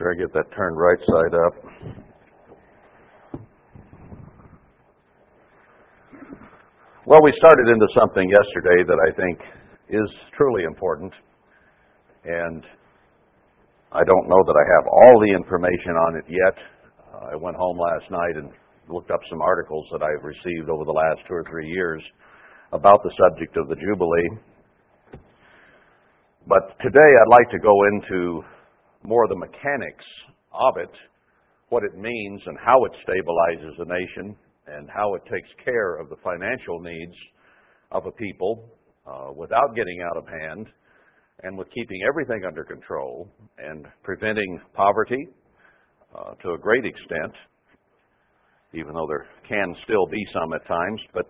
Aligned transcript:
sure 0.00 0.12
I 0.16 0.16
get 0.16 0.32
that 0.32 0.48
turned 0.56 0.76
right 0.80 0.96
side 0.96 1.34
up. 1.36 1.54
Well, 7.06 7.20
we 7.22 7.32
started 7.36 7.68
into 7.68 7.86
something 7.98 8.24
yesterday 8.28 8.80
that 8.88 8.96
I 8.96 9.10
think 9.14 9.38
is 9.90 10.08
truly 10.38 10.62
important, 10.64 11.12
and 12.24 12.64
I 13.92 14.00
don't 14.04 14.28
know 14.28 14.40
that 14.46 14.56
I 14.56 14.64
have 14.80 14.86
all 14.88 15.20
the 15.20 15.34
information 15.36 15.92
on 15.92 16.16
it 16.16 16.24
yet. 16.32 16.54
Uh, 17.12 17.32
I 17.34 17.36
went 17.36 17.56
home 17.58 17.76
last 17.78 18.10
night 18.10 18.36
and 18.36 18.48
looked 18.88 19.10
up 19.10 19.20
some 19.28 19.42
articles 19.42 19.84
that 19.92 20.00
I've 20.02 20.24
received 20.24 20.70
over 20.70 20.84
the 20.86 20.92
last 20.96 21.20
two 21.28 21.34
or 21.34 21.44
three 21.50 21.68
years 21.68 22.00
about 22.72 23.02
the 23.04 23.12
subject 23.20 23.56
of 23.58 23.68
the 23.68 23.76
Jubilee. 23.76 24.40
But 26.46 26.72
today 26.80 27.08
I'd 27.20 27.30
like 27.36 27.50
to 27.52 27.58
go 27.58 27.74
into 27.92 28.42
more 29.02 29.26
the 29.28 29.36
mechanics 29.36 30.04
of 30.52 30.76
it, 30.76 30.90
what 31.68 31.82
it 31.84 31.96
means 31.96 32.40
and 32.46 32.58
how 32.64 32.84
it 32.84 32.92
stabilizes 33.06 33.74
a 33.80 33.84
nation 33.86 34.36
and 34.66 34.88
how 34.94 35.14
it 35.14 35.22
takes 35.32 35.48
care 35.64 35.96
of 35.96 36.08
the 36.08 36.16
financial 36.22 36.80
needs 36.80 37.14
of 37.92 38.06
a 38.06 38.12
people 38.12 38.68
uh, 39.06 39.30
without 39.34 39.74
getting 39.74 39.98
out 40.08 40.16
of 40.16 40.24
hand 40.28 40.66
and 41.42 41.56
with 41.56 41.68
keeping 41.70 42.00
everything 42.08 42.42
under 42.46 42.64
control 42.64 43.28
and 43.58 43.86
preventing 44.02 44.60
poverty 44.74 45.26
uh, 46.14 46.32
to 46.42 46.52
a 46.52 46.58
great 46.58 46.84
extent, 46.84 47.32
even 48.74 48.92
though 48.92 49.06
there 49.08 49.26
can 49.48 49.74
still 49.84 50.06
be 50.06 50.24
some 50.32 50.52
at 50.52 50.66
times, 50.66 51.00
but 51.14 51.24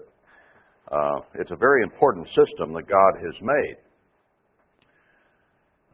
uh, 0.91 1.21
it's 1.39 1.53
a 1.53 1.57
very 1.57 1.83
important 1.85 2.27
system 2.29 2.73
that 2.73 2.89
God 2.89 3.13
has 3.23 3.35
made. 3.41 3.77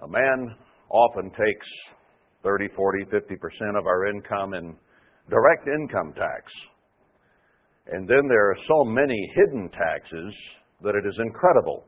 A 0.05 0.09
man 0.09 0.57
often 0.91 1.31
takes 1.31 1.67
30, 2.42 2.69
40, 2.77 3.05
50% 3.06 3.79
of 3.79 3.87
our 3.87 4.06
income 4.06 4.55
in 4.55 4.75
direct 5.28 5.67
income 5.69 6.12
tax. 6.15 6.53
And 7.93 8.09
then 8.09 8.28
there 8.28 8.51
are 8.51 8.56
so 8.69 8.84
many 8.84 9.31
hidden 9.34 9.70
taxes 9.70 10.34
that 10.83 10.95
it 10.95 11.06
is 11.06 11.17
incredible. 11.19 11.84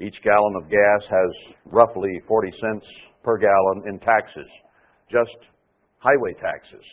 Each 0.00 0.16
gallon 0.22 0.54
of 0.62 0.68
gas 0.70 1.02
has 1.10 1.30
roughly 1.66 2.20
40 2.28 2.52
cents 2.60 2.86
per 3.22 3.38
gallon 3.38 3.84
in 3.88 3.98
taxes, 4.00 4.46
just 5.10 5.30
highway 5.98 6.34
taxes. 6.34 6.84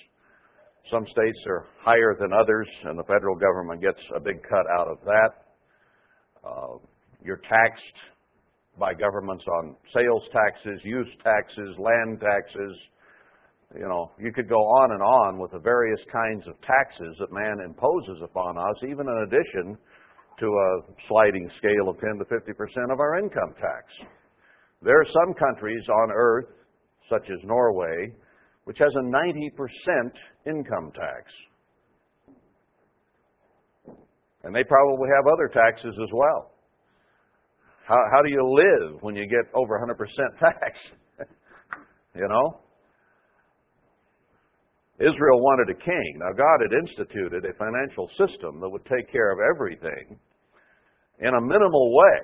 Some 0.92 1.06
states 1.08 1.38
are 1.48 1.66
higher 1.80 2.16
than 2.20 2.32
others, 2.34 2.68
and 2.86 2.98
the 2.98 3.04
federal 3.04 3.36
government 3.36 3.82
gets 3.82 4.00
a 4.16 4.20
big 4.20 4.42
cut 4.44 4.66
out 4.80 4.88
of 4.88 4.98
that. 5.06 5.30
Uh, 6.44 6.78
you're 7.24 7.38
taxed 7.48 7.98
by 8.80 8.94
governments 8.94 9.44
on 9.60 9.76
sales 9.94 10.24
taxes, 10.32 10.80
use 10.84 11.08
taxes, 11.24 11.76
land 11.78 12.20
taxes. 12.22 12.74
You 13.76 13.88
know, 13.88 14.12
you 14.20 14.32
could 14.34 14.50
go 14.50 14.58
on 14.58 14.92
and 14.94 15.02
on 15.02 15.40
with 15.42 15.52
the 15.52 15.60
various 15.60 16.00
kinds 16.12 16.48
of 16.48 16.56
taxes 16.62 17.16
that 17.20 17.32
man 17.32 17.58
imposes 17.66 18.22
upon 18.24 18.58
us, 18.58 18.78
even 18.84 19.06
in 19.08 19.26
addition 19.28 19.78
to 20.40 20.46
a 20.48 20.70
sliding 21.08 21.50
scale 21.58 21.90
of 21.90 22.00
10 22.00 22.18
to 22.20 22.26
50 22.26 22.54
percent 22.54 22.92
of 22.92 23.00
our 23.00 23.18
income 23.20 23.54
tax. 23.62 23.86
There 24.82 25.00
are 25.00 25.06
some 25.22 25.34
countries 25.36 25.86
on 25.90 26.12
earth, 26.12 26.50
such 27.10 27.26
as 27.32 27.38
Norway, 27.44 28.14
which 28.66 28.78
has 28.80 28.92
a 28.96 29.04
90 29.06 29.52
percent 29.58 30.14
income 30.46 30.92
tax. 30.94 31.30
And 34.44 34.54
they 34.54 34.64
probably 34.64 35.10
have 35.16 35.26
other 35.32 35.48
taxes 35.48 35.94
as 35.98 36.10
well. 36.14 36.53
How, 37.86 38.00
how 38.14 38.22
do 38.22 38.30
you 38.32 38.44
live 38.48 39.02
when 39.02 39.16
you 39.16 39.28
get 39.28 39.52
over 39.54 39.78
100% 39.80 40.00
tax? 40.40 40.80
you 42.16 42.28
know? 42.28 42.60
Israel 45.00 45.42
wanted 45.42 45.76
a 45.76 45.78
king. 45.80 46.16
Now, 46.20 46.32
God 46.32 46.62
had 46.62 46.72
instituted 46.80 47.44
a 47.44 47.54
financial 47.58 48.08
system 48.16 48.62
that 48.62 48.70
would 48.70 48.86
take 48.86 49.12
care 49.12 49.32
of 49.32 49.40
everything 49.54 50.18
in 51.20 51.28
a 51.34 51.42
minimal 51.42 51.94
way. 51.98 52.18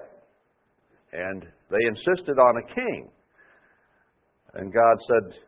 And 1.12 1.42
they 1.70 1.84
insisted 1.88 2.38
on 2.38 2.56
a 2.58 2.76
king. 2.76 3.10
And 4.54 4.72
God 4.74 4.96
said, 5.10 5.42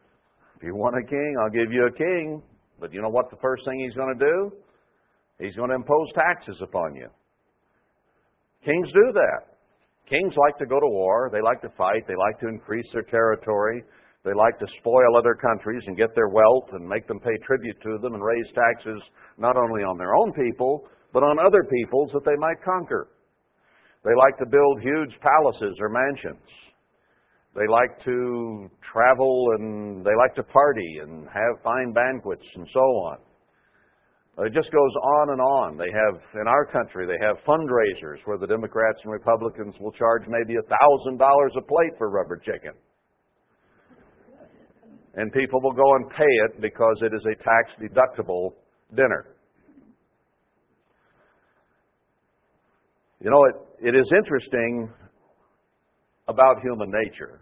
If 0.58 0.64
you 0.64 0.76
want 0.76 0.96
a 0.98 1.08
king, 1.08 1.36
I'll 1.42 1.52
give 1.52 1.72
you 1.72 1.86
a 1.88 1.92
king. 1.92 2.42
But 2.82 2.92
you 2.92 3.02
know 3.02 3.10
what 3.10 3.30
the 3.30 3.38
first 3.42 3.64
thing 3.64 3.80
he's 3.80 3.94
going 3.96 4.18
to 4.18 4.26
do? 4.26 4.52
He's 5.40 5.56
going 5.56 5.70
to 5.70 5.76
impose 5.76 6.08
taxes 6.16 6.58
upon 6.62 6.96
you. 6.96 7.08
Kings 8.66 8.90
do 8.94 9.14
that. 9.14 9.51
Kings 10.12 10.36
like 10.36 10.58
to 10.60 10.66
go 10.66 10.78
to 10.78 10.88
war. 10.88 11.30
They 11.32 11.40
like 11.42 11.62
to 11.62 11.70
fight. 11.78 12.04
They 12.06 12.18
like 12.20 12.38
to 12.42 12.50
increase 12.50 12.86
their 12.92 13.08
territory. 13.08 13.82
They 14.26 14.34
like 14.36 14.60
to 14.60 14.68
spoil 14.82 15.16
other 15.18 15.34
countries 15.34 15.82
and 15.88 15.96
get 15.96 16.14
their 16.16 16.28
wealth 16.28 16.68
and 16.74 16.84
make 16.86 17.08
them 17.08 17.18
pay 17.22 17.38
tribute 17.48 17.80
to 17.82 17.98
them 18.02 18.14
and 18.14 18.22
raise 18.22 18.46
taxes 18.54 19.02
not 19.38 19.56
only 19.56 19.84
on 19.84 19.98
their 19.98 20.14
own 20.14 20.34
people, 20.34 20.84
but 21.14 21.24
on 21.24 21.40
other 21.40 21.64
peoples 21.64 22.12
that 22.14 22.26
they 22.26 22.36
might 22.36 22.62
conquer. 22.62 23.08
They 24.04 24.14
like 24.20 24.38
to 24.40 24.46
build 24.46 24.82
huge 24.82 25.16
palaces 25.22 25.78
or 25.80 25.88
mansions. 25.88 26.44
They 27.56 27.68
like 27.68 28.04
to 28.04 28.70
travel 28.84 29.54
and 29.58 30.04
they 30.06 30.16
like 30.18 30.36
to 30.36 30.44
party 30.44 31.00
and 31.04 31.24
have 31.30 31.64
fine 31.64 31.94
banquets 31.94 32.46
and 32.56 32.68
so 32.74 32.82
on. 33.08 33.18
It 34.40 34.54
just 34.54 34.72
goes 34.72 34.96
on 34.96 35.30
and 35.32 35.42
on. 35.42 35.78
They 35.78 35.92
have, 35.92 36.22
in 36.42 36.48
our 36.48 36.66
country, 36.66 37.06
they 37.06 37.20
have 37.26 37.36
fundraisers 37.46 38.18
where 38.24 38.38
the 38.38 38.48
Democrats 38.48 39.00
and 39.04 39.12
Republicans 39.12 39.76
will 39.80 39.92
charge 39.92 40.24
maybe 40.28 40.56
$1,000 40.56 40.70
a 41.12 41.62
plate 41.62 41.92
for 41.98 42.10
rubber 42.10 42.38
chicken. 42.38 42.72
And 45.16 45.34
people 45.34 45.60
will 45.62 45.74
go 45.74 45.96
and 45.96 46.10
pay 46.12 46.34
it 46.46 46.62
because 46.62 46.96
it 47.02 47.14
is 47.14 47.22
a 47.26 47.36
tax 47.44 47.68
deductible 47.82 48.54
dinner. 48.96 49.26
You 53.22 53.30
know, 53.30 53.44
it, 53.46 53.56
it 53.90 53.96
is 53.98 54.10
interesting 54.16 54.90
about 56.30 56.62
human 56.64 56.90
nature 56.90 57.42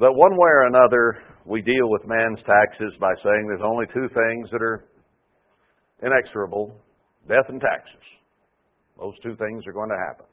that 0.00 0.10
one 0.10 0.32
way 0.32 0.48
or 0.48 0.66
another 0.66 1.18
we 1.44 1.60
deal 1.60 1.90
with 1.90 2.00
man's 2.06 2.38
taxes 2.46 2.94
by 2.98 3.12
saying 3.22 3.44
there's 3.46 3.60
only 3.62 3.84
two 3.92 4.08
things 4.14 4.48
that 4.50 4.62
are 4.62 4.86
inexorable 6.02 6.74
death 7.28 7.46
and 7.48 7.60
taxes. 7.60 8.04
Those 8.98 9.14
two 9.22 9.36
things 9.36 9.64
are 9.66 9.72
going 9.72 9.88
to 9.90 10.00
happen. 10.08 10.26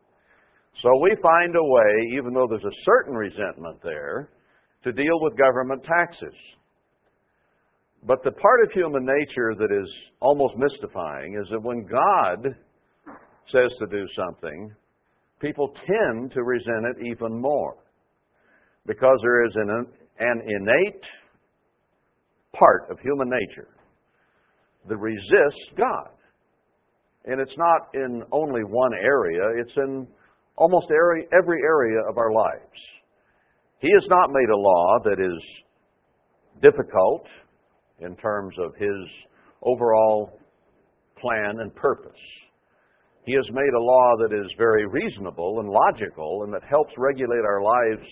So 0.81 0.89
we 1.01 1.15
find 1.21 1.55
a 1.55 1.63
way, 1.63 2.13
even 2.17 2.33
though 2.33 2.47
there's 2.49 2.63
a 2.65 2.77
certain 2.85 3.15
resentment 3.15 3.79
there, 3.83 4.29
to 4.83 4.91
deal 4.91 5.19
with 5.21 5.37
government 5.37 5.83
taxes. 5.83 6.35
But 8.05 8.23
the 8.23 8.31
part 8.31 8.63
of 8.63 8.71
human 8.71 9.05
nature 9.05 9.55
that 9.57 9.71
is 9.73 9.89
almost 10.19 10.53
mystifying 10.57 11.39
is 11.41 11.49
that 11.49 11.61
when 11.63 11.85
God 11.89 12.55
says 13.51 13.71
to 13.79 13.87
do 13.89 14.05
something, 14.15 14.71
people 15.39 15.73
tend 15.87 16.31
to 16.33 16.43
resent 16.43 16.85
it 16.95 17.05
even 17.07 17.39
more 17.41 17.75
because 18.85 19.17
there 19.23 19.45
is 19.45 19.51
an, 19.55 19.85
an 20.19 20.41
innate 20.45 21.01
part 22.57 22.87
of 22.91 22.99
human 22.99 23.29
nature 23.29 23.67
that 24.87 24.97
resists 24.97 25.69
God. 25.77 26.09
And 27.25 27.39
it's 27.41 27.57
not 27.57 27.89
in 27.93 28.23
only 28.31 28.61
one 28.61 28.93
area, 28.93 29.41
it's 29.61 29.75
in 29.77 30.07
almost 30.55 30.87
every, 30.89 31.27
every 31.37 31.59
area 31.61 31.99
of 32.09 32.17
our 32.17 32.31
lives. 32.31 32.79
He 33.79 33.89
has 33.93 34.05
not 34.09 34.29
made 34.31 34.49
a 34.49 34.57
law 34.57 34.97
that 35.03 35.19
is 35.21 36.61
difficult 36.63 37.25
in 37.99 38.15
terms 38.15 38.53
of 38.59 38.73
his 38.75 38.95
overall 39.61 40.39
plan 41.19 41.59
and 41.59 41.73
purpose. 41.75 42.11
He 43.25 43.33
has 43.33 43.45
made 43.51 43.73
a 43.77 43.83
law 43.83 44.13
that 44.21 44.33
is 44.33 44.47
very 44.57 44.85
reasonable 44.87 45.59
and 45.59 45.69
logical 45.69 46.43
and 46.43 46.53
that 46.53 46.63
helps 46.67 46.93
regulate 46.97 47.43
our 47.45 47.61
lives 47.61 48.07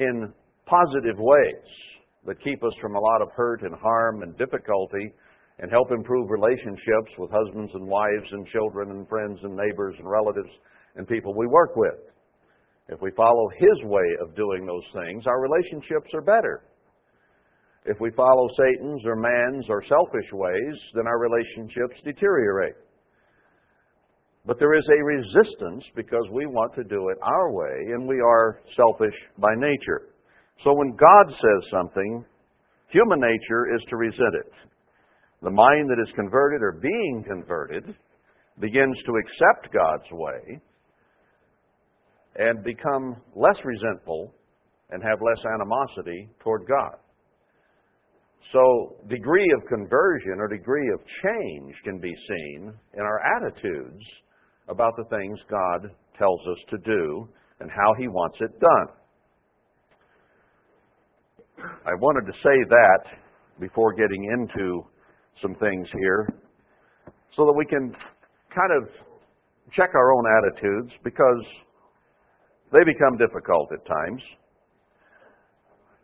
in 0.00 0.32
positive 0.66 1.16
ways 1.18 1.72
that 2.26 2.42
keep 2.42 2.64
us 2.64 2.72
from 2.80 2.96
a 2.96 3.00
lot 3.00 3.22
of 3.22 3.28
hurt 3.36 3.62
and 3.62 3.74
harm 3.76 4.22
and 4.22 4.36
difficulty 4.36 5.12
and 5.60 5.70
help 5.70 5.92
improve 5.92 6.30
relationships 6.30 7.12
with 7.18 7.30
husbands 7.30 7.70
and 7.74 7.86
wives 7.86 8.28
and 8.32 8.46
children 8.48 8.90
and 8.90 9.08
friends 9.08 9.38
and 9.42 9.54
neighbors 9.54 9.94
and 9.98 10.08
relatives 10.08 10.50
and 10.96 11.06
people 11.06 11.34
we 11.36 11.46
work 11.46 11.76
with. 11.76 11.94
If 12.88 13.00
we 13.00 13.12
follow 13.12 13.48
His 13.56 13.82
way 13.84 14.06
of 14.20 14.34
doing 14.34 14.66
those 14.66 14.84
things, 14.92 15.26
our 15.26 15.40
relationships 15.40 16.10
are 16.14 16.20
better. 16.22 16.64
If 17.86 18.00
we 18.00 18.10
follow 18.12 18.48
Satan's 18.58 19.02
or 19.04 19.14
man's 19.16 19.66
or 19.68 19.84
selfish 19.88 20.28
ways, 20.32 20.76
then 20.94 21.06
our 21.06 21.18
relationships 21.20 22.00
deteriorate. 22.04 22.74
But 24.46 24.58
there 24.58 24.74
is 24.74 24.86
a 24.88 25.04
resistance 25.04 25.84
because 25.94 26.26
we 26.32 26.46
want 26.46 26.74
to 26.74 26.84
do 26.84 27.08
it 27.08 27.18
our 27.22 27.52
way 27.52 27.94
and 27.94 28.06
we 28.06 28.20
are 28.20 28.60
selfish 28.76 29.14
by 29.38 29.54
nature. 29.56 30.08
So 30.64 30.74
when 30.74 30.90
God 30.96 31.26
says 31.30 31.68
something, 31.72 32.24
human 32.88 33.20
nature 33.20 33.74
is 33.74 33.80
to 33.88 33.96
resent 33.96 34.34
it. 34.44 34.52
The 35.44 35.50
mind 35.50 35.90
that 35.90 36.00
is 36.02 36.10
converted 36.16 36.62
or 36.62 36.72
being 36.80 37.22
converted 37.28 37.94
begins 38.60 38.96
to 39.04 39.12
accept 39.16 39.70
God's 39.74 40.10
way 40.10 40.58
and 42.36 42.64
become 42.64 43.20
less 43.36 43.58
resentful 43.62 44.32
and 44.88 45.02
have 45.02 45.18
less 45.20 45.44
animosity 45.52 46.30
toward 46.40 46.66
God. 46.66 46.96
So, 48.52 48.96
degree 49.10 49.46
of 49.54 49.66
conversion 49.68 50.36
or 50.38 50.48
degree 50.48 50.90
of 50.94 51.00
change 51.22 51.74
can 51.84 51.98
be 51.98 52.14
seen 52.26 52.72
in 52.94 53.00
our 53.00 53.20
attitudes 53.36 54.02
about 54.68 54.94
the 54.96 55.04
things 55.16 55.38
God 55.50 55.90
tells 56.18 56.40
us 56.40 56.58
to 56.70 56.78
do 56.78 57.28
and 57.60 57.70
how 57.70 57.92
He 57.98 58.08
wants 58.08 58.38
it 58.40 58.58
done. 58.60 58.86
I 61.84 61.94
wanted 62.00 62.32
to 62.32 62.38
say 62.38 62.64
that 62.70 63.00
before 63.60 63.92
getting 63.92 64.24
into 64.24 64.84
some 65.42 65.54
things 65.56 65.86
here 66.00 66.28
so 67.36 67.44
that 67.44 67.54
we 67.56 67.64
can 67.66 67.92
kind 68.54 68.72
of 68.80 68.88
check 69.72 69.90
our 69.94 70.12
own 70.12 70.24
attitudes 70.38 70.90
because 71.02 71.42
they 72.72 72.84
become 72.84 73.16
difficult 73.18 73.68
at 73.72 73.84
times. 73.86 74.22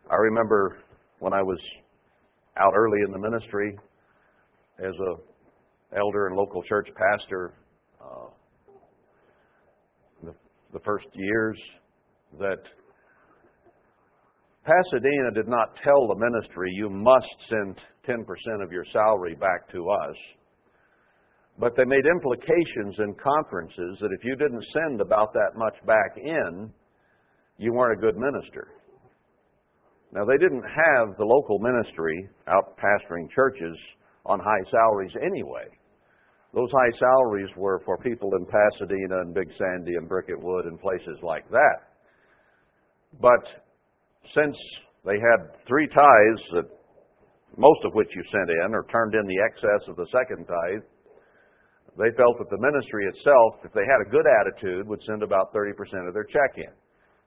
I 0.09 0.15
remember 0.15 0.77
when 1.19 1.33
I 1.33 1.41
was 1.41 1.59
out 2.57 2.73
early 2.75 2.99
in 3.05 3.11
the 3.11 3.19
ministry 3.19 3.77
as 4.79 4.93
a 4.93 5.97
elder 5.97 6.27
and 6.27 6.35
local 6.35 6.63
church 6.63 6.87
pastor 6.97 7.53
uh, 8.01 8.27
the, 10.23 10.33
the 10.73 10.79
first 10.79 11.05
years 11.13 11.57
that 12.39 12.59
Pasadena 14.65 15.31
did 15.33 15.47
not 15.47 15.69
tell 15.83 16.07
the 16.07 16.15
ministry 16.15 16.71
you 16.75 16.89
must 16.89 17.27
send 17.49 17.75
10% 18.07 18.23
of 18.63 18.71
your 18.71 18.85
salary 18.91 19.35
back 19.35 19.71
to 19.71 19.89
us. 19.89 20.15
But 21.59 21.75
they 21.75 21.85
made 21.85 22.05
implications 22.05 22.95
in 22.97 23.13
conferences 23.21 23.97
that 24.01 24.09
if 24.17 24.23
you 24.23 24.35
didn't 24.35 24.63
send 24.73 25.01
about 25.01 25.33
that 25.33 25.51
much 25.55 25.75
back 25.85 26.17
in, 26.17 26.71
you 27.57 27.73
weren't 27.73 27.99
a 27.99 28.01
good 28.01 28.17
minister. 28.17 28.69
Now, 30.13 30.25
they 30.25 30.37
didn't 30.37 30.63
have 30.63 31.15
the 31.17 31.23
local 31.25 31.59
ministry 31.59 32.27
out 32.47 32.77
pastoring 32.77 33.29
churches 33.35 33.77
on 34.25 34.39
high 34.39 34.69
salaries 34.71 35.11
anyway. 35.23 35.65
Those 36.53 36.71
high 36.71 36.97
salaries 36.97 37.49
were 37.55 37.81
for 37.85 37.97
people 37.97 38.29
in 38.37 38.45
Pasadena 38.45 39.21
and 39.21 39.33
Big 39.33 39.49
Sandy 39.57 39.93
and 39.95 40.09
Bricket 40.09 40.41
Wood 40.41 40.65
and 40.65 40.79
places 40.81 41.17
like 41.21 41.49
that. 41.51 41.93
But 43.21 43.43
since 44.35 44.55
they 45.05 45.13
had 45.15 45.51
three 45.67 45.87
tithes 45.87 46.43
that 46.55 46.65
most 47.57 47.79
of 47.83 47.91
which 47.93 48.07
you 48.15 48.23
sent 48.31 48.49
in 48.49 48.71
or 48.71 48.85
turned 48.91 49.15
in 49.15 49.27
the 49.27 49.39
excess 49.43 49.87
of 49.89 49.95
the 49.95 50.07
second 50.13 50.45
tithe, 50.45 50.85
they 51.99 52.11
felt 52.15 52.39
that 52.39 52.47
the 52.49 52.61
ministry 52.63 53.03
itself, 53.11 53.59
if 53.65 53.73
they 53.73 53.83
had 53.83 53.99
a 53.99 54.09
good 54.09 54.23
attitude, 54.23 54.87
would 54.87 55.03
send 55.03 55.23
about 55.23 55.53
30% 55.53 55.71
of 56.07 56.13
their 56.13 56.23
check 56.23 56.55
in. 56.55 56.71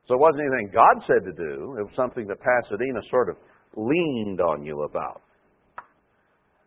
So 0.09 0.15
it 0.15 0.21
wasn't 0.21 0.45
anything 0.49 0.71
God 0.73 0.97
said 1.07 1.25
to 1.25 1.33
do, 1.33 1.77
it 1.81 1.85
was 1.85 1.95
something 1.97 2.27
that 2.29 2.41
Pasadena 2.41 3.01
sort 3.11 3.29
of 3.29 3.37
leaned 3.77 4.41
on 4.41 4.65
you 4.65 4.83
about. 4.83 5.21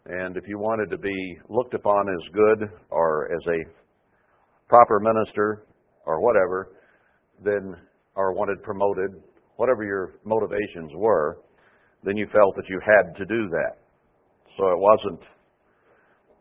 And 0.05 0.37
if 0.37 0.43
you 0.47 0.59
wanted 0.59 0.89
to 0.91 0.97
be 0.97 1.17
looked 1.49 1.73
upon 1.73 2.05
as 2.07 2.33
good 2.33 2.69
or 2.91 3.29
as 3.33 3.41
a 3.47 3.65
proper 4.69 4.99
minister 4.99 5.65
or 6.05 6.21
whatever, 6.21 6.73
then 7.43 7.75
or 8.15 8.33
wanted 8.33 8.61
promoted, 8.63 9.11
whatever 9.57 9.83
your 9.83 10.13
motivations 10.25 10.91
were, 10.95 11.37
then 12.03 12.17
you 12.17 12.27
felt 12.31 12.55
that 12.55 12.69
you 12.69 12.79
had 12.83 13.15
to 13.17 13.25
do 13.25 13.49
that. 13.49 13.77
So 14.57 14.67
it 14.69 14.79
wasn't 14.79 15.21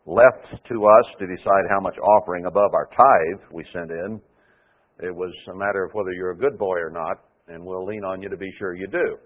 left 0.07 0.63
to 0.69 0.77
us 0.85 1.07
to 1.19 1.27
decide 1.27 1.65
how 1.71 1.81
much 1.81 1.97
offering 1.99 2.47
above 2.47 2.73
our 2.75 2.87
tithe 2.87 3.47
we 3.53 3.65
sent 3.73 3.91
in. 3.91 4.21
It 5.03 5.15
was 5.15 5.33
a 5.53 5.57
matter 5.57 5.85
of 5.85 5.93
whether 5.93 6.13
you're 6.13 6.31
a 6.31 6.37
good 6.37 6.59
boy 6.59 6.77
or 6.79 6.91
not, 6.91 7.17
and 7.49 7.65
we'll 7.65 7.85
lean 7.85 8.05
on 8.05 8.23
you 8.23 8.29
to 8.29 8.37
be 8.37 8.51
sure 8.59 8.75
you 8.75 8.87
do. 8.87 9.17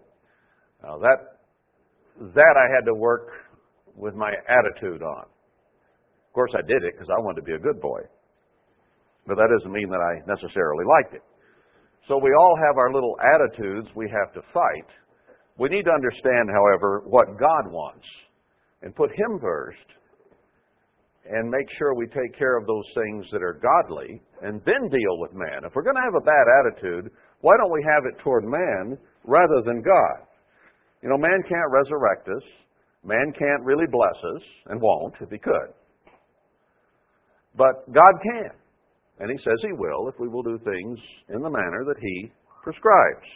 Now 0.82 0.98
that 0.98 1.38
that 2.34 2.54
I 2.58 2.66
had 2.74 2.84
to 2.86 2.94
work 2.94 3.28
with 3.96 4.14
my 4.14 4.32
attitude 4.48 5.02
on. 5.02 5.22
Of 5.24 6.32
course, 6.34 6.50
I 6.54 6.60
did 6.60 6.84
it 6.84 6.92
because 6.94 7.08
I 7.10 7.20
wanted 7.20 7.40
to 7.40 7.46
be 7.46 7.54
a 7.54 7.58
good 7.58 7.80
boy, 7.80 8.00
but 9.26 9.36
that 9.36 9.48
doesn't 9.56 9.72
mean 9.72 9.88
that 9.90 10.00
I 10.00 10.20
necessarily 10.28 10.84
liked 10.84 11.14
it. 11.14 11.22
So 12.08 12.18
we 12.18 12.30
all 12.38 12.56
have 12.66 12.76
our 12.76 12.92
little 12.92 13.16
attitudes 13.20 13.88
we 13.96 14.10
have 14.10 14.32
to 14.34 14.42
fight 14.52 14.88
we 15.58 15.68
need 15.68 15.84
to 15.84 15.90
understand, 15.92 16.50
however, 16.52 17.02
what 17.06 17.38
God 17.38 17.72
wants 17.72 18.06
and 18.82 18.94
put 18.94 19.10
Him 19.12 19.38
first 19.40 19.78
and 21.26 21.50
make 21.50 21.66
sure 21.78 21.94
we 21.94 22.06
take 22.06 22.36
care 22.38 22.56
of 22.56 22.66
those 22.66 22.86
things 22.94 23.26
that 23.32 23.42
are 23.42 23.60
godly 23.60 24.20
and 24.42 24.60
then 24.64 24.88
deal 24.88 25.18
with 25.18 25.32
man. 25.34 25.64
If 25.64 25.74
we're 25.74 25.82
going 25.84 25.96
to 25.98 26.02
have 26.06 26.14
a 26.20 26.24
bad 26.24 26.46
attitude, 26.62 27.10
why 27.40 27.56
don't 27.58 27.72
we 27.72 27.84
have 27.88 28.04
it 28.06 28.18
toward 28.22 28.44
man 28.44 28.96
rather 29.24 29.62
than 29.64 29.82
God? 29.82 30.26
You 31.02 31.10
know, 31.10 31.18
man 31.18 31.42
can't 31.48 31.70
resurrect 31.70 32.28
us. 32.28 32.42
Man 33.04 33.32
can't 33.38 33.64
really 33.64 33.86
bless 33.90 34.16
us 34.36 34.42
and 34.66 34.80
won't 34.80 35.14
if 35.20 35.30
he 35.30 35.38
could. 35.38 35.72
But 37.56 37.90
God 37.92 38.14
can. 38.22 38.50
And 39.18 39.30
he 39.30 39.36
says 39.38 39.56
he 39.62 39.72
will 39.72 40.08
if 40.08 40.18
we 40.18 40.28
will 40.28 40.42
do 40.42 40.58
things 40.58 40.98
in 41.28 41.40
the 41.40 41.48
manner 41.50 41.84
that 41.86 41.98
he 42.00 42.30
prescribes. 42.62 43.26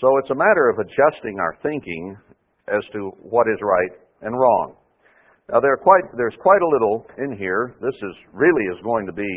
So 0.00 0.16
it's 0.18 0.30
a 0.30 0.34
matter 0.34 0.68
of 0.68 0.78
adjusting 0.78 1.38
our 1.40 1.56
thinking 1.62 2.16
as 2.68 2.84
to 2.92 3.10
what 3.18 3.46
is 3.52 3.58
right 3.60 3.92
and 4.22 4.38
wrong. 4.38 4.76
Now 5.50 5.58
there 5.60 5.76
quite, 5.76 6.04
there's 6.16 6.36
quite 6.40 6.62
a 6.62 6.68
little 6.68 7.04
in 7.18 7.36
here. 7.36 7.74
This 7.80 7.94
is 7.96 8.14
really 8.32 8.62
is 8.70 8.78
going 8.84 9.06
to 9.06 9.12
be 9.12 9.28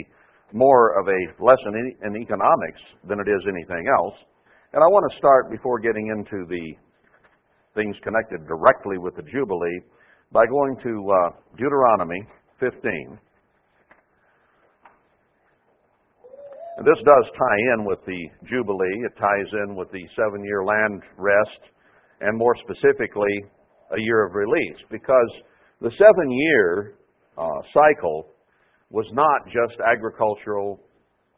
more 0.53 0.99
of 0.99 1.07
a 1.07 1.43
lesson 1.43 1.95
in 2.05 2.21
economics 2.21 2.81
than 3.07 3.19
it 3.19 3.27
is 3.27 3.41
anything 3.47 3.87
else. 3.89 4.13
And 4.73 4.83
I 4.83 4.87
want 4.87 5.09
to 5.11 5.17
start 5.17 5.49
before 5.49 5.79
getting 5.79 6.07
into 6.13 6.45
the 6.47 6.75
things 7.73 7.95
connected 8.03 8.45
directly 8.47 8.97
with 8.99 9.15
the 9.15 9.23
Jubilee 9.23 9.81
by 10.31 10.45
going 10.45 10.75
to 10.83 11.07
uh, 11.11 11.29
Deuteronomy 11.57 12.21
15. 12.59 13.17
And 16.83 16.87
this 16.89 17.05
does 17.05 17.25
tie 17.37 17.61
in 17.77 17.85
with 17.85 17.99
the 18.07 18.17
Jubilee. 18.49 19.05
It 19.05 19.13
ties 19.21 19.45
in 19.67 19.75
with 19.75 19.91
the 19.91 20.01
seven 20.17 20.43
year 20.43 20.65
land 20.65 21.03
rest, 21.15 21.61
and 22.21 22.35
more 22.35 22.55
specifically, 22.57 23.29
a 23.93 23.99
year 24.01 24.25
of 24.25 24.33
release, 24.33 24.81
because 24.89 25.29
the 25.79 25.91
seven 25.91 26.31
year 26.31 26.95
uh, 27.37 27.61
cycle 27.71 28.33
was 28.89 29.05
not 29.13 29.45
just 29.45 29.79
agricultural 29.79 30.81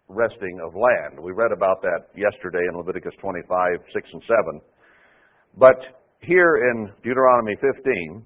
resting 0.08 0.62
of 0.66 0.76
land. 0.80 1.20
We 1.22 1.34
read 1.34 1.52
about 1.52 1.82
that 1.82 2.08
yesterday 2.16 2.64
in 2.72 2.78
Leviticus 2.78 3.14
25, 3.20 3.44
6 3.94 4.10
and 4.14 4.24
7. 4.48 4.62
But 5.58 5.76
here 6.22 6.72
in 6.72 6.88
Deuteronomy 7.04 7.58
15, 7.60 8.24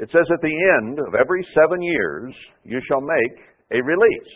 it 0.00 0.10
says 0.12 0.28
at 0.28 0.42
the 0.42 0.56
end 0.84 0.98
of 1.00 1.14
every 1.18 1.46
seven 1.58 1.80
years, 1.80 2.34
you 2.64 2.78
shall 2.88 3.00
make 3.00 3.40
a 3.72 3.80
release. 3.80 4.34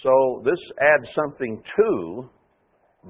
So 0.00 0.42
this 0.44 0.58
adds 0.80 1.08
something 1.14 1.62
to 1.76 2.28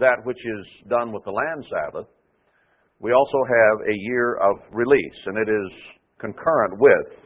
that 0.00 0.18
which 0.24 0.38
is 0.38 0.66
done 0.88 1.12
with 1.12 1.24
the 1.24 1.30
land 1.30 1.64
Sabbath. 1.70 2.08
We 2.98 3.12
also 3.12 3.38
have 3.46 3.86
a 3.86 3.94
year 4.10 4.34
of 4.36 4.56
release, 4.72 5.20
and 5.26 5.36
it 5.38 5.48
is 5.48 5.72
concurrent 6.18 6.78
with 6.78 7.18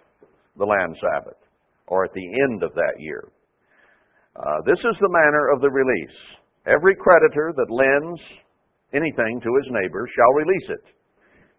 the 0.57 0.65
land 0.65 0.97
Sabbath, 1.01 1.37
or 1.89 2.05
at 2.05 2.13
the 2.13 2.29
end 2.49 2.63
of 2.63 2.75
that 2.75 2.95
year. 2.99 3.29
Uh, 4.37 4.61
this 4.67 4.79
is 4.79 4.97
the 5.01 5.09
manner 5.09 5.51
of 5.55 5.61
the 5.61 5.71
release. 5.71 6.19
Every 6.67 6.95
creditor 6.97 7.53
that 7.57 7.71
lends 7.71 8.21
anything 8.93 9.41
to 9.43 9.51
his 9.63 9.67
neighbor 9.71 10.09
shall 10.15 10.33
release 10.33 10.69
it. 10.71 10.85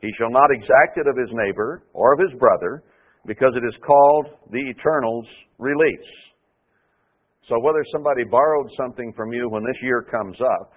He 0.01 0.11
shall 0.17 0.29
not 0.31 0.51
exact 0.51 0.97
it 0.97 1.07
of 1.07 1.17
his 1.17 1.29
neighbor 1.31 1.83
or 1.93 2.13
of 2.13 2.19
his 2.19 2.37
brother, 2.39 2.83
because 3.25 3.53
it 3.55 3.65
is 3.67 3.75
called 3.85 4.27
the 4.51 4.69
eternal's 4.69 5.27
release. 5.59 6.26
So 7.47 7.55
whether 7.61 7.83
somebody 7.93 8.25
borrowed 8.29 8.67
something 8.77 9.13
from 9.15 9.31
you 9.31 9.47
when 9.49 9.63
this 9.63 9.81
year 9.81 10.01
comes 10.11 10.35
up, 10.41 10.73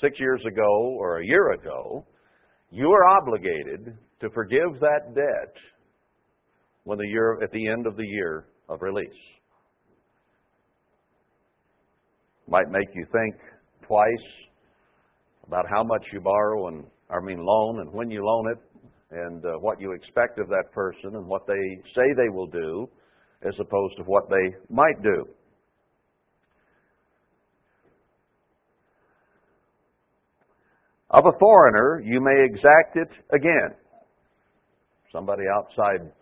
six 0.00 0.18
years 0.18 0.40
ago 0.44 0.66
or 0.98 1.18
a 1.20 1.24
year 1.24 1.52
ago, 1.52 2.04
you 2.70 2.90
are 2.90 3.06
obligated 3.16 3.96
to 4.20 4.30
forgive 4.30 4.80
that 4.80 5.14
debt 5.14 5.54
when 6.82 6.98
the 6.98 7.06
year 7.06 7.40
at 7.40 7.52
the 7.52 7.68
end 7.68 7.86
of 7.86 7.96
the 7.96 8.04
year 8.06 8.46
of 8.68 8.82
release. 8.82 9.06
Might 12.48 12.68
make 12.68 12.88
you 12.94 13.06
think 13.12 13.34
twice 13.86 14.28
about 15.46 15.66
how 15.70 15.84
much 15.84 16.04
you 16.12 16.20
borrow 16.20 16.66
and 16.66 16.84
I 17.10 17.20
mean 17.24 17.38
loan 17.38 17.80
and 17.82 17.92
when 17.92 18.10
you 18.10 18.24
loan 18.24 18.50
it 18.56 19.16
and 19.16 19.44
uh, 19.46 19.50
what 19.60 19.80
you 19.80 19.92
expect 19.92 20.40
of 20.40 20.48
that 20.48 20.64
person 20.72 21.14
and 21.14 21.28
what 21.28 21.46
they 21.46 21.62
say 21.94 22.02
they 22.16 22.28
will 22.28 22.48
do 22.48 22.88
as 23.46 23.54
opposed 23.60 23.96
to 23.98 24.02
what 24.02 24.28
they 24.28 24.52
might 24.68 25.00
do. 25.04 25.24
Of 31.16 31.24
a 31.24 31.32
foreigner, 31.40 32.02
you 32.04 32.20
may 32.20 32.44
exact 32.44 32.94
it 32.96 33.08
again. 33.34 33.72
Somebody 35.10 35.44
outside, 35.48 36.12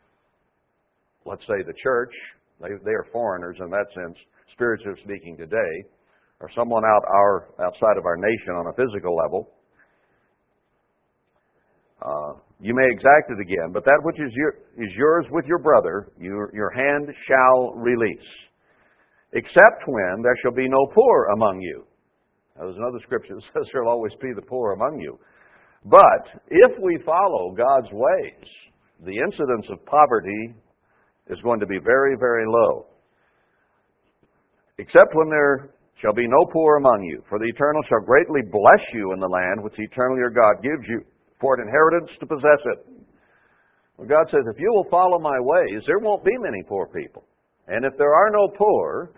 let's 1.27 1.43
say 1.51 1.67
the 1.67 1.75
church, 1.83 2.13
they, 2.63 2.69
they 2.85 2.93
are 2.93 3.05
foreigners 3.13 3.57
in 3.59 3.71
that 3.71 3.87
sense, 3.93 4.15
spiritually 4.53 4.95
speaking 5.03 5.37
today, 5.37 5.83
or 6.39 6.49
someone 6.57 6.85
out 6.85 7.03
our, 7.11 7.47
outside 7.67 7.99
of 7.99 8.07
our 8.07 8.15
nation 8.17 8.55
on 8.55 8.69
a 8.71 8.73
physical 8.75 9.17
level. 9.17 9.51
Uh, 12.01 12.39
you 12.61 12.73
may 12.73 12.87
exact 12.89 13.31
it 13.35 13.41
again, 13.43 13.73
but 13.73 13.85
that 13.85 13.99
which 14.05 14.21
is, 14.25 14.31
your, 14.37 14.55
is 14.79 14.95
yours 14.97 15.27
with 15.33 15.45
your 15.47 15.59
brother, 15.59 16.13
your, 16.21 16.55
your 16.55 16.71
hand 16.71 17.09
shall 17.27 17.73
release, 17.75 18.31
except 19.33 19.83
when 19.89 20.23
there 20.23 20.37
shall 20.41 20.55
be 20.55 20.69
no 20.69 20.87
poor 20.95 21.31
among 21.35 21.61
you. 21.61 21.83
Now, 22.56 22.64
there's 22.66 22.76
another 22.76 23.02
scripture 23.02 23.34
that 23.34 23.44
says 23.52 23.66
there'll 23.73 23.90
always 23.90 24.12
be 24.23 24.32
the 24.34 24.42
poor 24.42 24.73
among 24.73 25.00
you. 25.00 25.18
But 25.84 26.23
if 26.49 26.73
we 26.80 26.99
follow 27.04 27.52
God's 27.54 27.90
ways, 27.92 28.49
the 29.04 29.16
incidence 29.18 29.66
of 29.70 29.84
poverty 29.84 30.54
is 31.28 31.38
going 31.42 31.61
to 31.61 31.66
be 31.66 31.78
very, 31.82 32.16
very 32.18 32.44
low. 32.46 32.87
Except 34.78 35.11
when 35.14 35.28
there 35.28 35.70
shall 36.00 36.14
be 36.14 36.26
no 36.28 36.46
poor 36.52 36.76
among 36.76 37.02
you, 37.02 37.23
for 37.28 37.38
the 37.38 37.46
eternal 37.46 37.82
shall 37.88 38.06
greatly 38.06 38.40
bless 38.42 38.82
you 38.94 39.12
in 39.12 39.20
the 39.20 39.28
land 39.28 39.62
which 39.62 39.75
the 39.76 39.82
eternal 39.84 40.16
your 40.16 40.30
God 40.30 40.62
gives 40.62 40.87
you 40.88 41.02
for 41.40 41.54
an 41.54 41.66
inheritance 41.66 42.11
to 42.20 42.26
possess 42.26 42.62
it. 42.75 42.87
Well, 43.96 44.08
God 44.08 44.26
says, 44.30 44.42
if 44.52 44.58
you 44.61 44.73
will 44.73 44.88
follow 44.90 45.18
my 45.18 45.37
ways, 45.38 45.82
there 45.87 45.99
won't 45.99 46.25
be 46.25 46.37
many 46.38 46.62
poor 46.68 46.87
people. 46.87 47.25
And 47.68 47.84
if 47.84 47.92
there 47.99 48.14
are 48.14 48.30
no 48.32 48.49
poor, 48.56 49.12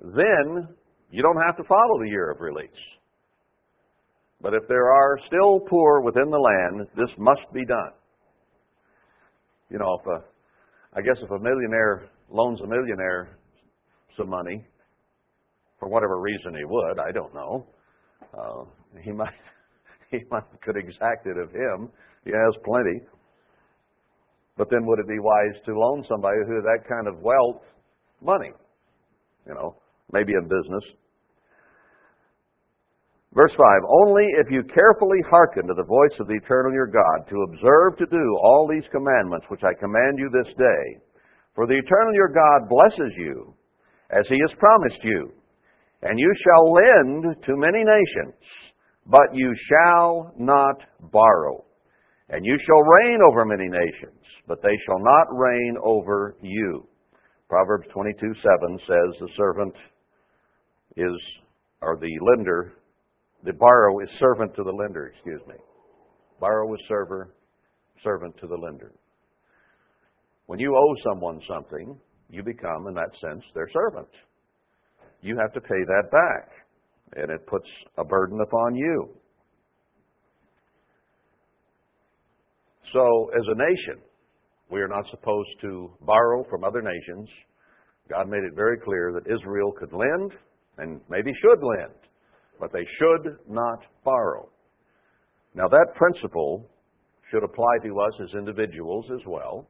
then 0.00 0.68
you 1.12 1.20
don't 1.22 1.36
have 1.44 1.58
to 1.58 1.64
follow 1.64 1.98
the 2.02 2.08
year 2.08 2.30
of 2.30 2.40
release. 2.40 2.70
But 4.40 4.54
if 4.54 4.62
there 4.66 4.90
are 4.90 5.18
still 5.26 5.60
poor 5.68 6.00
within 6.00 6.30
the 6.30 6.38
land, 6.38 6.88
this 6.96 7.10
must 7.18 7.42
be 7.52 7.66
done. 7.66 7.92
You 9.70 9.78
know, 9.78 9.98
if 10.00 10.06
a, 10.06 10.24
I 10.98 11.02
guess 11.02 11.22
if 11.22 11.30
a 11.30 11.38
millionaire 11.38 12.08
loans 12.30 12.60
a 12.62 12.66
millionaire 12.66 13.36
some 14.16 14.30
money, 14.30 14.64
for 15.78 15.88
whatever 15.90 16.18
reason 16.18 16.54
he 16.56 16.64
would, 16.64 16.98
I 16.98 17.12
don't 17.12 17.34
know. 17.34 17.66
Uh, 18.32 18.64
he 19.02 19.12
might 19.12 19.34
he 20.10 20.20
might 20.30 20.44
could 20.62 20.78
exact 20.78 21.26
it 21.26 21.36
of 21.36 21.50
him. 21.50 21.90
He 22.24 22.30
has 22.30 22.54
plenty. 22.64 23.00
But 24.56 24.68
then 24.70 24.80
would 24.86 24.98
it 24.98 25.08
be 25.08 25.18
wise 25.22 25.60
to 25.66 25.78
loan 25.78 26.04
somebody 26.08 26.36
who 26.46 26.54
has 26.56 26.64
that 26.64 26.88
kind 26.88 27.06
of 27.06 27.22
wealth 27.22 27.62
money? 28.22 28.50
You 29.46 29.52
know, 29.54 29.76
maybe 30.10 30.32
in 30.32 30.44
business. 30.44 30.84
Verse 33.34 33.52
5 33.56 33.58
Only 34.04 34.26
if 34.38 34.46
you 34.50 34.62
carefully 34.74 35.18
hearken 35.30 35.66
to 35.66 35.74
the 35.74 35.88
voice 35.88 36.16
of 36.20 36.28
the 36.28 36.36
eternal 36.36 36.72
your 36.72 36.86
God, 36.86 37.24
to 37.28 37.46
observe 37.48 37.96
to 37.98 38.06
do 38.06 38.24
all 38.44 38.68
these 38.68 38.84
commandments 38.92 39.46
which 39.48 39.64
I 39.64 39.72
command 39.78 40.18
you 40.18 40.28
this 40.28 40.52
day. 40.56 40.86
For 41.54 41.66
the 41.66 41.76
eternal 41.78 42.14
your 42.14 42.28
God 42.32 42.68
blesses 42.68 43.12
you, 43.16 43.54
as 44.10 44.24
he 44.28 44.36
has 44.46 44.58
promised 44.58 45.00
you. 45.02 45.32
And 46.02 46.18
you 46.18 46.32
shall 46.44 46.72
lend 46.72 47.42
to 47.44 47.56
many 47.56 47.84
nations, 47.84 48.34
but 49.06 49.34
you 49.34 49.54
shall 49.70 50.34
not 50.38 50.74
borrow. 51.12 51.64
And 52.28 52.44
you 52.44 52.56
shall 52.66 52.82
reign 52.82 53.20
over 53.30 53.44
many 53.44 53.68
nations, 53.68 54.20
but 54.46 54.62
they 54.62 54.76
shall 54.86 54.98
not 54.98 55.28
reign 55.32 55.76
over 55.82 56.36
you. 56.42 56.86
Proverbs 57.48 57.86
22 57.92 58.16
7 58.20 58.78
says, 58.80 59.20
The 59.20 59.28
servant 59.36 59.74
is, 60.96 61.14
or 61.82 61.98
the 62.00 62.12
lender 62.34 62.72
the 63.44 63.52
borrower 63.52 64.02
is 64.04 64.10
servant 64.20 64.54
to 64.56 64.62
the 64.62 64.70
lender, 64.72 65.06
excuse 65.12 65.40
me. 65.48 65.56
Borrower 66.38 66.74
is 66.74 66.82
server, 66.88 67.34
servant 68.02 68.36
to 68.40 68.46
the 68.46 68.56
lender. 68.56 68.92
When 70.46 70.58
you 70.58 70.76
owe 70.76 70.94
someone 71.10 71.40
something, 71.48 71.98
you 72.30 72.42
become, 72.42 72.86
in 72.88 72.94
that 72.94 73.10
sense, 73.20 73.42
their 73.54 73.68
servant. 73.72 74.08
You 75.22 75.36
have 75.38 75.52
to 75.54 75.60
pay 75.60 75.82
that 75.86 76.10
back, 76.10 76.48
and 77.16 77.30
it 77.30 77.46
puts 77.46 77.68
a 77.98 78.04
burden 78.04 78.38
upon 78.40 78.74
you. 78.74 79.08
So, 82.92 83.30
as 83.36 83.44
a 83.48 83.54
nation, 83.56 84.00
we 84.70 84.80
are 84.80 84.88
not 84.88 85.04
supposed 85.10 85.48
to 85.62 85.90
borrow 86.02 86.44
from 86.48 86.62
other 86.64 86.82
nations. 86.82 87.28
God 88.08 88.28
made 88.28 88.42
it 88.44 88.54
very 88.54 88.78
clear 88.78 89.12
that 89.14 89.32
Israel 89.32 89.72
could 89.78 89.92
lend 89.92 90.32
and 90.78 91.00
maybe 91.08 91.32
should 91.40 91.58
lend 91.78 91.94
but 92.62 92.72
they 92.72 92.86
should 93.00 93.36
not 93.48 93.80
borrow. 94.04 94.48
Now, 95.56 95.66
that 95.66 95.88
principle 95.96 96.70
should 97.28 97.42
apply 97.42 97.78
to 97.82 97.98
us 97.98 98.12
as 98.22 98.34
individuals 98.38 99.04
as 99.12 99.26
well. 99.26 99.66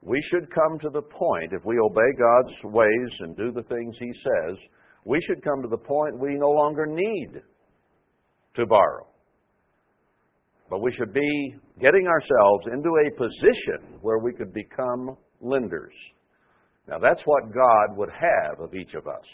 We 0.00 0.22
should 0.30 0.46
come 0.54 0.78
to 0.82 0.90
the 0.90 1.02
point, 1.02 1.52
if 1.52 1.64
we 1.64 1.76
obey 1.80 2.12
God's 2.16 2.72
ways 2.72 3.10
and 3.18 3.36
do 3.36 3.50
the 3.50 3.64
things 3.64 3.96
He 3.98 4.12
says, 4.22 4.56
we 5.04 5.20
should 5.26 5.42
come 5.42 5.60
to 5.62 5.68
the 5.68 5.76
point 5.76 6.20
we 6.20 6.36
no 6.36 6.50
longer 6.52 6.86
need 6.86 7.42
to 8.54 8.64
borrow. 8.64 9.08
But 10.70 10.82
we 10.82 10.92
should 10.94 11.12
be 11.12 11.54
getting 11.80 12.06
ourselves 12.06 12.64
into 12.72 12.90
a 12.90 13.18
position 13.18 13.98
where 14.02 14.18
we 14.18 14.32
could 14.32 14.54
become 14.54 15.16
lenders. 15.40 15.94
Now, 16.86 16.98
that's 17.00 17.22
what 17.24 17.52
God 17.52 17.96
would 17.96 18.10
have 18.10 18.60
of 18.60 18.76
each 18.76 18.94
of 18.94 19.08
us. 19.08 19.24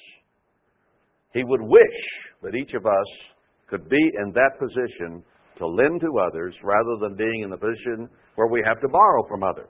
He 1.37 1.45
would 1.45 1.61
wish 1.61 2.01
that 2.43 2.55
each 2.55 2.73
of 2.73 2.87
us 2.87 3.09
could 3.69 3.91
be 3.91 4.01
in 4.25 4.33
that 4.33 4.57
position 4.59 5.23
to 5.59 5.67
lend 5.67 6.01
to 6.01 6.09
others 6.27 6.55
rather 6.65 6.97
than 6.99 7.15
being 7.15 7.41
in 7.45 7.51
the 7.51 7.59
position 7.59 8.09
where 8.37 8.47
we 8.49 8.63
have 8.65 8.81
to 8.81 8.89
borrow 8.89 9.23
from 9.29 9.43
others. 9.43 9.69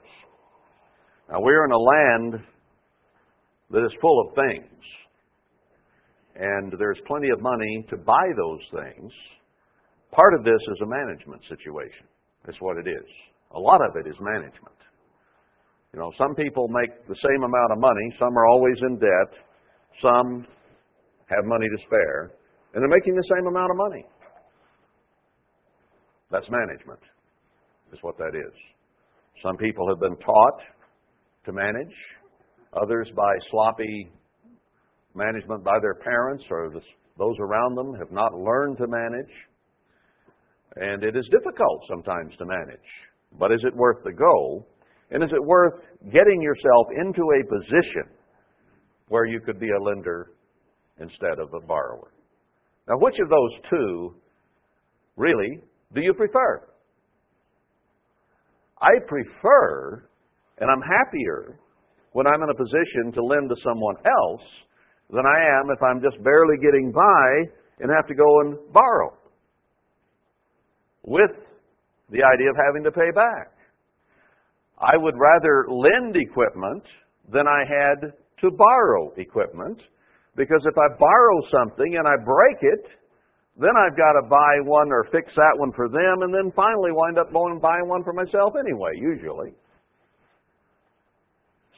Now, 1.29 1.41
we're 1.41 1.65
in 1.65 1.71
a 1.73 1.77
land 1.77 2.45
that 3.71 3.83
is 3.83 3.91
full 3.99 4.21
of 4.29 4.35
things, 4.35 4.79
and 6.37 6.71
there's 6.79 6.99
plenty 7.05 7.29
of 7.31 7.41
money 7.41 7.85
to 7.89 7.97
buy 7.97 8.27
those 8.37 8.63
things. 8.83 9.11
Part 10.13 10.35
of 10.35 10.45
this 10.45 10.61
is 10.71 10.77
a 10.83 10.85
management 10.87 11.41
situation. 11.49 12.07
That's 12.45 12.61
what 12.61 12.77
it 12.77 12.87
is. 12.87 13.07
A 13.51 13.59
lot 13.59 13.81
of 13.81 13.93
it 13.99 14.07
is 14.07 14.15
management. 14.21 14.77
You 15.91 15.99
know, 15.99 16.13
some 16.17 16.33
people 16.33 16.69
make 16.69 16.91
the 17.09 17.15
same 17.15 17.43
amount 17.43 17.71
of 17.73 17.79
money, 17.79 18.07
some 18.19 18.37
are 18.37 18.45
always 18.47 18.77
in 18.87 18.95
debt, 18.95 19.35
some 20.01 20.47
have 21.29 21.43
money 21.45 21.67
to 21.67 21.83
spare, 21.87 22.31
and 22.73 22.81
they're 22.81 22.89
making 22.89 23.15
the 23.15 23.27
same 23.35 23.47
amount 23.47 23.71
of 23.71 23.77
money. 23.77 24.05
That's 26.31 26.47
management, 26.49 26.99
is 27.93 27.99
what 28.01 28.17
that 28.17 28.31
is. 28.33 28.53
Some 29.43 29.55
people 29.57 29.87
have 29.89 29.99
been 29.99 30.17
taught 30.17 30.59
to 31.45 31.53
manage, 31.53 31.93
others 32.73 33.07
by 33.15 33.33
sloppy 33.51 34.11
management 35.15 35.63
by 35.63 35.79
their 35.81 35.95
parents 35.95 36.43
or 36.51 36.71
those 37.17 37.35
around 37.39 37.75
them 37.75 37.93
have 37.97 38.11
not 38.11 38.33
learned 38.35 38.77
to 38.77 38.87
manage. 38.87 39.31
And 40.75 41.03
it 41.03 41.15
is 41.17 41.27
difficult 41.31 41.79
sometimes 41.89 42.35
to 42.37 42.45
manage. 42.45 42.85
But 43.39 43.51
is 43.51 43.59
it 43.65 43.75
worth 43.75 44.03
the 44.03 44.13
goal? 44.13 44.67
And 45.09 45.23
is 45.23 45.29
it 45.33 45.41
worth 45.43 45.73
getting 46.13 46.39
yourself 46.41 46.87
into 47.01 47.21
a 47.21 47.43
position 47.49 48.03
where 49.07 49.25
you 49.25 49.39
could 49.39 49.59
be 49.59 49.69
a 49.71 49.81
lender 49.81 50.29
instead 50.99 51.39
of 51.39 51.53
a 51.53 51.59
borrower. 51.65 52.11
Now, 52.87 52.95
which 52.97 53.15
of 53.21 53.29
those 53.29 53.51
two 53.69 54.15
really 55.15 55.61
do 55.93 56.01
you 56.01 56.13
prefer? 56.13 56.67
I 58.81 58.91
prefer, 59.07 60.07
and 60.59 60.69
I'm 60.71 60.81
happier 60.81 61.59
when 62.13 62.27
I'm 62.27 62.41
in 62.43 62.49
a 62.49 62.55
position 62.55 63.11
to 63.13 63.23
lend 63.23 63.49
to 63.49 63.55
someone 63.63 63.95
else 64.05 64.45
than 65.09 65.25
I 65.25 65.37
am 65.61 65.69
if 65.71 65.81
I'm 65.81 66.01
just 66.01 66.23
barely 66.23 66.57
getting 66.57 66.91
by 66.91 67.53
and 67.79 67.89
have 67.95 68.07
to 68.07 68.15
go 68.15 68.39
and 68.41 68.57
borrow 68.73 69.13
with 71.03 71.31
the 72.09 72.19
idea 72.23 72.49
of 72.49 72.55
having 72.65 72.83
to 72.83 72.91
pay 72.91 73.11
back. 73.15 73.51
I 74.77 74.95
would 74.95 75.15
rather 75.17 75.65
lend 75.69 76.15
equipment 76.15 76.83
than 77.31 77.47
I 77.47 77.61
had 77.67 78.13
to 78.41 78.51
borrow 78.51 79.11
equipment 79.17 79.79
because 80.37 80.61
if 80.69 80.77
I 80.77 80.87
borrow 80.99 81.39
something 81.51 81.97
and 81.97 82.07
I 82.07 82.13
break 82.23 82.61
it, 82.61 82.85
then 83.59 83.73
I've 83.75 83.97
got 83.97 84.13
to 84.21 84.27
buy 84.29 84.61
one 84.63 84.89
or 84.91 85.03
fix 85.11 85.33
that 85.35 85.57
one 85.57 85.71
for 85.75 85.89
them, 85.89 86.21
and 86.21 86.31
then 86.31 86.53
finally 86.55 86.91
wind 86.93 87.17
up 87.17 87.33
going 87.33 87.53
and 87.53 87.61
buying 87.61 87.87
one 87.87 88.03
for 88.03 88.13
myself 88.13 88.53
anyway, 88.57 88.91
usually. 88.95 89.49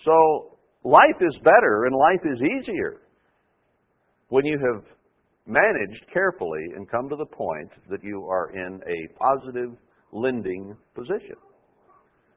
So 0.03 0.59
life 0.83 1.15
is 1.21 1.33
better 1.41 1.85
and 1.85 1.95
life 1.95 2.19
is 2.35 2.37
easier 2.59 2.97
when 4.27 4.43
you 4.45 4.59
have 4.59 4.83
managed 5.47 6.05
carefully 6.13 6.63
and 6.75 6.87
come 6.91 7.07
to 7.09 7.15
the 7.15 7.25
point 7.25 7.71
that 7.89 8.03
you 8.03 8.25
are 8.29 8.51
in 8.51 8.81
a 8.83 9.13
positive 9.17 9.71
lending 10.11 10.75
position. 10.93 11.35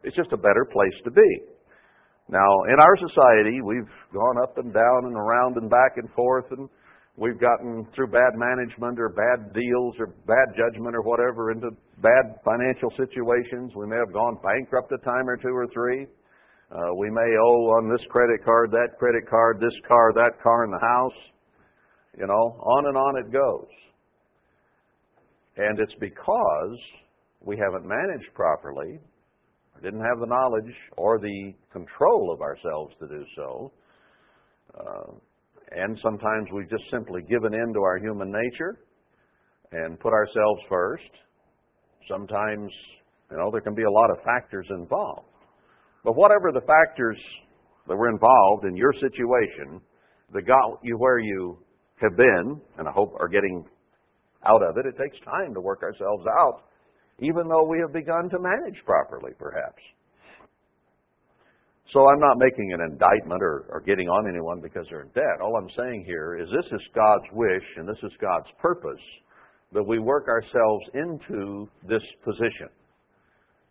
It's 0.05 0.17
just 0.17 0.33
a 0.33 0.37
better 0.37 0.64
place 0.73 0.95
to 1.05 1.11
be. 1.11 1.51
Now, 2.33 2.49
in 2.65 2.81
our 2.81 2.97
society, 2.97 3.61
we've 3.61 3.93
gone 4.17 4.41
up 4.43 4.57
and 4.57 4.73
down 4.73 5.05
and 5.05 5.15
around 5.15 5.59
and 5.59 5.69
back 5.69 6.01
and 6.01 6.09
forth, 6.17 6.47
and 6.57 6.67
we've 7.17 7.39
gotten 7.39 7.85
through 7.95 8.07
bad 8.09 8.33
management 8.41 8.99
or 8.99 9.11
bad 9.11 9.53
deals 9.53 9.97
or 10.01 10.07
bad 10.25 10.57
judgment 10.57 10.97
or 10.97 11.03
whatever 11.03 11.53
into 11.53 11.69
bad 12.01 12.41
financial 12.43 12.89
situations. 12.97 13.73
We 13.77 13.85
may 13.87 13.97
have 14.01 14.15
gone 14.15 14.41
bankrupt 14.43 14.91
a 14.93 14.99
time 15.05 15.29
or 15.29 15.37
two 15.37 15.53
or 15.53 15.67
three. 15.77 16.07
Uh, 16.73 16.97
we 16.97 17.11
may 17.11 17.21
owe 17.37 17.69
on 17.77 17.93
this 17.93 18.01
credit 18.09 18.43
card, 18.47 18.71
that 18.71 18.97
credit 18.99 19.29
card, 19.29 19.61
this 19.61 19.77
car, 19.87 20.15
that 20.15 20.41
car, 20.43 20.65
in 20.65 20.71
the 20.71 20.81
house. 20.81 21.21
You 22.19 22.27
know, 22.29 22.33
on 22.65 22.89
and 22.89 22.97
on 22.97 23.12
it 23.21 23.31
goes. 23.31 23.69
And 25.59 25.79
it's 25.81 25.95
because 26.01 26.79
we 27.45 27.59
haven't 27.59 27.85
managed 27.87 28.33
properly 28.33 29.01
didn't 29.83 30.01
have 30.01 30.21
the 30.21 30.27
knowledge 30.27 30.73
or 30.97 31.19
the 31.19 31.53
control 31.73 32.33
of 32.33 32.41
ourselves 32.41 32.95
to 33.01 33.09
do 33.09 33.25
so. 33.37 33.73
Uh, 34.79 35.12
and 35.73 35.99
sometimes 36.03 36.47
we've 36.55 36.71
just 36.71 36.85
simply 36.91 37.23
given 37.29 37.53
in 37.53 37.73
to 37.75 37.81
our 37.81 37.99
human 37.99 38.31
nature 38.31 38.79
and 39.73 39.99
put 40.01 40.12
ourselves 40.12 40.61
first. 40.69 41.11
Sometimes, 42.09 42.71
you 43.31 43.37
know, 43.39 43.51
there 43.51 43.61
can 43.61 43.75
be 43.75 43.83
a 43.83 43.91
lot 43.91 44.11
of 44.11 44.19
factors 44.25 44.67
involved. 44.71 45.27
But 46.05 46.12
whatever 46.15 46.53
the 46.53 46.61
factors 46.61 47.19
that 47.89 47.97
were 47.97 48.09
involved 48.09 48.65
in 48.65 48.77
your 48.77 48.93
situation 48.95 49.81
that 50.33 50.43
got 50.47 50.79
you 50.83 50.97
where 50.99 51.19
you 51.19 51.59
have 52.01 52.17
been, 52.17 52.61
and 52.79 52.89
I 52.89 52.93
hope 52.93 53.15
are 53.19 53.29
getting 53.29 53.65
out 54.45 54.62
of 54.62 54.77
it, 54.77 54.87
it 54.87 54.95
takes 54.99 55.19
time 55.25 55.55
to 55.55 55.61
work 55.61 55.83
ourselves 55.83 56.25
out 56.41 56.62
even 57.21 57.49
though 57.49 57.64
we 57.66 57.78
have 57.81 57.92
begun 57.92 58.31
to 58.31 58.38
manage 58.38 58.78
properly, 58.87 59.33
perhaps. 59.38 59.83
So 61.92 62.09
I'm 62.09 62.21
not 62.21 62.38
making 62.38 62.73
an 62.73 62.81
indictment 62.81 63.42
or, 63.42 63.66
or, 63.69 63.83
getting 63.85 64.09
on 64.09 64.26
anyone 64.26 64.61
because 64.62 64.87
they're 64.88 65.02
in 65.02 65.09
debt. 65.12 65.42
All 65.42 65.57
I'm 65.57 65.69
saying 65.76 66.04
here 66.07 66.38
is 66.40 66.49
this 66.49 66.73
is 66.73 66.81
God's 66.95 67.28
wish 67.33 67.64
and 67.76 67.87
this 67.87 67.99
is 68.02 68.12
God's 68.19 68.49
purpose 68.61 69.02
that 69.75 69.83
we 69.83 69.99
work 69.99 70.26
ourselves 70.28 70.85
into 70.95 71.69
this 71.87 72.00
position. 72.25 72.69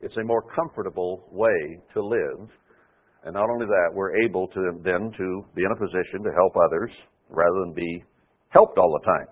It's 0.01 0.17
a 0.17 0.23
more 0.23 0.43
comfortable 0.55 1.25
way 1.31 1.79
to 1.93 2.05
live. 2.05 2.47
And 3.23 3.33
not 3.33 3.49
only 3.49 3.65
that, 3.65 3.89
we're 3.93 4.15
able 4.23 4.47
to 4.49 4.61
then 4.83 5.11
to 5.17 5.45
be 5.55 5.63
in 5.63 5.71
a 5.71 5.75
position 5.79 6.21
to 6.23 6.29
help 6.37 6.53
others 6.57 6.91
rather 7.29 7.59
than 7.61 7.73
be 7.73 8.03
helped 8.51 8.77
all 8.77 8.99
the 9.01 9.05
time. 9.05 9.27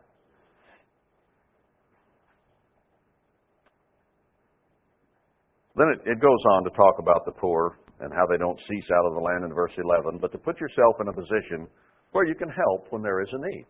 Then 5.80 5.96
it, 5.96 6.04
it 6.04 6.20
goes 6.20 6.44
on 6.58 6.66
to 6.66 6.70
talk 6.76 7.00
about 7.00 7.24
the 7.24 7.32
poor 7.32 7.80
and 8.02 8.12
how 8.14 8.28
they 8.30 8.36
don't 8.38 8.60
cease 8.70 8.84
out 8.92 9.08
of 9.08 9.14
the 9.16 9.22
land 9.24 9.46
in 9.46 9.54
verse 9.56 9.72
11, 9.82 10.20
but 10.20 10.30
to 10.34 10.38
put 10.38 10.60
yourself 10.60 11.00
in 11.00 11.08
a 11.08 11.14
position 11.14 11.68
where 12.12 12.26
you 12.28 12.36
can 12.36 12.50
help 12.50 12.88
when 12.92 13.02
there 13.02 13.22
is 13.24 13.30
a 13.32 13.40
need. 13.40 13.66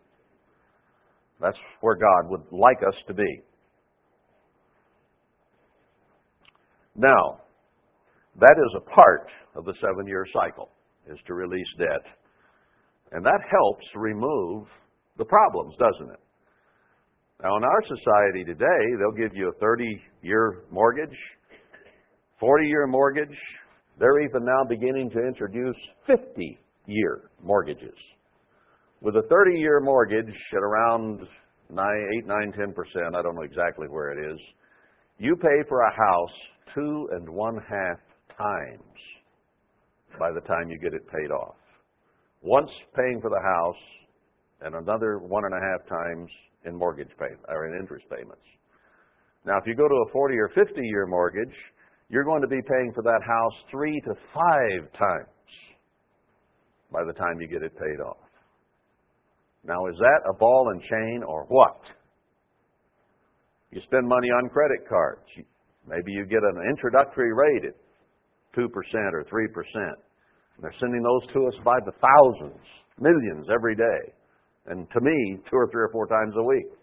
That's 1.40 1.56
where 1.82 1.94
God 1.94 2.28
would 2.28 2.42
like 2.50 2.78
us 2.82 2.96
to 3.06 3.14
be. 3.14 3.30
Now, 6.96 7.38
that 8.40 8.56
is 8.58 8.72
a 8.76 8.90
part 8.90 9.28
of 9.54 9.64
the 9.64 9.74
seven 9.80 10.04
year 10.08 10.26
cycle, 10.34 10.68
is 11.08 11.18
to 11.28 11.34
release 11.34 11.66
debt. 11.78 12.02
And 13.12 13.24
that 13.24 13.38
helps 13.48 13.86
remove 13.94 14.66
the 15.16 15.24
problems, 15.24 15.74
doesn't 15.78 16.12
it? 16.12 16.20
Now, 17.42 17.56
in 17.56 17.62
our 17.62 17.82
society 17.86 18.42
today, 18.44 18.84
they'll 18.98 19.16
give 19.16 19.30
you 19.36 19.48
a 19.48 19.52
30 19.60 20.02
year 20.22 20.64
mortgage 20.72 21.16
40 22.40 22.66
year 22.66 22.86
mortgage. 22.86 23.36
They're 23.98 24.20
even 24.22 24.44
now 24.44 24.64
beginning 24.66 25.10
to 25.10 25.18
introduce 25.26 25.76
50 26.06 26.58
year 26.86 27.30
mortgages. 27.42 27.94
With 29.02 29.14
a 29.16 29.22
30 29.28 29.58
year 29.58 29.80
mortgage 29.82 30.34
at 30.52 30.62
around 30.62 31.20
9, 31.68 31.78
8, 31.78 32.26
9, 32.26 32.52
10%, 32.58 33.16
I 33.16 33.22
don't 33.22 33.34
know 33.36 33.42
exactly 33.42 33.86
where 33.88 34.10
it 34.10 34.32
is, 34.32 34.38
you 35.18 35.36
pay 35.36 35.62
for 35.68 35.82
a 35.82 35.90
house 35.94 36.32
two 36.74 37.08
and 37.12 37.28
one 37.28 37.56
half 37.56 37.98
times 38.38 38.96
by 40.18 40.30
the 40.32 40.40
time 40.42 40.70
you 40.70 40.78
get 40.78 40.94
it 40.94 41.06
paid 41.08 41.30
off. 41.30 41.56
Once 42.42 42.70
paying 42.96 43.20
for 43.20 43.28
the 43.28 43.38
house 43.42 43.80
and 44.62 44.74
another 44.74 45.18
one 45.18 45.44
and 45.44 45.52
a 45.52 45.60
half 45.68 45.86
times 45.86 46.30
in 46.64 46.74
mortgage 46.74 47.10
payment 47.18 47.40
or 47.48 47.66
in 47.68 47.78
interest 47.78 48.06
payments. 48.08 48.44
Now 49.44 49.58
if 49.58 49.66
you 49.66 49.74
go 49.74 49.88
to 49.88 49.94
a 50.08 50.12
40 50.12 50.36
or 50.36 50.50
50 50.54 50.72
year 50.84 51.06
mortgage, 51.06 51.52
you're 52.10 52.24
going 52.24 52.42
to 52.42 52.48
be 52.48 52.60
paying 52.68 52.90
for 52.94 53.02
that 53.04 53.22
house 53.24 53.54
three 53.70 54.02
to 54.04 54.14
five 54.34 54.82
times 54.98 55.28
by 56.92 57.04
the 57.06 57.12
time 57.14 57.40
you 57.40 57.46
get 57.46 57.62
it 57.62 57.72
paid 57.78 58.02
off. 58.02 58.18
Now, 59.62 59.86
is 59.86 59.94
that 59.98 60.20
a 60.28 60.34
ball 60.36 60.70
and 60.74 60.82
chain 60.82 61.22
or 61.26 61.44
what? 61.48 61.78
You 63.70 63.80
spend 63.86 64.08
money 64.08 64.26
on 64.28 64.48
credit 64.50 64.88
cards. 64.88 65.22
Maybe 65.86 66.10
you 66.10 66.26
get 66.26 66.42
an 66.42 66.58
introductory 66.68 67.30
rate 67.32 67.66
at 67.70 68.58
2% 68.60 68.66
or 68.66 69.22
3%. 69.24 69.90
They're 70.60 70.74
sending 70.80 71.02
those 71.02 71.32
to 71.32 71.46
us 71.46 71.54
by 71.64 71.78
the 71.86 71.92
thousands, 71.92 72.60
millions 72.98 73.46
every 73.54 73.74
day, 73.76 74.12
and 74.66 74.86
to 74.90 75.00
me, 75.00 75.36
two 75.48 75.56
or 75.56 75.70
three 75.70 75.80
or 75.82 75.88
four 75.92 76.06
times 76.06 76.34
a 76.36 76.42
week. 76.42 76.79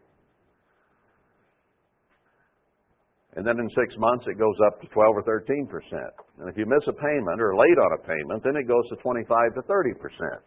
and 3.38 3.46
then 3.46 3.60
in 3.60 3.70
six 3.80 3.94
months 4.00 4.26
it 4.28 4.40
goes 4.40 4.58
up 4.66 4.82
to 4.82 4.88
12 4.88 5.18
or 5.18 5.24
13 5.24 5.68
percent. 5.68 6.12
And 6.40 6.50
if 6.50 6.58
you 6.58 6.66
miss 6.66 6.86
a 6.88 6.92
payment 6.94 7.40
or 7.40 7.56
late 7.56 7.78
on 7.78 7.92
a 7.94 8.02
payment, 8.02 8.44
then 8.44 8.56
it 8.58 8.68
goes 8.68 8.84
to 8.90 8.96
25 8.98 9.54
to 9.56 9.62
30 9.62 9.94
percent. 10.02 10.42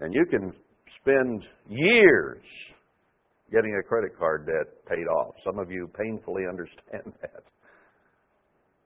And 0.00 0.12
you 0.12 0.26
can 0.26 0.52
spend 1.00 1.42
years 1.68 2.44
getting 3.50 3.74
a 3.74 3.82
credit 3.88 4.12
card 4.18 4.44
debt 4.46 4.68
paid 4.86 5.06
off. 5.16 5.34
Some 5.44 5.58
of 5.58 5.70
you 5.70 5.88
painfully 5.98 6.42
understand 6.46 7.14
that. 7.22 7.40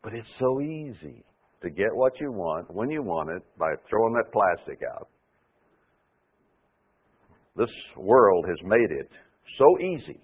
But 0.05 0.13
it's 0.15 0.31
so 0.39 0.61
easy 0.61 1.25
to 1.63 1.71
get 1.71 1.91
what 1.93 2.13
you 2.21 2.31
want 2.31 2.73
when 2.73 2.89
you 2.89 3.03
want 3.03 3.31
it 3.31 3.43
by 3.59 3.75
throwing 3.91 4.15
that 4.15 4.33
plastic 4.33 4.79
out. 4.95 5.09
This 7.57 7.71
world 7.97 8.47
has 8.47 8.59
made 8.63 8.95
it 8.97 9.11
so 9.59 9.67
easy 9.83 10.21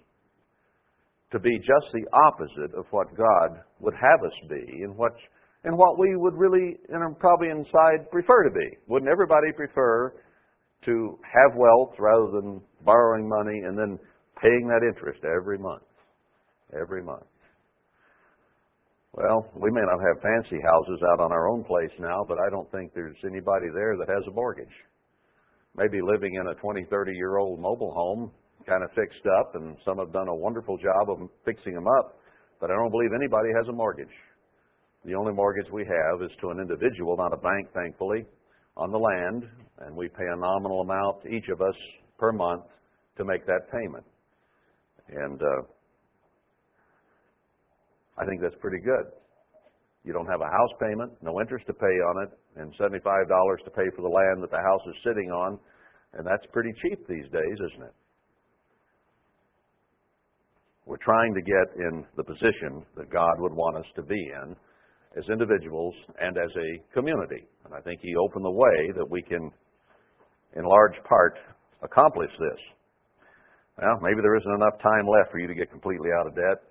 to 1.31 1.39
be 1.39 1.57
just 1.59 1.91
the 1.93 2.05
opposite 2.27 2.73
of 2.77 2.85
what 2.91 3.07
God 3.15 3.59
would 3.79 3.93
have 3.95 4.23
us 4.25 4.35
be 4.49 4.83
and 4.83 4.95
what, 4.95 5.11
and 5.65 5.77
what 5.77 5.99
we 5.99 6.15
would 6.15 6.33
really, 6.35 6.77
and 6.89 7.19
probably 7.19 7.49
inside, 7.49 8.09
prefer 8.11 8.43
to 8.47 8.51
be. 8.51 8.77
Wouldn't 8.87 9.11
everybody 9.11 9.51
prefer 9.55 10.13
to 10.85 11.19
have 11.23 11.57
wealth 11.57 11.95
rather 11.99 12.31
than 12.31 12.61
borrowing 12.85 13.27
money 13.27 13.59
and 13.65 13.77
then 13.77 13.99
paying 14.41 14.67
that 14.67 14.87
interest 14.87 15.19
every 15.25 15.57
month? 15.57 15.83
Every 16.79 17.03
month. 17.03 17.23
Well, 19.13 19.49
we 19.55 19.71
may 19.71 19.81
not 19.81 19.99
have 19.99 20.21
fancy 20.21 20.61
houses 20.63 21.01
out 21.11 21.19
on 21.19 21.31
our 21.31 21.49
own 21.49 21.63
place 21.63 21.89
now, 21.99 22.23
but 22.27 22.37
I 22.37 22.49
don't 22.51 22.71
think 22.71 22.93
there's 22.93 23.17
anybody 23.25 23.65
there 23.73 23.95
that 23.97 24.07
has 24.07 24.23
a 24.27 24.31
mortgage. 24.31 24.73
Maybe 25.75 25.99
living 26.03 26.35
in 26.35 26.47
a 26.47 26.55
20, 26.61 26.85
30 26.89 27.11
year 27.13 27.37
old 27.37 27.59
mobile 27.59 27.91
home 27.93 28.31
kind 28.67 28.83
of 28.83 28.91
fixed 28.91 29.23
up, 29.39 29.55
and 29.55 29.75
some 29.87 29.97
have 29.97 30.11
done 30.11 30.27
a 30.27 30.35
wonderful 30.35 30.77
job 30.77 31.09
of 31.09 31.17
fixing 31.45 31.73
them 31.73 31.87
up, 31.99 32.19
but 32.59 32.69
I 32.69 32.75
don't 32.75 32.91
believe 32.91 33.09
anybody 33.15 33.49
has 33.55 33.67
a 33.69 33.71
mortgage. 33.71 34.11
The 35.05 35.15
only 35.15 35.31
mortgage 35.33 35.71
we 35.71 35.87
have 35.87 36.21
is 36.21 36.31
to 36.41 36.49
an 36.51 36.59
individual, 36.59 37.15
not 37.15 37.33
a 37.33 37.37
bank, 37.37 37.69
thankfully, 37.73 38.25
on 38.75 38.91
the 38.91 38.99
land, 38.99 39.47
and 39.87 39.95
we 39.95 40.09
pay 40.09 40.27
a 40.29 40.37
nominal 40.37 40.81
amount, 40.81 41.23
each 41.31 41.47
of 41.49 41.61
us, 41.61 41.75
per 42.19 42.31
month 42.31 42.63
to 43.15 43.23
make 43.23 43.45
that 43.45 43.71
payment. 43.71 44.03
And 45.07 45.39
uh, 45.41 45.63
I 48.19 48.25
think 48.27 48.41
that's 48.41 48.57
pretty 48.59 48.83
good. 48.83 49.07
You 50.03 50.11
don't 50.13 50.27
have 50.27 50.41
a 50.41 50.49
house 50.51 50.73
payment, 50.83 51.13
no 51.21 51.39
interest 51.39 51.65
to 51.67 51.73
pay 51.73 51.95
on 52.11 52.23
it, 52.27 52.31
and 52.59 52.73
$75 52.75 52.99
to 53.63 53.71
pay 53.71 53.87
for 53.95 54.01
the 54.01 54.11
land 54.11 54.43
that 54.43 54.51
the 54.51 54.59
house 54.61 54.83
is 54.87 54.95
sitting 55.07 55.31
on, 55.31 55.57
and 56.13 56.27
that's 56.27 56.45
pretty 56.51 56.73
cheap 56.81 57.07
these 57.07 57.27
days, 57.31 57.57
isn't 57.71 57.87
it? 57.87 57.95
We're 60.87 61.03
trying 61.03 61.33
to 61.33 61.41
get 61.41 61.67
in 61.75 62.05
the 62.15 62.23
position 62.23 62.81
that 62.95 63.09
God 63.11 63.35
would 63.39 63.51
want 63.51 63.75
us 63.75 63.85
to 63.97 64.01
be 64.01 64.15
in 64.31 64.55
as 65.19 65.27
individuals 65.27 65.93
and 66.17 66.37
as 66.37 66.47
a 66.55 66.81
community. 66.93 67.43
And 67.65 67.73
I 67.75 67.81
think 67.81 67.99
He 68.01 68.15
opened 68.15 68.45
the 68.45 68.51
way 68.55 68.91
that 68.95 69.03
we 69.09 69.21
can, 69.21 69.51
in 70.55 70.63
large 70.63 70.95
part, 71.03 71.35
accomplish 71.83 72.31
this. 72.39 72.59
Well, 73.83 73.99
maybe 74.01 74.21
there 74.23 74.37
isn't 74.37 74.49
enough 74.55 74.79
time 74.81 75.03
left 75.11 75.29
for 75.33 75.39
you 75.39 75.47
to 75.47 75.53
get 75.53 75.69
completely 75.69 76.07
out 76.17 76.25
of 76.27 76.35
debt, 76.35 76.63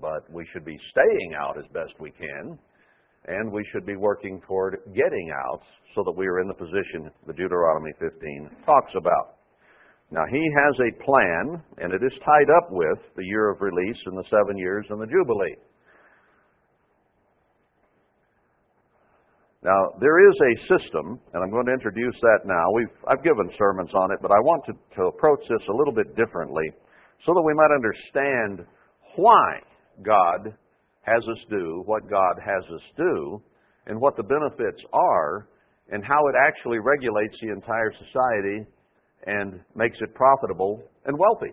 but 0.00 0.30
we 0.32 0.46
should 0.52 0.64
be 0.64 0.78
staying 0.92 1.34
out 1.34 1.58
as 1.58 1.64
best 1.74 1.92
we 1.98 2.12
can, 2.12 2.56
and 3.26 3.50
we 3.50 3.66
should 3.72 3.84
be 3.84 3.96
working 3.96 4.40
toward 4.46 4.78
getting 4.94 5.32
out 5.50 5.60
so 5.96 6.04
that 6.06 6.12
we 6.16 6.28
are 6.28 6.38
in 6.38 6.46
the 6.46 6.54
position 6.54 7.10
that 7.26 7.34
Deuteronomy 7.34 7.90
15 7.98 8.48
talks 8.64 8.92
about. 8.96 9.39
Now, 10.12 10.26
he 10.26 10.38
has 10.50 10.74
a 10.82 10.90
plan, 11.04 11.62
and 11.78 11.92
it 11.94 12.02
is 12.02 12.12
tied 12.24 12.50
up 12.58 12.66
with 12.70 12.98
the 13.14 13.24
year 13.24 13.48
of 13.48 13.60
release 13.60 13.96
and 14.06 14.18
the 14.18 14.24
seven 14.28 14.58
years 14.58 14.84
and 14.90 15.00
the 15.00 15.06
Jubilee. 15.06 15.54
Now, 19.62 19.92
there 20.00 20.18
is 20.28 20.34
a 20.40 20.54
system, 20.66 21.20
and 21.32 21.44
I'm 21.44 21.50
going 21.50 21.66
to 21.66 21.72
introduce 21.72 22.18
that 22.22 22.38
now. 22.44 22.64
We've, 22.74 22.90
I've 23.06 23.22
given 23.22 23.48
sermons 23.56 23.90
on 23.94 24.10
it, 24.10 24.18
but 24.20 24.32
I 24.32 24.40
want 24.42 24.64
to, 24.66 24.72
to 24.96 25.02
approach 25.14 25.40
this 25.48 25.62
a 25.68 25.72
little 25.76 25.94
bit 25.94 26.16
differently 26.16 26.68
so 27.24 27.32
that 27.32 27.42
we 27.42 27.54
might 27.54 27.70
understand 27.70 28.66
why 29.14 29.60
God 30.02 30.56
has 31.02 31.22
us 31.30 31.38
do 31.50 31.82
what 31.86 32.08
God 32.10 32.34
has 32.44 32.64
us 32.74 32.82
do 32.96 33.40
and 33.86 34.00
what 34.00 34.16
the 34.16 34.24
benefits 34.24 34.82
are 34.92 35.46
and 35.92 36.02
how 36.04 36.18
it 36.26 36.34
actually 36.40 36.78
regulates 36.78 37.36
the 37.42 37.52
entire 37.52 37.92
society 37.94 38.66
and 39.26 39.60
makes 39.74 39.98
it 40.00 40.14
profitable 40.14 40.82
and 41.04 41.16
wealthy, 41.16 41.52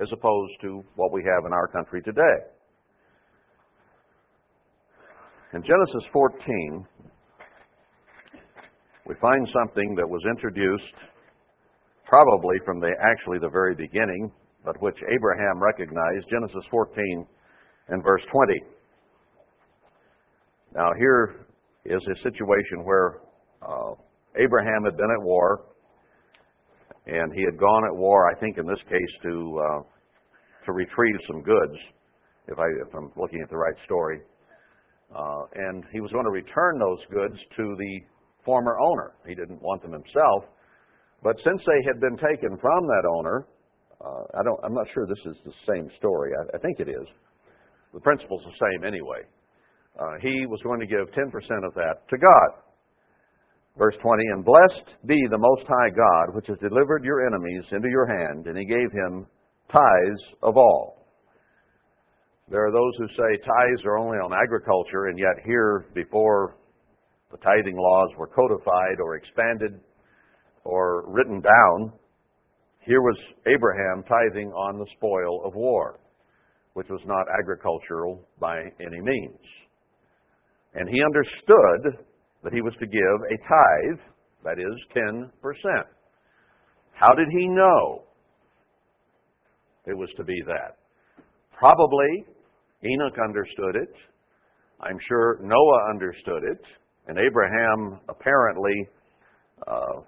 as 0.00 0.08
opposed 0.12 0.52
to 0.62 0.82
what 0.96 1.12
we 1.12 1.22
have 1.24 1.44
in 1.46 1.52
our 1.52 1.68
country 1.68 2.02
today. 2.02 2.38
In 5.54 5.62
Genesis 5.62 6.04
14, 6.12 6.84
we 9.06 9.14
find 9.20 9.46
something 9.52 9.94
that 9.96 10.08
was 10.08 10.22
introduced 10.30 10.96
probably 12.06 12.56
from 12.64 12.80
the 12.80 12.92
actually 13.04 13.38
the 13.38 13.50
very 13.50 13.74
beginning, 13.74 14.30
but 14.64 14.80
which 14.80 14.96
Abraham 15.12 15.60
recognized, 15.62 16.24
Genesis 16.30 16.64
14 16.70 17.26
and 17.88 18.02
verse 18.02 18.22
20. 18.32 18.60
Now 20.74 20.90
here 20.98 21.44
is 21.84 22.00
a 22.00 22.16
situation 22.22 22.84
where 22.84 23.18
uh, 23.60 23.92
Abraham 24.38 24.84
had 24.84 24.96
been 24.96 25.10
at 25.10 25.22
war 25.22 25.60
and 27.06 27.32
he 27.32 27.42
had 27.42 27.58
gone 27.58 27.84
at 27.86 27.94
war, 27.96 28.30
I 28.30 28.38
think 28.38 28.58
in 28.58 28.66
this 28.66 28.78
case, 28.86 29.12
to 29.24 29.58
uh, 29.60 29.80
to 30.66 30.70
retrieve 30.72 31.16
some 31.26 31.42
goods, 31.42 31.74
if, 32.46 32.56
I, 32.56 32.66
if 32.86 32.94
I'm 32.94 33.10
looking 33.20 33.42
at 33.42 33.50
the 33.50 33.56
right 33.56 33.74
story. 33.84 34.20
Uh, 35.10 35.50
and 35.56 35.82
he 35.92 36.00
was 36.00 36.12
going 36.12 36.22
to 36.24 36.30
return 36.30 36.78
those 36.78 37.00
goods 37.12 37.34
to 37.58 37.74
the 37.76 38.00
former 38.44 38.78
owner. 38.78 39.10
He 39.26 39.34
didn't 39.34 39.60
want 39.60 39.82
them 39.82 39.90
himself, 39.90 40.46
but 41.22 41.34
since 41.42 41.60
they 41.66 41.80
had 41.84 41.98
been 41.98 42.14
taken 42.16 42.54
from 42.62 42.80
that 42.86 43.02
owner, 43.18 43.46
uh, 44.00 44.38
I 44.38 44.42
don't, 44.46 44.58
I'm 44.62 44.72
not 44.74 44.86
sure 44.94 45.04
this 45.06 45.22
is 45.26 45.36
the 45.44 45.50
same 45.66 45.90
story. 45.98 46.30
I, 46.38 46.54
I 46.54 46.58
think 46.60 46.78
it 46.78 46.88
is. 46.88 47.06
The 47.92 48.00
principle's 48.00 48.42
the 48.46 48.54
same 48.62 48.84
anyway. 48.86 49.26
Uh, 49.98 50.22
he 50.22 50.46
was 50.46 50.62
going 50.62 50.78
to 50.78 50.86
give 50.86 51.10
10% 51.10 51.26
of 51.66 51.74
that 51.74 52.06
to 52.10 52.16
God. 52.16 52.50
Verse 53.78 53.96
20, 54.02 54.22
And 54.32 54.44
blessed 54.44 55.00
be 55.06 55.16
the 55.30 55.38
Most 55.38 55.62
High 55.66 55.88
God, 55.90 56.34
which 56.34 56.46
has 56.48 56.58
delivered 56.58 57.04
your 57.04 57.26
enemies 57.26 57.64
into 57.72 57.88
your 57.88 58.06
hand, 58.06 58.46
and 58.46 58.56
he 58.56 58.66
gave 58.66 58.92
him 58.92 59.26
tithes 59.70 60.22
of 60.42 60.56
all. 60.56 61.06
There 62.50 62.66
are 62.66 62.72
those 62.72 62.92
who 62.98 63.06
say 63.08 63.38
tithes 63.38 63.84
are 63.86 63.96
only 63.98 64.18
on 64.18 64.34
agriculture, 64.34 65.06
and 65.06 65.18
yet 65.18 65.42
here, 65.46 65.86
before 65.94 66.56
the 67.30 67.38
tithing 67.38 67.76
laws 67.78 68.10
were 68.18 68.26
codified 68.26 69.00
or 69.02 69.16
expanded 69.16 69.80
or 70.64 71.04
written 71.10 71.40
down, 71.40 71.92
here 72.80 73.00
was 73.00 73.16
Abraham 73.46 74.02
tithing 74.02 74.48
on 74.52 74.78
the 74.78 74.86
spoil 74.96 75.44
of 75.46 75.54
war, 75.54 75.98
which 76.74 76.88
was 76.90 77.00
not 77.06 77.24
agricultural 77.40 78.28
by 78.38 78.60
any 78.80 79.00
means. 79.00 79.40
And 80.74 80.88
he 80.90 81.02
understood 81.02 82.04
that 82.42 82.52
he 82.52 82.60
was 82.60 82.74
to 82.80 82.86
give 82.86 83.18
a 83.30 83.36
tithe, 83.38 84.02
that 84.44 84.58
is 84.58 84.74
10%. 84.94 85.30
How 86.92 87.14
did 87.14 87.28
he 87.36 87.46
know 87.48 88.02
it 89.86 89.94
was 89.96 90.08
to 90.16 90.24
be 90.24 90.40
that? 90.46 90.76
Probably 91.56 92.24
Enoch 92.84 93.14
understood 93.24 93.76
it. 93.76 93.94
I'm 94.80 94.98
sure 95.08 95.38
Noah 95.42 95.90
understood 95.90 96.42
it. 96.50 96.60
And 97.06 97.18
Abraham 97.18 98.00
apparently 98.08 98.88
uh, 99.66 100.02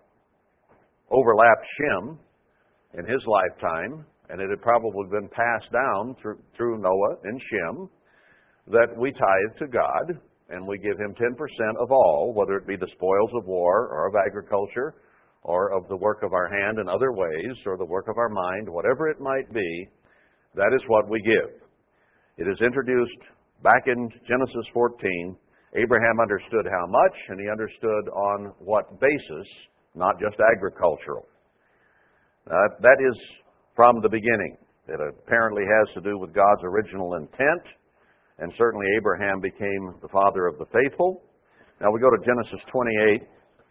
overlapped 1.11 1.65
Shem 1.79 2.19
in 2.99 3.05
his 3.07 3.23
lifetime. 3.27 4.05
And 4.31 4.41
it 4.41 4.51
had 4.51 4.63
probably 4.63 5.07
been 5.11 5.29
passed 5.29 5.71
down 5.73 6.17
through, 6.21 6.39
through 6.57 6.81
Noah 6.81 7.17
and 7.25 7.41
Shem 7.51 7.89
that 8.73 8.97
we 8.99 9.13
tithe 9.13 9.59
to 9.61 9.67
God 9.69 10.19
and 10.51 10.67
we 10.67 10.79
give 10.79 10.99
him 10.99 11.15
10% 11.15 11.33
of 11.81 11.91
all, 11.91 12.35
whether 12.37 12.57
it 12.57 12.67
be 12.67 12.77
the 12.77 12.89
spoils 12.97 13.31
of 13.35 13.47
war 13.47 13.87
or 13.89 14.07
of 14.09 14.15
agriculture 14.29 14.95
or 15.43 15.73
of 15.73 15.89
the 15.89 15.97
work 15.97 16.23
of 16.23 16.33
our 16.33 16.49
hand 16.49 16.79
in 16.79 16.89
other 16.89 17.13
ways 17.13 17.57
or 17.67 17.77
the 17.79 17.85
work 17.85 18.09
of 18.09 18.19
our 18.19 18.29
mind, 18.29 18.69
whatever 18.69 19.09
it 19.09 19.21
might 19.21 19.51
be, 19.53 19.89
that 20.55 20.73
is 20.75 20.81
what 20.89 21.09
we 21.09 21.21
give. 21.23 21.59
It 22.37 22.49
is 22.51 22.59
introduced 22.65 23.19
back 23.63 23.85
in 23.87 24.09
Genesis 24.29 24.67
14. 24.73 25.37
Abraham 25.77 26.21
understood 26.21 26.67
how 26.71 26.87
much, 26.87 27.17
and 27.29 27.41
he 27.41 27.51
understood 27.51 28.09
on 28.13 28.53
what 28.59 29.01
basis, 29.01 29.49
not 29.95 30.15
just 30.21 30.37
agricultural. 30.57 31.25
Uh, 32.47 32.53
that 32.81 32.97
is 33.01 33.17
from 33.75 34.01
the 34.03 34.09
beginning. 34.09 34.57
It 34.89 35.01
apparently 35.01 35.63
has 35.65 35.95
to 35.95 36.01
do 36.01 36.19
with 36.19 36.35
God's 36.35 36.63
original 36.63 37.15
intent 37.15 37.63
and 38.39 38.53
certainly 38.59 38.87
Abraham 38.97 39.41
became 39.41 39.95
the 40.03 40.09
father 40.09 40.47
of 40.47 40.59
the 40.59 40.67
faithful. 40.67 41.23
Now 41.81 41.91
we 41.93 42.01
go 42.01 42.11
to 42.11 42.19
Genesis 42.25 42.61
28, 42.73 43.23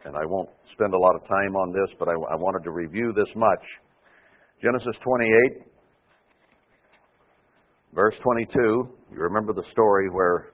and 0.06 0.16
I 0.16 0.26
won't 0.26 0.50
spend 0.74 0.94
a 0.94 0.98
lot 0.98 1.16
of 1.16 1.22
time 1.28 1.56
on 1.56 1.72
this, 1.74 1.94
but 2.00 2.08
I, 2.08 2.14
I 2.14 2.36
wanted 2.36 2.64
to 2.64 2.72
review 2.72 3.14
this 3.14 3.28
much. 3.36 3.64
Genesis 4.62 4.96
28, 5.04 5.64
verse 7.94 8.16
22, 8.24 8.88
you 9.12 9.20
remember 9.20 9.54
the 9.54 9.68
story 9.72 10.10
where 10.10 10.50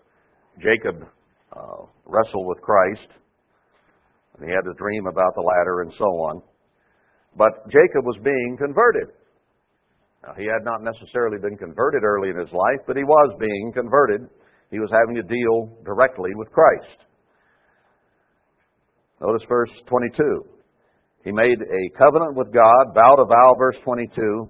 Jacob 0.61 1.03
uh, 1.55 1.85
wrestled 2.05 2.47
with 2.47 2.59
Christ, 2.61 3.07
and 4.37 4.49
he 4.49 4.51
had 4.51 4.65
a 4.65 4.73
dream 4.75 5.05
about 5.07 5.33
the 5.35 5.41
ladder 5.41 5.81
and 5.81 5.93
so 5.97 6.05
on. 6.25 6.41
But 7.37 7.65
Jacob 7.69 8.03
was 8.03 8.17
being 8.23 8.57
converted. 8.57 9.09
Now, 10.23 10.33
he 10.37 10.45
had 10.45 10.63
not 10.65 10.83
necessarily 10.83 11.37
been 11.39 11.57
converted 11.57 12.03
early 12.03 12.29
in 12.29 12.37
his 12.37 12.51
life, 12.51 12.81
but 12.85 12.97
he 12.97 13.03
was 13.05 13.35
being 13.39 13.71
converted. 13.73 14.21
He 14.69 14.79
was 14.79 14.91
having 14.91 15.15
to 15.15 15.23
deal 15.23 15.77
directly 15.85 16.31
with 16.35 16.51
Christ. 16.51 16.97
Notice 19.21 19.43
verse 19.47 19.71
22. 19.87 20.23
He 21.23 21.31
made 21.31 21.57
a 21.61 21.97
covenant 21.97 22.35
with 22.35 22.51
God, 22.53 22.93
vowed 22.93 23.19
a 23.19 23.25
vow, 23.25 23.55
verse 23.57 23.75
22, 23.83 24.49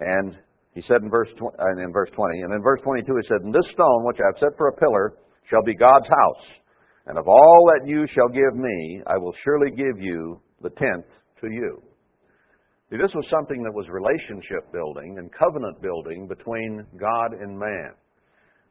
and 0.00 0.36
he 0.74 0.80
said 0.82 1.02
in 1.02 1.10
verse, 1.10 1.28
tw- 1.36 1.54
in 1.78 1.92
verse 1.92 2.10
20, 2.14 2.40
and 2.40 2.54
in 2.54 2.62
verse 2.62 2.80
22 2.84 3.06
he 3.20 3.28
said, 3.28 3.42
And 3.42 3.54
this 3.54 3.68
stone 3.72 4.04
which 4.04 4.18
I 4.18 4.26
have 4.32 4.38
set 4.40 4.56
for 4.56 4.68
a 4.68 4.76
pillar 4.76 5.14
shall 5.48 5.62
be 5.62 5.74
God's 5.74 6.08
house, 6.08 6.44
and 7.06 7.18
of 7.18 7.28
all 7.28 7.70
that 7.74 7.86
you 7.86 8.06
shall 8.14 8.28
give 8.28 8.54
me, 8.56 9.02
I 9.06 9.18
will 9.18 9.34
surely 9.44 9.70
give 9.70 10.00
you 10.00 10.40
the 10.62 10.70
tenth 10.70 11.04
to 11.42 11.48
you. 11.50 11.82
See, 12.94 12.98
this 13.02 13.12
was 13.14 13.24
something 13.28 13.64
that 13.64 13.74
was 13.74 13.86
relationship 13.88 14.70
building 14.72 15.16
and 15.18 15.28
covenant 15.36 15.82
building 15.82 16.28
between 16.28 16.86
God 16.96 17.32
and 17.34 17.58
man. 17.58 17.90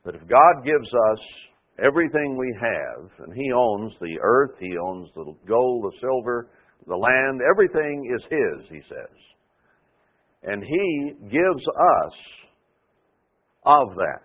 That 0.05 0.15
if 0.15 0.21
God 0.29 0.63
gives 0.63 0.87
us 1.11 1.19
everything 1.83 2.37
we 2.37 2.55
have, 2.61 3.09
and 3.19 3.33
He 3.35 3.51
owns 3.51 3.91
the 3.99 4.17
earth, 4.21 4.51
He 4.61 4.77
owns 4.81 5.09
the 5.13 5.33
gold, 5.45 5.83
the 5.91 5.97
silver, 5.99 6.47
the 6.87 6.95
land, 6.95 7.41
everything 7.51 8.15
is 8.15 8.23
His, 8.31 8.69
He 8.69 8.79
says. 8.87 9.17
And 10.43 10.63
He 10.63 11.11
gives 11.29 11.65
us 11.67 12.15
of 13.65 13.87
that 13.95 14.23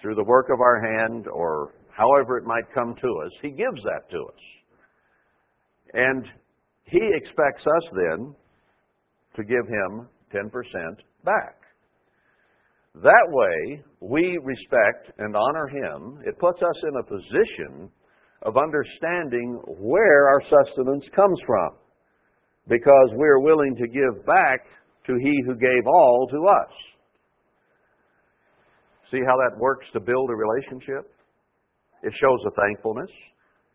through 0.00 0.14
the 0.14 0.24
work 0.24 0.50
of 0.54 0.60
our 0.60 0.80
hand 1.00 1.26
or 1.26 1.74
however 1.90 2.38
it 2.38 2.44
might 2.44 2.72
come 2.72 2.94
to 2.94 3.08
us. 3.24 3.30
He 3.42 3.48
gives 3.50 3.82
that 3.86 4.08
to 4.12 4.18
us. 4.18 4.40
And 5.94 6.24
he 6.86 7.00
expects 7.14 7.64
us 7.66 7.84
then 7.94 8.34
to 9.36 9.42
give 9.44 9.66
him 9.66 10.08
10% 10.32 10.50
back. 11.24 11.58
That 12.96 13.26
way, 13.28 13.82
we 14.00 14.38
respect 14.42 15.12
and 15.18 15.36
honor 15.36 15.66
him. 15.68 16.20
It 16.24 16.38
puts 16.38 16.62
us 16.62 16.82
in 16.88 16.96
a 16.96 17.02
position 17.06 17.90
of 18.42 18.56
understanding 18.56 19.60
where 19.80 20.28
our 20.28 20.40
sustenance 20.42 21.04
comes 21.14 21.38
from 21.46 21.70
because 22.68 23.10
we're 23.12 23.40
willing 23.40 23.74
to 23.76 23.88
give 23.88 24.24
back 24.24 24.60
to 25.06 25.14
he 25.22 25.34
who 25.46 25.56
gave 25.56 25.86
all 25.86 26.26
to 26.30 26.46
us. 26.48 26.72
See 29.10 29.20
how 29.26 29.34
that 29.36 29.58
works 29.58 29.86
to 29.92 30.00
build 30.00 30.30
a 30.30 30.34
relationship? 30.34 31.12
It 32.02 32.12
shows 32.20 32.38
a 32.46 32.50
thankfulness. 32.52 33.10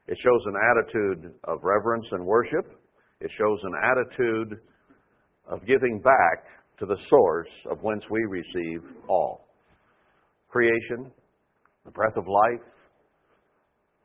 It 0.07 0.17
shows 0.23 0.41
an 0.45 0.55
attitude 0.57 1.33
of 1.43 1.59
reverence 1.63 2.05
and 2.11 2.25
worship. 2.25 2.65
It 3.21 3.29
shows 3.37 3.59
an 3.63 3.73
attitude 3.81 4.59
of 5.47 5.59
giving 5.67 6.01
back 6.03 6.43
to 6.79 6.85
the 6.87 6.97
source 7.07 7.47
of 7.69 7.77
whence 7.83 8.03
we 8.09 8.19
receive 8.27 8.81
all 9.07 9.47
creation, 10.49 11.11
the 11.85 11.91
breath 11.91 12.17
of 12.17 12.25
life, 12.27 12.61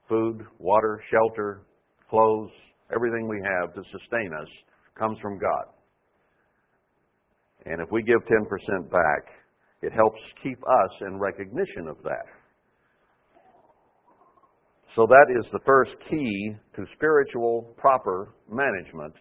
food, 0.09 0.43
water, 0.59 1.03
shelter, 1.11 1.63
clothes, 2.11 2.51
everything 2.95 3.27
we 3.27 3.41
have 3.43 3.73
to 3.75 3.83
sustain 3.91 4.31
us 4.39 4.49
comes 4.99 5.19
from 5.21 5.39
God. 5.39 5.65
And 7.65 7.81
if 7.81 7.91
we 7.91 8.03
give 8.03 8.21
10% 8.25 8.91
back, 8.91 9.33
it 9.83 9.93
helps 9.95 10.21
keep 10.43 10.59
us 10.63 10.91
in 11.01 11.19
recognition 11.19 11.89
of 11.89 11.97
that. 12.05 12.27
So 14.97 15.07
that 15.07 15.27
is 15.39 15.45
the 15.53 15.61
first 15.67 15.91
key 16.11 16.53
to 16.75 16.85
spiritual 16.97 17.75
proper 17.77 18.33
management 18.51 19.13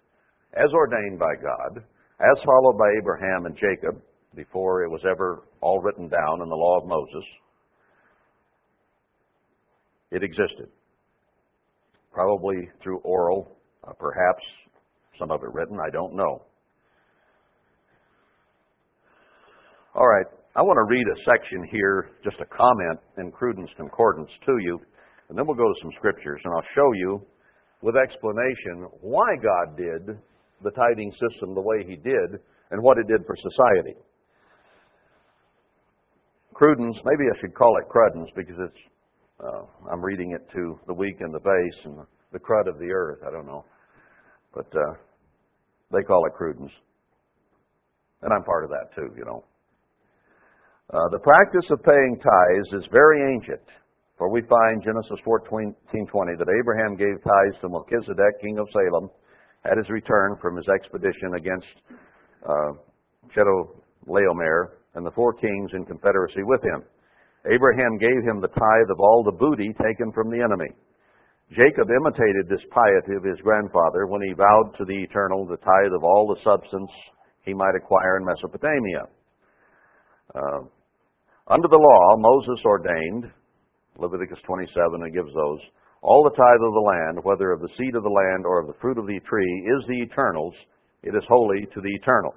as 0.56 0.72
ordained 0.74 1.20
by 1.20 1.36
God, 1.36 1.84
as 2.22 2.44
followed 2.46 2.78
by 2.80 2.88
Abraham 2.98 3.46
and 3.46 3.56
Jacob 3.58 4.02
before 4.36 4.84
it 4.86 4.90
was 4.90 5.02
ever 5.10 5.44
all 5.60 5.82
written 5.82 6.08
down 6.08 6.42
in 6.42 6.48
the 6.48 6.56
law 6.56 6.78
of 6.80 6.88
Moses. 6.88 7.24
It 10.12 10.24
existed. 10.24 10.70
Probably 12.14 12.70
through 12.82 13.00
oral, 13.00 13.58
uh, 13.84 13.92
perhaps 14.00 14.44
some 15.20 15.30
of 15.30 15.42
it 15.44 15.52
written, 15.52 15.78
I 15.86 15.90
don't 15.92 16.16
know. 16.16 16.42
All 19.94 20.08
right, 20.08 20.26
I 20.56 20.62
want 20.62 20.78
to 20.78 20.88
read 20.90 21.06
a 21.06 21.20
section 21.30 21.68
here, 21.70 22.12
just 22.24 22.38
a 22.40 22.46
comment 22.46 23.00
in 23.18 23.30
Cruden's 23.34 23.70
Concordance 23.78 24.30
to 24.46 24.56
you. 24.62 24.80
And 25.30 25.38
then 25.38 25.46
we'll 25.48 25.58
go 25.58 25.64
to 25.68 25.80
some 25.82 25.92
scriptures, 25.98 26.40
and 26.44 26.54
I'll 26.56 26.68
show 26.76 26.92
you 26.94 27.22
with 27.82 27.96
explanation 27.96 28.88
why 29.02 29.36
God 29.42 29.78
did 29.78 30.18
the 30.62 30.72
tithing 30.72 31.12
system 31.14 31.54
the 31.56 31.62
way 31.62 31.84
He 31.86 31.96
did 31.96 32.40
and 32.72 32.82
what 32.82 32.98
it 32.98 33.08
did 33.08 33.26
for 33.26 33.36
society. 33.36 33.96
Cruden's, 36.54 36.96
maybe 37.04 37.24
I 37.30 37.40
should 37.42 37.54
call 37.54 37.76
it 37.78 37.90
Cruden's 37.90 38.30
because 38.36 38.56
it's, 38.60 38.82
uh, 39.44 39.64
I'm 39.92 40.02
reading 40.04 40.32
it 40.38 40.48
to 40.56 40.80
the 40.88 40.94
weak 40.94 41.18
and 41.20 41.34
the 41.34 41.40
base 41.40 41.80
and 41.86 41.98
the 42.32 42.40
crud 42.40 42.68
of 42.70 42.78
the 42.80 42.92
earth. 42.94 43.20
I 43.28 43.32
don't 43.32 43.46
know. 43.46 43.66
But 44.54 44.68
uh, 44.74 44.94
they 45.92 46.02
call 46.04 46.26
it 46.28 46.34
Cruden's. 46.40 46.72
And 48.22 48.32
I'm 48.34 48.44
part 48.44 48.64
of 48.64 48.70
that 48.70 48.96
too, 48.96 49.10
you 49.18 49.26
know. 49.26 49.44
Uh, 50.94 51.10
the 51.12 51.20
practice 51.20 51.66
of 51.72 51.84
paying 51.84 52.18
tithes 52.22 52.82
is 52.84 52.88
very 52.92 53.34
ancient. 53.36 53.64
For 54.18 54.30
we 54.32 54.42
find 54.44 54.82
Genesis 54.82 55.20
14:20 55.26 56.38
that 56.40 56.48
Abraham 56.48 56.96
gave 56.96 57.20
tithes 57.22 57.60
to 57.62 57.70
Melchizedek, 57.70 58.40
king 58.42 58.58
of 58.60 58.68
Salem, 58.72 59.10
at 59.66 59.78
his 59.78 59.90
return 59.90 60.38
from 60.42 60.56
his 60.56 60.68
expedition 60.70 61.36
against 61.36 61.68
uh, 62.48 62.72
Chedorlaomer 63.36 64.78
and 64.96 65.06
the 65.06 65.12
four 65.12 65.34
kings 65.34 65.72
in 65.74 65.86
confederacy 65.86 66.44
with 66.44 66.64
him. 66.64 66.84
Abraham 67.52 67.98
gave 67.98 68.24
him 68.24 68.40
the 68.40 68.48
tithe 68.48 68.90
of 68.90 69.00
all 69.00 69.24
the 69.26 69.36
booty 69.38 69.76
taken 69.84 70.12
from 70.14 70.32
the 70.32 70.40
enemy. 70.42 70.70
Jacob 71.52 71.90
imitated 71.92 72.48
this 72.48 72.64
piety 72.72 73.14
of 73.18 73.24
his 73.24 73.40
grandfather 73.42 74.08
when 74.08 74.22
he 74.22 74.34
vowed 74.34 74.72
to 74.78 74.86
the 74.86 74.98
Eternal 75.04 75.46
the 75.46 75.58
tithe 75.58 75.94
of 75.94 76.04
all 76.04 76.26
the 76.26 76.42
substance 76.42 76.90
he 77.44 77.54
might 77.54 77.76
acquire 77.76 78.18
in 78.18 78.26
Mesopotamia. 78.26 79.04
Uh, 80.34 80.60
under 81.48 81.68
the 81.68 81.78
law, 81.78 82.16
Moses 82.18 82.60
ordained 82.66 83.30
Leviticus 83.98 84.40
27, 84.46 85.02
it 85.04 85.14
gives 85.14 85.34
those. 85.34 85.60
All 86.02 86.24
the 86.24 86.36
tithe 86.36 86.62
of 86.64 86.74
the 86.74 86.86
land, 86.86 87.24
whether 87.24 87.52
of 87.52 87.62
the 87.62 87.70
seed 87.78 87.96
of 87.96 88.04
the 88.04 88.10
land 88.10 88.46
or 88.46 88.60
of 88.60 88.68
the 88.68 88.78
fruit 88.82 88.98
of 88.98 89.08
the 89.08 89.20
tree, 89.22 89.72
is 89.78 89.88
the 89.88 90.02
eternal's. 90.02 90.54
It 91.04 91.14
is 91.16 91.24
holy 91.30 91.62
to 91.74 91.82
the 91.82 91.94
eternal. 92.02 92.34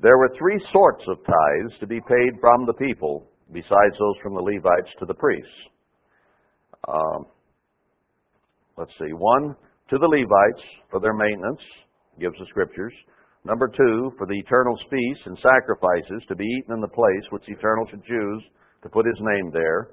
There 0.00 0.16
were 0.16 0.30
three 0.38 0.58
sorts 0.72 1.04
of 1.06 1.18
tithes 1.18 1.78
to 1.80 1.86
be 1.86 2.00
paid 2.00 2.40
from 2.40 2.64
the 2.64 2.72
people, 2.72 3.28
besides 3.52 3.92
those 3.98 4.16
from 4.22 4.32
the 4.34 4.40
Levites 4.40 4.88
to 4.98 5.04
the 5.06 5.12
priests. 5.14 5.52
Um, 6.88 7.26
let's 8.78 8.92
see. 8.98 9.12
One, 9.12 9.54
to 9.90 9.98
the 9.98 10.08
Levites 10.08 10.64
for 10.90 10.98
their 10.98 11.12
maintenance, 11.12 11.60
gives 12.18 12.36
the 12.38 12.46
scriptures. 12.46 12.94
Number 13.44 13.68
two, 13.68 14.12
for 14.16 14.26
the 14.26 14.38
eternal's 14.40 14.80
feasts 14.90 15.26
and 15.26 15.36
sacrifices 15.38 16.22
to 16.28 16.36
be 16.36 16.44
eaten 16.46 16.72
in 16.74 16.80
the 16.80 16.88
place 16.88 17.24
which 17.30 17.44
the 17.46 17.52
eternal 17.52 17.86
should 17.90 18.04
choose 18.04 18.42
to 18.82 18.88
put 18.88 19.04
his 19.06 19.20
name 19.20 19.50
there 19.52 19.90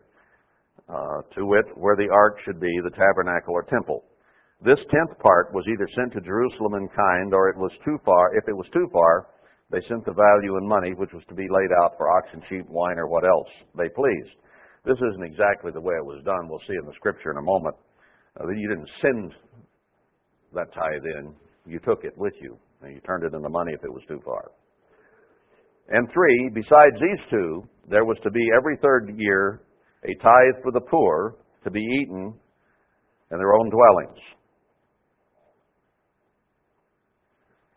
uh, 0.89 1.21
to 1.35 1.45
wit, 1.45 1.65
where 1.75 1.95
the 1.95 2.09
ark 2.11 2.37
should 2.45 2.59
be, 2.59 2.71
the 2.83 2.95
tabernacle 2.95 3.53
or 3.53 3.63
temple. 3.63 4.05
This 4.63 4.79
tenth 4.89 5.17
part 5.19 5.53
was 5.53 5.65
either 5.67 5.87
sent 5.95 6.13
to 6.13 6.21
Jerusalem 6.21 6.75
in 6.75 6.87
kind, 6.89 7.33
or 7.33 7.49
it 7.49 7.57
was 7.57 7.71
too 7.83 7.97
far. 8.05 8.35
If 8.35 8.47
it 8.47 8.55
was 8.55 8.67
too 8.73 8.87
far, 8.93 9.27
they 9.71 9.81
sent 9.87 10.05
the 10.05 10.13
value 10.13 10.57
in 10.57 10.67
money, 10.67 10.93
which 10.95 11.11
was 11.13 11.23
to 11.29 11.33
be 11.35 11.47
laid 11.49 11.73
out 11.83 11.97
for 11.97 12.09
oxen, 12.09 12.41
sheep, 12.49 12.65
wine, 12.69 12.97
or 12.97 13.07
what 13.07 13.25
else 13.25 13.49
they 13.77 13.89
pleased. 13.89 14.37
This 14.85 14.97
isn't 15.01 15.25
exactly 15.25 15.71
the 15.73 15.81
way 15.81 15.95
it 15.97 16.05
was 16.05 16.21
done. 16.23 16.47
We'll 16.47 16.61
see 16.69 16.77
in 16.77 16.85
the 16.85 16.93
scripture 16.95 17.31
in 17.31 17.37
a 17.37 17.41
moment. 17.41 17.75
Uh, 18.39 18.47
you 18.55 18.69
didn't 18.69 18.89
send 19.01 19.33
that 20.53 20.71
tithe 20.73 21.05
in; 21.19 21.33
you 21.65 21.79
took 21.79 22.03
it 22.05 22.13
with 22.17 22.33
you, 22.41 22.57
and 22.81 22.93
you 22.93 23.01
turned 23.01 23.23
it 23.25 23.33
into 23.33 23.49
money 23.49 23.73
if 23.73 23.83
it 23.83 23.91
was 23.91 24.03
too 24.07 24.21
far. 24.23 24.51
And 25.89 26.07
three, 26.13 26.49
besides 26.53 26.95
these 27.01 27.21
two, 27.29 27.65
there 27.89 28.05
was 28.05 28.17
to 28.23 28.31
be 28.31 28.41
every 28.57 28.77
third 28.81 29.13
year 29.17 29.61
a 30.07 30.13
tithe 30.21 30.61
for 30.61 30.71
the 30.71 30.81
poor 30.81 31.35
to 31.63 31.71
be 31.71 31.81
eaten 32.01 32.33
in 33.31 33.37
their 33.37 33.53
own 33.53 33.69
dwellings. 33.69 34.17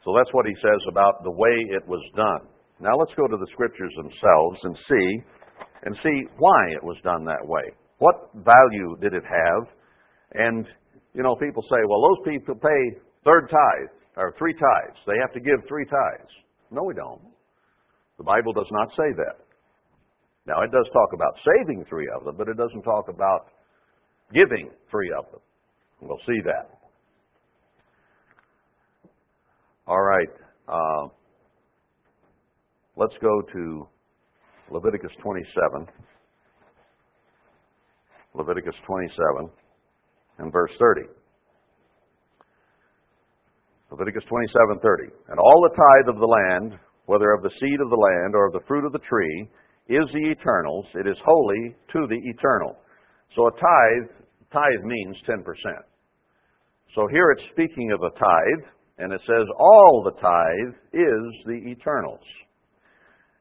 So 0.04 0.14
that's 0.16 0.32
what 0.32 0.46
he 0.46 0.54
says 0.62 0.80
about 0.88 1.22
the 1.24 1.30
way 1.30 1.52
it 1.76 1.86
was 1.86 2.04
done. 2.16 2.48
Now 2.80 2.96
let's 2.96 3.12
go 3.16 3.26
to 3.26 3.36
the 3.36 3.46
scriptures 3.52 3.92
themselves 3.96 4.58
and 4.62 4.76
see 4.88 5.12
and 5.84 5.96
see 6.02 6.22
why 6.38 6.58
it 6.76 6.82
was 6.82 6.96
done 7.02 7.24
that 7.24 7.44
way. 7.44 7.72
What 7.98 8.30
value 8.34 8.96
did 9.00 9.14
it 9.14 9.24
have? 9.24 9.64
And 10.34 10.66
you 11.14 11.22
know, 11.22 11.34
people 11.34 11.62
say, 11.62 11.80
well, 11.88 12.02
those 12.02 12.22
people 12.32 12.54
pay 12.54 13.00
third 13.24 13.48
tithe 13.50 13.90
or 14.16 14.34
three 14.38 14.52
tithes. 14.54 14.98
They 15.06 15.16
have 15.20 15.32
to 15.34 15.40
give 15.40 15.58
three 15.68 15.84
tithes. 15.84 16.30
No, 16.70 16.82
we 16.84 16.94
don't. 16.94 17.20
The 18.18 18.24
Bible 18.24 18.52
does 18.52 18.68
not 18.70 18.88
say 18.92 19.10
that. 19.16 19.47
Now, 20.48 20.62
it 20.62 20.72
does 20.72 20.86
talk 20.94 21.12
about 21.12 21.36
saving 21.44 21.84
three 21.90 22.08
of 22.16 22.24
them, 22.24 22.36
but 22.38 22.48
it 22.48 22.56
doesn't 22.56 22.80
talk 22.80 23.08
about 23.08 23.48
giving 24.32 24.70
three 24.90 25.12
of 25.12 25.30
them. 25.30 25.40
We'll 26.00 26.18
see 26.26 26.40
that. 26.46 26.70
All 29.86 30.00
right. 30.00 30.28
Uh, 30.66 31.08
let's 32.96 33.12
go 33.20 33.42
to 33.42 33.86
Leviticus 34.70 35.12
27. 35.22 35.86
Leviticus 38.32 38.74
27 38.86 39.50
and 40.38 40.52
verse 40.52 40.72
30. 40.78 41.02
Leviticus 43.90 44.22
27:30. 44.28 45.08
And 45.30 45.38
all 45.40 45.62
the 45.64 45.72
tithe 45.74 46.12
of 46.14 46.20
the 46.20 46.28
land, 46.28 46.78
whether 47.06 47.32
of 47.32 47.42
the 47.42 47.50
seed 47.58 47.80
of 47.80 47.88
the 47.90 47.96
land 47.96 48.34
or 48.36 48.46
of 48.46 48.52
the 48.52 48.60
fruit 48.68 48.84
of 48.84 48.92
the 48.92 48.98
tree, 49.00 49.48
is 49.88 50.04
the 50.12 50.30
eternal's. 50.32 50.86
It 50.94 51.08
is 51.08 51.16
holy 51.24 51.74
to 51.94 52.06
the 52.08 52.20
eternal. 52.28 52.76
So 53.34 53.46
a 53.48 53.52
tithe, 53.52 54.08
tithe 54.52 54.84
means 54.84 55.16
10%. 55.28 55.44
So 56.94 57.08
here 57.10 57.30
it's 57.32 57.42
speaking 57.52 57.90
of 57.92 58.00
a 58.02 58.10
tithe, 58.18 58.64
and 58.98 59.12
it 59.12 59.20
says 59.26 59.46
all 59.58 60.02
the 60.04 60.16
tithe 60.20 60.74
is 60.92 61.24
the 61.46 61.60
eternal's. 61.72 62.24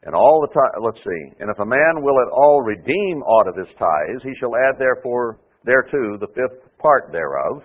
And 0.03 0.15
all 0.15 0.39
the 0.39 0.53
tithe, 0.53 0.77
let's 0.85 1.03
see, 1.03 1.23
and 1.41 1.49
if 1.51 1.59
a 1.59 1.65
man 1.65 1.99
will 1.99 2.15
at 2.21 2.31
all 2.31 2.61
redeem 2.63 3.19
aught 3.23 3.47
of 3.49 3.57
his 3.57 3.67
tithes, 3.77 4.23
he 4.23 4.31
shall 4.39 4.55
add 4.55 4.79
therefore 4.79 5.39
thereto 5.65 6.15
the 6.21 6.27
fifth 6.31 6.63
part 6.77 7.09
thereof. 7.11 7.63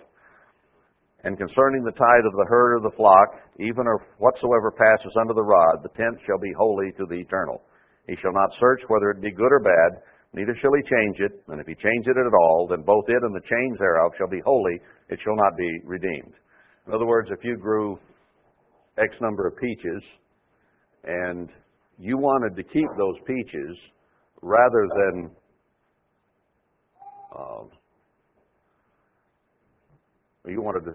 And 1.24 1.38
concerning 1.38 1.84
the 1.84 1.92
tithe 1.94 2.26
of 2.26 2.32
the 2.32 2.46
herd 2.48 2.78
or 2.78 2.80
the 2.80 2.96
flock, 2.96 3.38
even 3.60 3.86
of 3.86 4.00
whatsoever 4.18 4.72
passes 4.74 5.12
under 5.20 5.34
the 5.34 5.44
rod, 5.44 5.84
the 5.84 5.94
tenth 5.94 6.18
shall 6.26 6.40
be 6.40 6.50
holy 6.58 6.90
to 6.98 7.06
the 7.06 7.14
eternal. 7.22 7.62
He 8.08 8.16
shall 8.20 8.32
not 8.32 8.50
search 8.58 8.80
whether 8.88 9.10
it 9.10 9.20
be 9.22 9.30
good 9.30 9.52
or 9.52 9.60
bad, 9.60 10.02
neither 10.32 10.54
shall 10.60 10.72
he 10.74 10.82
change 10.82 11.16
it. 11.20 11.42
And 11.48 11.60
if 11.60 11.66
he 11.66 11.74
change 11.74 12.06
it 12.06 12.16
at 12.18 12.34
all, 12.34 12.66
then 12.68 12.82
both 12.82 13.04
it 13.08 13.22
and 13.22 13.34
the 13.34 13.46
change 13.48 13.78
thereof 13.78 14.12
shall 14.18 14.28
be 14.28 14.40
holy. 14.44 14.80
It 15.08 15.20
shall 15.22 15.36
not 15.36 15.56
be 15.56 15.70
redeemed. 15.84 16.34
In 16.86 16.92
other 16.94 17.06
words, 17.06 17.30
if 17.30 17.44
you 17.44 17.56
grew 17.56 17.98
X 18.98 19.14
number 19.20 19.46
of 19.46 19.56
peaches 19.56 20.02
and 21.04 21.48
you 21.98 22.18
wanted 22.18 22.56
to 22.56 22.64
keep 22.64 22.88
those 22.98 23.16
peaches 23.26 23.76
rather 24.42 24.86
than 24.88 25.30
um, 27.38 27.70
you 30.46 30.60
wanted 30.60 30.84
to, 30.90 30.92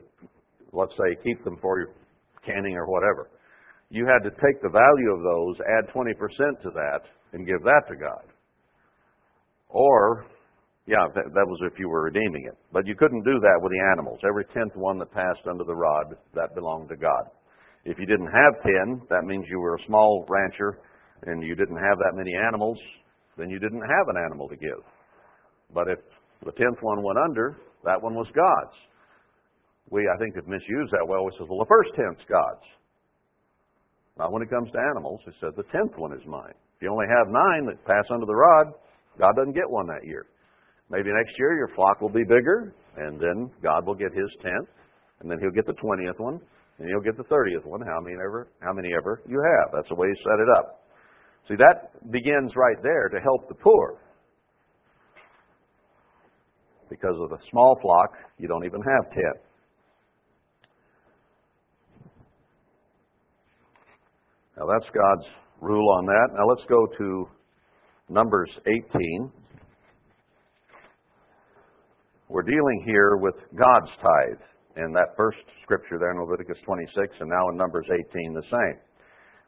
let's 0.74 0.92
say, 0.94 1.16
keep 1.24 1.42
them 1.46 1.58
for 1.62 1.80
your 1.80 1.90
canning 2.46 2.76
or 2.76 2.86
whatever 2.86 3.30
you 3.90 4.06
had 4.06 4.24
to 4.24 4.32
take 4.44 4.62
the 4.62 4.70
value 4.72 5.12
of 5.16 5.24
those, 5.24 5.56
add 5.64 5.88
20% 5.96 6.62
to 6.64 6.70
that, 6.76 7.02
and 7.34 7.48
give 7.48 7.64
that 7.64 7.84
to 7.90 7.96
God. 7.96 8.24
Or, 9.70 10.26
yeah, 10.88 11.08
that, 11.16 11.46
was 11.48 11.60
if 11.72 11.80
you 11.80 11.90
were 11.90 12.04
redeeming 12.04 12.46
it. 12.48 12.58
But 12.72 12.86
you 12.86 12.96
couldn't 12.96 13.24
do 13.24 13.40
that 13.40 13.60
with 13.62 13.72
the 13.72 13.84
animals. 13.94 14.20
Every 14.28 14.46
tenth 14.54 14.76
one 14.76 14.98
that 15.00 15.12
passed 15.12 15.48
under 15.50 15.64
the 15.64 15.76
rod, 15.76 16.16
that 16.36 16.56
belonged 16.56 16.90
to 16.90 16.96
God. 16.98 17.32
If 17.86 17.98
you 18.00 18.06
didn't 18.06 18.28
have 18.28 18.62
ten, 18.64 19.02
that 19.10 19.24
means 19.24 19.46
you 19.50 19.60
were 19.60 19.76
a 19.76 19.88
small 19.88 20.26
rancher 20.28 20.80
and 21.24 21.42
you 21.44 21.56
didn't 21.56 21.78
have 21.80 21.98
that 22.00 22.16
many 22.16 22.32
animals, 22.36 22.78
then 23.38 23.50
you 23.50 23.60
didn't 23.60 23.80
have 23.82 24.08
an 24.12 24.18
animal 24.26 24.48
to 24.50 24.56
give. 24.58 24.84
But 25.74 25.88
if 25.88 26.00
the 26.46 26.52
tenth 26.52 26.78
one 26.82 27.02
went 27.04 27.18
under, 27.18 27.58
that 27.86 28.02
one 28.02 28.14
was 28.16 28.28
God's. 28.36 28.76
We, 29.90 30.10
I 30.14 30.18
think, 30.20 30.36
have 30.36 30.48
misused 30.48 30.92
that 30.92 31.08
well. 31.08 31.24
We 31.26 31.32
said, 31.38 31.48
well, 31.50 31.60
the 31.60 31.72
first 31.72 31.92
tenth's 31.96 32.24
God's. 32.28 32.64
Not 34.18 34.32
when 34.32 34.42
it 34.42 34.50
comes 34.50 34.72
to 34.72 34.80
animals. 34.92 35.22
It 35.28 35.34
says 35.40 35.54
the 35.56 35.64
tenth 35.72 35.94
one 35.98 36.12
is 36.14 36.26
mine. 36.26 36.54
If 36.76 36.82
you 36.82 36.90
only 36.90 37.06
have 37.10 37.28
nine 37.30 37.66
that 37.70 37.78
pass 37.86 38.06
under 38.10 38.26
the 38.26 38.34
rod, 38.36 38.74
God 39.18 39.34
doesn't 39.38 39.54
get 39.54 39.70
one 39.70 39.88
that 39.88 40.06
year. 40.06 40.26
Maybe 40.90 41.10
next 41.14 41.34
year 41.38 41.56
your 41.58 41.70
flock 41.76 42.02
will 42.02 42.10
be 42.14 42.24
bigger, 42.24 42.74
and 42.98 43.20
then 43.22 43.50
God 43.62 43.86
will 43.86 43.96
get 43.96 44.10
his 44.14 44.30
tenth, 44.42 44.70
and 45.22 45.30
then 45.30 45.40
he'll 45.40 45.52
get 45.56 45.66
the 45.66 45.74
twentieth 45.78 46.20
one, 46.20 46.40
and 46.80 46.88
he'll 46.90 47.02
get 47.04 47.18
the 47.18 47.24
thirtieth 47.30 47.66
one, 47.66 47.82
how 47.82 48.00
many 48.02 48.16
ever 48.16 48.48
how 48.62 48.74
many 48.74 48.90
ever 48.98 49.22
you 49.28 49.38
have. 49.38 49.74
That's 49.74 49.90
the 49.90 49.96
way 49.96 50.08
he 50.10 50.16
set 50.26 50.40
it 50.42 50.50
up. 50.58 50.82
See 51.50 51.56
that 51.58 52.12
begins 52.12 52.54
right 52.56 52.78
there 52.82 53.10
to 53.10 53.20
help 53.22 53.48
the 53.50 53.56
poor. 53.56 54.00
Because 56.90 57.20
of 57.22 57.30
the 57.30 57.38
small 57.52 57.78
flock, 57.82 58.12
you 58.40 58.48
don't 58.48 58.66
even 58.66 58.82
have 58.82 59.12
ten. 59.14 59.36
Now 64.58 64.66
that's 64.66 64.90
God's 64.90 65.26
rule 65.62 65.88
on 66.02 66.06
that. 66.08 66.30
Now 66.34 66.46
let's 66.50 66.66
go 66.68 66.88
to 66.98 67.30
Numbers 68.10 68.50
18. 68.66 69.30
We're 72.28 72.42
dealing 72.42 72.84
here 72.88 73.18
with 73.22 73.36
God's 73.54 73.92
tithe 74.02 74.42
in 74.84 74.92
that 74.98 75.14
first 75.16 75.38
scripture 75.62 75.98
there 76.00 76.10
in 76.12 76.18
Leviticus 76.20 76.58
26 76.66 76.90
and 77.22 77.30
now 77.30 77.50
in 77.54 77.56
Numbers 77.56 77.86
18 77.86 78.34
the 78.34 78.42
same. 78.50 78.82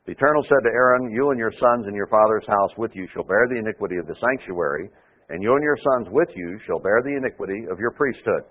The 0.05 0.11
Eternal 0.13 0.43
said 0.45 0.61
to 0.69 0.73
Aaron, 0.73 1.09
You 1.09 1.31
and 1.33 1.39
your 1.39 1.51
sons 1.57 1.87
and 1.89 1.95
your 1.95 2.07
father's 2.13 2.45
house 2.47 2.71
with 2.77 2.91
you 2.93 3.07
shall 3.13 3.23
bear 3.25 3.49
the 3.49 3.57
iniquity 3.57 3.97
of 3.97 4.05
the 4.05 4.15
sanctuary, 4.21 4.89
and 5.29 5.41
you 5.41 5.53
and 5.57 5.63
your 5.65 5.77
sons 5.89 6.07
with 6.13 6.29
you 6.35 6.59
shall 6.67 6.79
bear 6.79 7.01
the 7.03 7.17
iniquity 7.17 7.65
of 7.71 7.79
your 7.79 7.91
priesthood. 7.97 8.45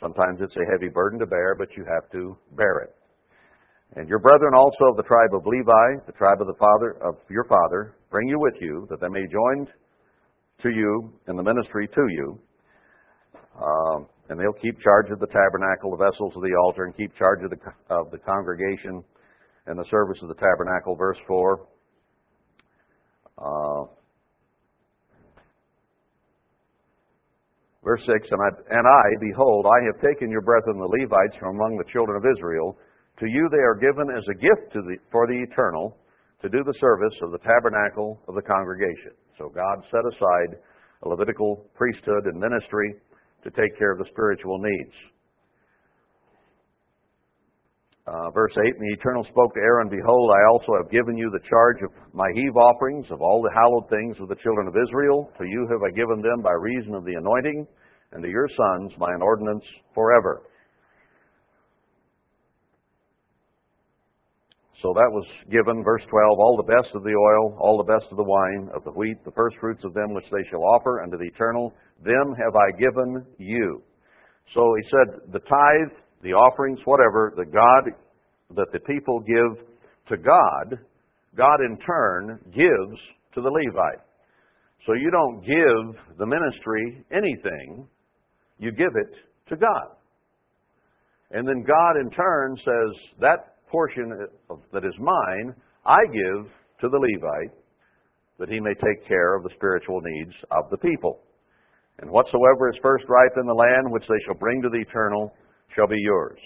Sometimes 0.00 0.40
it's 0.40 0.56
a 0.56 0.66
heavy 0.72 0.88
burden 0.88 1.18
to 1.20 1.26
bear, 1.26 1.54
but 1.54 1.68
you 1.76 1.84
have 1.84 2.10
to 2.12 2.36
bear 2.56 2.88
it. 2.88 2.96
And 3.96 4.08
your 4.08 4.18
brethren 4.18 4.54
also 4.56 4.86
of 4.90 4.96
the 4.96 5.04
tribe 5.04 5.30
of 5.34 5.46
Levi, 5.46 6.02
the 6.06 6.12
tribe 6.18 6.40
of 6.40 6.48
the 6.48 6.56
father 6.58 6.96
of 7.02 7.14
your 7.30 7.44
father, 7.44 7.94
bring 8.10 8.26
you 8.28 8.38
with 8.40 8.54
you, 8.60 8.86
that 8.90 9.00
they 9.00 9.08
may 9.08 9.22
join 9.30 9.66
to 10.62 10.68
you 10.70 11.12
in 11.28 11.36
the 11.36 11.42
ministry 11.42 11.86
to 11.86 12.02
you. 12.10 12.38
Um, 13.54 14.06
and 14.28 14.40
they'll 14.40 14.58
keep 14.60 14.80
charge 14.80 15.10
of 15.12 15.20
the 15.20 15.28
tabernacle, 15.30 15.94
the 15.96 16.10
vessels 16.10 16.32
of 16.34 16.42
the 16.42 16.56
altar, 16.64 16.84
and 16.86 16.96
keep 16.96 17.14
charge 17.16 17.44
of 17.44 17.50
the, 17.50 17.56
of 17.94 18.10
the 18.10 18.18
congregation 18.18 19.04
and 19.66 19.78
the 19.78 19.84
service 19.92 20.18
of 20.22 20.28
the 20.28 20.34
tabernacle. 20.42 20.96
Verse 20.96 21.18
4. 21.28 21.68
Uh, 23.38 23.84
verse 27.84 28.00
6 28.06 28.28
and 28.30 28.40
I, 28.42 28.50
and 28.74 28.86
I, 28.88 29.04
behold, 29.20 29.66
I 29.70 29.86
have 29.86 30.00
taken 30.02 30.30
your 30.30 30.42
brethren 30.42 30.78
the 30.78 30.88
Levites 30.98 31.36
from 31.38 31.54
among 31.56 31.76
the 31.78 31.84
children 31.92 32.16
of 32.18 32.24
Israel 32.26 32.76
to 33.20 33.26
you 33.26 33.48
they 33.52 33.62
are 33.62 33.76
given 33.78 34.10
as 34.10 34.24
a 34.28 34.34
gift 34.34 34.72
the, 34.74 34.96
for 35.12 35.26
the 35.28 35.38
eternal 35.42 35.96
to 36.42 36.48
do 36.48 36.64
the 36.66 36.74
service 36.80 37.14
of 37.22 37.30
the 37.30 37.38
tabernacle 37.46 38.20
of 38.26 38.34
the 38.34 38.42
congregation. 38.42 39.12
So 39.38 39.48
God 39.48 39.84
set 39.90 40.02
aside 40.04 40.58
a 41.04 41.08
Levitical 41.08 41.64
priesthood 41.76 42.26
and 42.26 42.38
ministry 42.38 42.94
to 43.44 43.50
take 43.50 43.78
care 43.78 43.92
of 43.92 43.98
the 43.98 44.08
spiritual 44.10 44.58
needs. 44.58 44.92
Uh, 48.06 48.30
verse 48.34 48.52
8, 48.52 48.60
And 48.74 48.82
the 48.84 48.94
Eternal 49.00 49.24
spoke 49.30 49.54
to 49.54 49.60
Aaron, 49.60 49.88
Behold, 49.88 50.30
I 50.34 50.44
also 50.52 50.72
have 50.82 50.90
given 50.92 51.16
you 51.16 51.30
the 51.30 51.44
charge 51.48 51.78
of 51.82 51.90
my 52.12 52.28
heave 52.34 52.56
offerings, 52.56 53.06
of 53.10 53.22
all 53.22 53.40
the 53.40 53.54
hallowed 53.54 53.88
things 53.88 54.16
of 54.20 54.28
the 54.28 54.36
children 54.44 54.68
of 54.68 54.76
Israel. 54.76 55.30
To 55.38 55.44
you 55.44 55.64
have 55.70 55.80
I 55.86 55.94
given 55.94 56.20
them 56.20 56.42
by 56.42 56.52
reason 56.52 56.92
of 56.94 57.04
the 57.06 57.14
anointing, 57.14 57.64
and 58.12 58.22
to 58.22 58.28
your 58.28 58.48
sons 58.48 58.92
my 58.98 59.08
an 59.14 59.22
ordinance 59.22 59.64
forever. 59.94 60.42
So 64.84 64.92
that 64.92 65.08
was 65.08 65.24
given, 65.48 65.82
verse 65.82 66.02
12, 66.12 66.12
all 66.36 66.60
the 66.60 66.68
best 66.68 66.94
of 66.94 67.02
the 67.04 67.16
oil, 67.16 67.56
all 67.56 67.78
the 67.80 67.88
best 67.88 68.04
of 68.10 68.18
the 68.18 68.22
wine, 68.28 68.68
of 68.76 68.84
the 68.84 68.90
wheat, 68.92 69.16
the 69.24 69.32
first 69.32 69.56
fruits 69.58 69.82
of 69.82 69.94
them 69.94 70.12
which 70.12 70.28
they 70.30 70.44
shall 70.50 70.60
offer 70.62 71.00
unto 71.00 71.16
the 71.16 71.24
eternal, 71.24 71.72
them 72.04 72.36
have 72.36 72.54
I 72.54 72.68
given 72.76 73.24
you. 73.38 73.80
So 74.52 74.68
he 74.76 74.82
said, 74.92 75.32
the 75.32 75.40
tithe, 75.48 75.96
the 76.22 76.34
offerings, 76.34 76.80
whatever, 76.84 77.32
that 77.34 77.46
God, 77.50 77.96
that 78.56 78.68
the 78.74 78.80
people 78.80 79.20
give 79.20 79.64
to 80.10 80.18
God, 80.18 80.78
God 81.34 81.58
in 81.64 81.78
turn 81.80 82.38
gives 82.52 83.00
to 83.34 83.40
the 83.40 83.48
Levite. 83.48 84.04
So 84.84 84.92
you 84.92 85.10
don't 85.10 85.40
give 85.48 86.18
the 86.18 86.26
ministry 86.26 87.02
anything, 87.10 87.88
you 88.58 88.70
give 88.70 88.92
it 89.00 89.16
to 89.48 89.56
God. 89.56 89.96
And 91.30 91.48
then 91.48 91.64
God 91.66 91.96
in 92.04 92.10
turn 92.10 92.58
says, 92.58 92.90
that 93.20 93.53
portion 93.74 94.06
that 94.72 94.84
is 94.86 94.94
mine 95.02 95.52
I 95.84 95.98
give 96.06 96.46
to 96.78 96.86
the 96.86 96.94
Levite, 97.02 97.50
that 98.38 98.48
he 98.48 98.60
may 98.60 98.72
take 98.78 99.02
care 99.08 99.34
of 99.34 99.42
the 99.42 99.50
spiritual 99.56 100.00
needs 100.00 100.32
of 100.54 100.70
the 100.70 100.78
people. 100.78 101.22
And 101.98 102.08
whatsoever 102.08 102.70
is 102.70 102.78
first 102.82 103.02
ripe 103.10 103.34
in 103.36 103.46
the 103.50 103.54
land 103.66 103.90
which 103.90 104.06
they 104.06 104.20
shall 104.24 104.38
bring 104.38 104.62
to 104.62 104.70
the 104.70 104.78
eternal 104.78 105.34
shall 105.74 105.88
be 105.88 105.98
yours. 105.98 106.38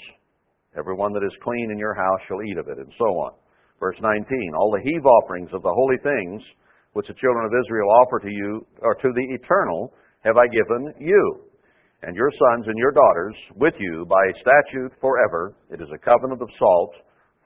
Every 0.77 0.97
one 0.97 1.13
that 1.13 1.23
is 1.25 1.37
clean 1.45 1.69
in 1.71 1.77
your 1.77 1.93
house 1.95 2.21
shall 2.29 2.41
eat 2.41 2.57
of 2.57 2.69
it, 2.69 2.79
and 2.81 2.89
so 2.97 3.05
on. 3.21 3.33
Verse 3.79 3.97
19, 4.01 4.25
all 4.57 4.73
the 4.73 4.81
heave 4.81 5.05
offerings 5.05 5.51
of 5.53 5.61
the 5.61 5.73
holy 5.77 6.01
things 6.01 6.41
which 6.97 7.09
the 7.13 7.19
children 7.21 7.45
of 7.45 7.53
Israel 7.53 7.89
offer 8.01 8.19
to 8.21 8.33
you, 8.33 8.65
or 8.81 8.95
to 8.97 9.09
the 9.13 9.37
eternal, 9.37 9.93
have 10.25 10.37
I 10.41 10.49
given 10.49 10.97
you, 10.99 11.45
and 12.03 12.17
your 12.17 12.33
sons 12.33 12.65
and 12.69 12.77
your 12.79 12.93
daughters 12.93 13.37
with 13.57 13.75
you 13.79 14.07
by 14.09 14.25
a 14.25 14.41
statute 14.41 14.97
forever. 15.01 15.53
It 15.71 15.83
is 15.85 15.89
a 15.93 15.99
covenant 16.01 16.41
of 16.41 16.49
salt 16.59 16.93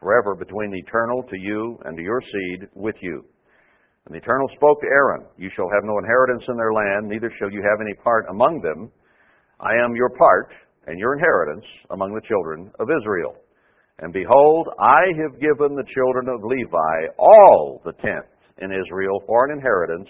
forever 0.02 0.34
between 0.34 0.70
the 0.72 0.78
eternal 0.78 1.22
to 1.30 1.36
you 1.38 1.78
and 1.84 1.96
to 1.96 2.02
your 2.02 2.20
seed 2.20 2.68
with 2.74 2.96
you. 3.00 3.24
And 4.04 4.14
the 4.14 4.18
eternal 4.18 4.48
spoke 4.56 4.80
to 4.80 4.88
Aaron, 4.88 5.24
You 5.38 5.48
shall 5.54 5.70
have 5.72 5.84
no 5.84 5.96
inheritance 5.98 6.42
in 6.48 6.56
their 6.56 6.72
land, 6.74 7.06
neither 7.06 7.30
shall 7.38 7.50
you 7.52 7.62
have 7.62 7.80
any 7.80 7.94
part 7.94 8.26
among 8.30 8.60
them. 8.60 8.90
I 9.60 9.74
am 9.78 9.94
your 9.94 10.10
part 10.10 10.50
and 10.88 10.98
your 10.98 11.14
inheritance 11.14 11.64
among 11.90 12.12
the 12.12 12.26
children 12.26 12.72
of 12.80 12.88
Israel. 12.90 13.36
And 14.00 14.12
behold, 14.12 14.68
I 14.80 15.06
have 15.22 15.38
given 15.40 15.76
the 15.78 15.86
children 15.94 16.26
of 16.28 16.42
Levi 16.42 17.14
all 17.16 17.80
the 17.84 17.92
tenth 18.02 18.26
in 18.60 18.74
Israel 18.74 19.22
for 19.24 19.46
an 19.46 19.56
inheritance 19.56 20.08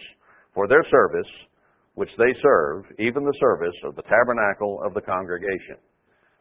for 0.55 0.66
their 0.66 0.83
service, 0.90 1.28
which 1.94 2.09
they 2.16 2.33
serve, 2.40 2.85
even 2.98 3.24
the 3.24 3.37
service 3.38 3.76
of 3.85 3.94
the 3.96 4.09
tabernacle 4.09 4.81
of 4.87 4.94
the 4.94 5.02
congregation. 5.02 5.76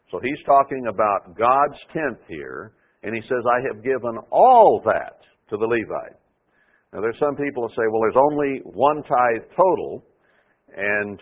So 0.09 0.19
he's 0.23 0.39
talking 0.45 0.87
about 0.87 1.35
God's 1.37 1.79
tenth 1.91 2.19
here 2.29 2.71
and 3.03 3.15
he 3.15 3.21
says, 3.21 3.43
I 3.45 3.61
have 3.71 3.83
given 3.83 4.17
all 4.31 4.81
that 4.85 5.21
to 5.49 5.57
the 5.57 5.65
Levite. 5.65 6.19
Now, 6.93 7.01
there's 7.01 7.17
some 7.19 7.35
people 7.35 7.67
who 7.67 7.69
say, 7.73 7.85
well, 7.89 8.01
there's 8.01 8.25
only 8.31 8.61
one 8.63 9.01
tithe 9.03 9.49
total, 9.55 10.03
and 10.75 11.19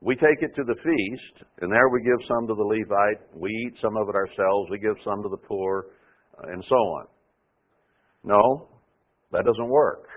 we 0.00 0.16
take 0.16 0.40
it 0.40 0.54
to 0.56 0.64
the 0.64 0.74
feast, 0.74 1.44
and 1.60 1.70
there 1.70 1.88
we 1.90 2.02
give 2.02 2.26
some 2.26 2.48
to 2.48 2.54
the 2.54 2.62
Levite. 2.64 3.20
We 3.36 3.50
eat 3.50 3.74
some 3.80 3.96
of 3.96 4.08
it 4.08 4.14
ourselves. 4.16 4.70
We 4.70 4.78
give 4.78 4.96
some 5.04 5.22
to 5.22 5.28
the 5.28 5.36
poor, 5.36 5.86
uh, 6.38 6.50
and 6.52 6.64
so 6.68 6.74
on. 6.74 7.06
No, 8.24 8.68
that 9.30 9.44
doesn't 9.44 9.68
work. 9.68 10.08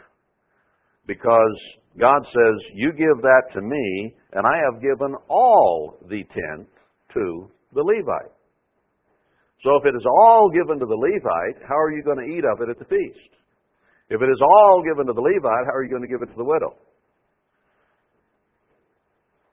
Because 1.05 1.55
God 1.99 2.19
says, 2.25 2.55
You 2.73 2.91
give 2.91 3.21
that 3.21 3.43
to 3.53 3.61
me, 3.61 4.13
and 4.33 4.45
I 4.45 4.55
have 4.57 4.81
given 4.81 5.15
all 5.29 5.97
the 6.09 6.23
tenth 6.33 6.69
to 7.13 7.51
the 7.73 7.81
Levite. 7.83 8.36
So 9.63 9.73
if 9.81 9.85
it 9.85 9.95
is 9.95 10.05
all 10.05 10.49
given 10.53 10.77
to 10.79 10.85
the 10.85 10.93
Levite, 10.95 11.63
how 11.67 11.77
are 11.77 11.91
you 11.91 12.03
going 12.03 12.17
to 12.17 12.25
eat 12.29 12.45
of 12.45 12.61
it 12.61 12.69
at 12.69 12.77
the 12.77 12.85
feast? 12.85 13.33
If 14.09 14.21
it 14.21 14.29
is 14.29 14.39
all 14.41 14.83
given 14.85 15.07
to 15.07 15.13
the 15.13 15.21
Levite, 15.21 15.65
how 15.65 15.73
are 15.73 15.83
you 15.83 15.89
going 15.89 16.05
to 16.05 16.07
give 16.07 16.21
it 16.21 16.27
to 16.31 16.37
the 16.37 16.45
widow? 16.45 16.75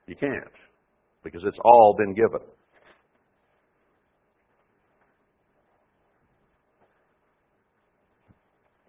You 0.07 0.15
can't, 0.17 0.55
because 1.25 1.41
it's 1.45 1.59
all 1.65 1.97
been 1.99 2.13
given. 2.13 2.41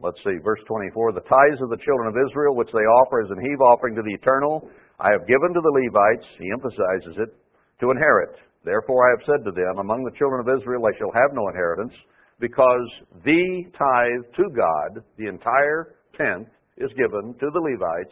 Let's 0.03 0.19
see, 0.23 0.37
verse 0.43 0.59
24. 0.67 1.13
The 1.13 1.21
tithes 1.25 1.63
of 1.63 1.69
the 1.71 1.79
children 1.81 2.11
of 2.11 2.15
Israel, 2.29 2.53
which 2.55 2.69
they 2.73 2.83
offer 2.83 3.23
as 3.23 3.31
an 3.31 3.39
heave 3.39 3.61
offering 3.63 3.95
to 3.95 4.03
the 4.03 4.13
eternal, 4.13 4.69
I 4.99 5.09
have 5.11 5.25
given 5.25 5.53
to 5.55 5.61
the 5.63 5.73
Levites, 5.73 6.27
he 6.37 6.51
emphasizes 6.51 7.15
it, 7.23 7.31
to 7.79 7.89
inherit. 7.91 8.35
Therefore 8.65 9.07
I 9.07 9.11
have 9.13 9.23
said 9.29 9.45
to 9.45 9.51
them, 9.51 9.77
Among 9.77 10.03
the 10.03 10.17
children 10.17 10.41
of 10.41 10.49
Israel 10.49 10.81
they 10.81 10.97
shall 10.97 11.13
have 11.13 11.31
no 11.37 11.47
inheritance, 11.47 11.93
because 12.41 12.89
the 13.23 13.45
tithe 13.77 14.25
to 14.35 14.45
God, 14.57 15.05
the 15.21 15.27
entire 15.29 15.93
tenth, 16.17 16.49
is 16.81 16.89
given 16.97 17.35
to 17.39 17.47
the 17.53 17.61
Levites 17.61 18.11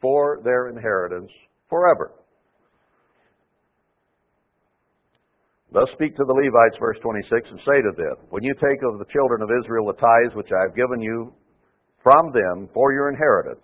for 0.00 0.40
their 0.42 0.68
inheritance 0.72 1.30
forever. 1.68 2.12
Thus 5.70 5.86
speak 5.94 6.16
to 6.16 6.24
the 6.26 6.34
Levites, 6.34 6.76
verse 6.82 6.98
26, 6.98 7.30
and 7.50 7.60
say 7.62 7.78
to 7.84 7.92
them, 7.94 8.16
When 8.34 8.42
you 8.42 8.54
take 8.58 8.82
of 8.82 8.98
the 8.98 9.06
children 9.12 9.42
of 9.44 9.50
Israel 9.54 9.86
the 9.86 10.00
tithes 10.00 10.34
which 10.34 10.50
I 10.50 10.62
have 10.66 10.74
given 10.74 10.98
you 11.00 11.30
from 12.02 12.32
them 12.32 12.66
for 12.74 12.90
your 12.92 13.10
inheritance, 13.12 13.62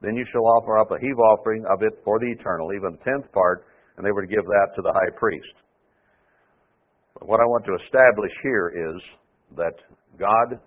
then 0.00 0.16
you 0.16 0.24
shall 0.32 0.48
offer 0.58 0.78
up 0.80 0.90
a 0.90 0.98
heave 0.98 1.20
offering 1.20 1.62
of 1.70 1.82
it 1.84 1.92
for 2.02 2.18
the 2.18 2.26
eternal, 2.32 2.72
even 2.72 2.96
the 2.98 3.04
tenth 3.06 3.30
part, 3.30 3.66
and 3.96 4.02
they 4.04 4.10
were 4.10 4.26
to 4.26 4.34
give 4.34 4.42
that 4.44 4.74
to 4.74 4.82
the 4.82 4.90
high 4.90 5.14
priest 5.14 5.54
what 7.26 7.40
I 7.40 7.44
want 7.46 7.64
to 7.64 7.76
establish 7.84 8.32
here 8.42 8.92
is 8.94 9.02
that 9.56 9.72
God, 10.18 10.60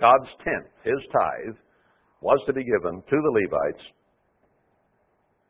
God's 0.00 0.28
tenth, 0.44 0.72
His 0.84 1.00
tithe, 1.12 1.54
was 2.22 2.38
to 2.46 2.52
be 2.52 2.64
given 2.64 3.00
to 3.02 3.16
the 3.16 3.30
Levites, 3.30 3.84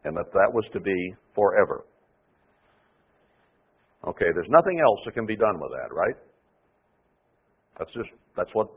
and 0.04 0.16
that 0.16 0.30
that 0.32 0.50
was 0.52 0.64
to 0.72 0.80
be 0.80 1.14
forever. 1.34 1.84
Okay, 4.08 4.26
there's 4.34 4.50
nothing 4.50 4.80
else 4.80 4.98
that 5.04 5.12
can 5.14 5.26
be 5.26 5.36
done 5.36 5.60
with 5.60 5.70
that, 5.70 5.94
right? 5.94 6.16
That's 7.78 7.92
just 7.92 8.08
that's 8.36 8.50
what 8.54 8.68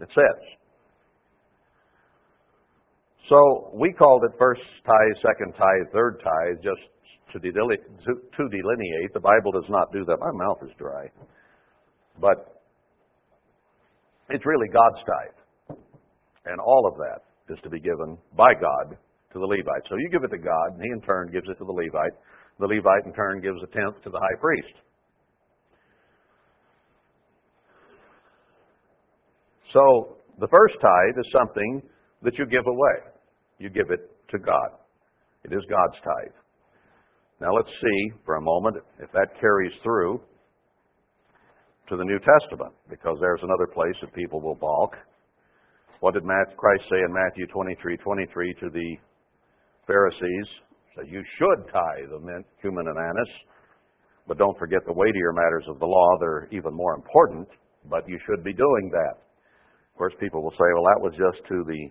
it 0.00 0.08
says. 0.12 0.42
So 3.28 3.70
we 3.74 3.92
called 3.92 4.22
it 4.24 4.32
first 4.38 4.60
tithe, 4.84 5.22
second 5.22 5.52
tithe, 5.54 5.92
third 5.92 6.20
tithe, 6.22 6.62
just 6.62 6.82
to 7.42 7.52
delineate, 7.52 7.84
to 8.06 8.42
delineate. 8.48 9.12
The 9.14 9.20
Bible 9.20 9.52
does 9.52 9.68
not 9.68 9.92
do 9.92 10.04
that. 10.06 10.16
My 10.20 10.30
mouth 10.32 10.58
is 10.62 10.70
dry. 10.78 11.06
But 12.20 12.62
it's 14.30 14.44
really 14.46 14.68
God's 14.68 15.02
tithe. 15.06 15.76
And 16.46 16.60
all 16.64 16.88
of 16.90 16.96
that 16.98 17.22
is 17.52 17.58
to 17.62 17.70
be 17.70 17.80
given 17.80 18.16
by 18.36 18.54
God 18.54 18.96
to 19.32 19.38
the 19.38 19.44
Levite. 19.46 19.82
So 19.88 19.96
you 19.96 20.08
give 20.10 20.24
it 20.24 20.30
to 20.30 20.38
God, 20.40 20.74
and 20.74 20.82
he 20.82 20.88
in 20.92 21.00
turn 21.02 21.30
gives 21.32 21.48
it 21.48 21.58
to 21.58 21.64
the 21.64 21.72
Levite. 21.72 22.14
The 22.58 22.66
Levite 22.66 23.04
in 23.04 23.12
turn 23.12 23.40
gives 23.40 23.58
a 23.62 23.66
tenth 23.74 24.02
to 24.04 24.10
the 24.10 24.18
high 24.18 24.40
priest. 24.40 24.78
So 29.72 30.16
the 30.38 30.48
first 30.48 30.74
tithe 30.80 31.18
is 31.18 31.28
something 31.36 31.82
that 32.22 32.38
you 32.38 32.46
give 32.46 32.64
away. 32.66 33.12
You 33.58 33.68
give 33.68 33.90
it 33.90 34.10
to 34.30 34.38
God. 34.38 34.78
It 35.44 35.52
is 35.52 35.62
God's 35.68 35.98
tithe. 36.02 36.34
Now 37.40 37.52
let's 37.52 37.68
see 37.68 37.98
for 38.24 38.36
a 38.36 38.40
moment 38.40 38.78
if 38.98 39.12
that 39.12 39.38
carries 39.40 39.72
through 39.82 40.20
to 41.88 41.96
the 41.96 42.04
New 42.04 42.18
Testament, 42.18 42.72
because 42.88 43.18
there's 43.20 43.40
another 43.42 43.66
place 43.68 43.94
that 44.00 44.12
people 44.14 44.40
will 44.40 44.54
balk. 44.56 44.96
What 46.00 46.14
did 46.14 46.24
Christ 46.24 46.84
say 46.90 46.96
in 46.98 47.12
Matthew 47.12 47.46
23 47.46 47.96
23 47.98 48.54
to 48.54 48.70
the 48.70 48.96
Pharisees? 49.86 50.46
He 50.70 50.90
said, 50.96 51.10
You 51.12 51.22
should 51.38 51.60
tithe 51.70 52.10
the 52.10 52.18
mint, 52.20 52.46
cumin, 52.60 52.88
and 52.88 52.98
anise, 52.98 53.36
but 54.26 54.38
don't 54.38 54.58
forget 54.58 54.80
the 54.86 54.92
weightier 54.96 55.32
matters 55.32 55.64
of 55.68 55.78
the 55.78 55.86
law. 55.86 56.16
They're 56.18 56.48
even 56.50 56.72
more 56.74 56.94
important, 56.94 57.46
but 57.88 58.08
you 58.08 58.18
should 58.26 58.42
be 58.44 58.54
doing 58.54 58.90
that. 58.92 59.20
Of 59.92 59.98
course, 59.98 60.14
people 60.18 60.42
will 60.42 60.52
say, 60.56 60.72
Well, 60.72 60.84
that 60.88 61.02
was 61.04 61.12
just 61.12 61.46
to 61.48 61.64
the 61.68 61.90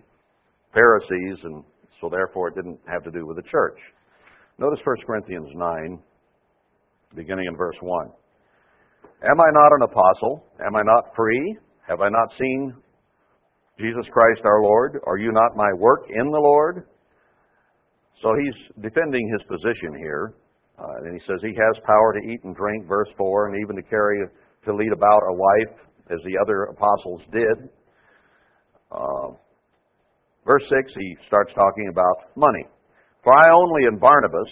Pharisees, 0.74 1.38
and 1.44 1.62
so 2.00 2.08
therefore 2.10 2.48
it 2.48 2.56
didn't 2.56 2.80
have 2.88 3.04
to 3.04 3.12
do 3.12 3.26
with 3.26 3.36
the 3.36 3.48
church. 3.48 3.78
Notice 4.58 4.80
1 4.84 4.96
Corinthians 5.06 5.50
9, 5.52 5.98
beginning 7.14 7.44
in 7.46 7.56
verse 7.58 7.76
1. 7.78 8.06
Am 9.28 9.38
I 9.38 9.50
not 9.52 9.70
an 9.76 9.82
apostle? 9.84 10.46
Am 10.66 10.74
I 10.74 10.80
not 10.82 11.12
free? 11.14 11.58
Have 11.86 12.00
I 12.00 12.08
not 12.08 12.28
seen 12.40 12.72
Jesus 13.78 14.06
Christ 14.10 14.40
our 14.46 14.62
Lord? 14.62 15.00
Are 15.06 15.18
you 15.18 15.30
not 15.30 15.56
my 15.56 15.68
work 15.76 16.06
in 16.08 16.30
the 16.30 16.38
Lord? 16.38 16.86
So 18.22 18.32
he's 18.42 18.82
defending 18.82 19.28
his 19.30 19.42
position 19.46 19.92
here. 19.98 20.32
Uh, 20.78 21.04
and 21.04 21.12
he 21.12 21.20
says 21.26 21.36
he 21.42 21.52
has 21.56 21.82
power 21.84 22.14
to 22.14 22.20
eat 22.26 22.40
and 22.44 22.56
drink, 22.56 22.86
verse 22.88 23.08
4, 23.18 23.48
and 23.50 23.62
even 23.62 23.76
to 23.76 23.82
carry, 23.82 24.24
to 24.64 24.74
lead 24.74 24.92
about 24.92 25.20
a 25.30 25.34
wife 25.34 25.76
as 26.10 26.18
the 26.24 26.38
other 26.40 26.62
apostles 26.74 27.20
did. 27.30 27.68
Uh, 28.90 29.36
verse 30.46 30.62
6, 30.70 30.92
he 30.96 31.16
starts 31.28 31.52
talking 31.54 31.88
about 31.92 32.32
money. 32.36 32.64
For 33.26 33.34
I 33.34 33.50
only 33.52 33.86
and 33.86 33.98
Barnabas 33.98 34.46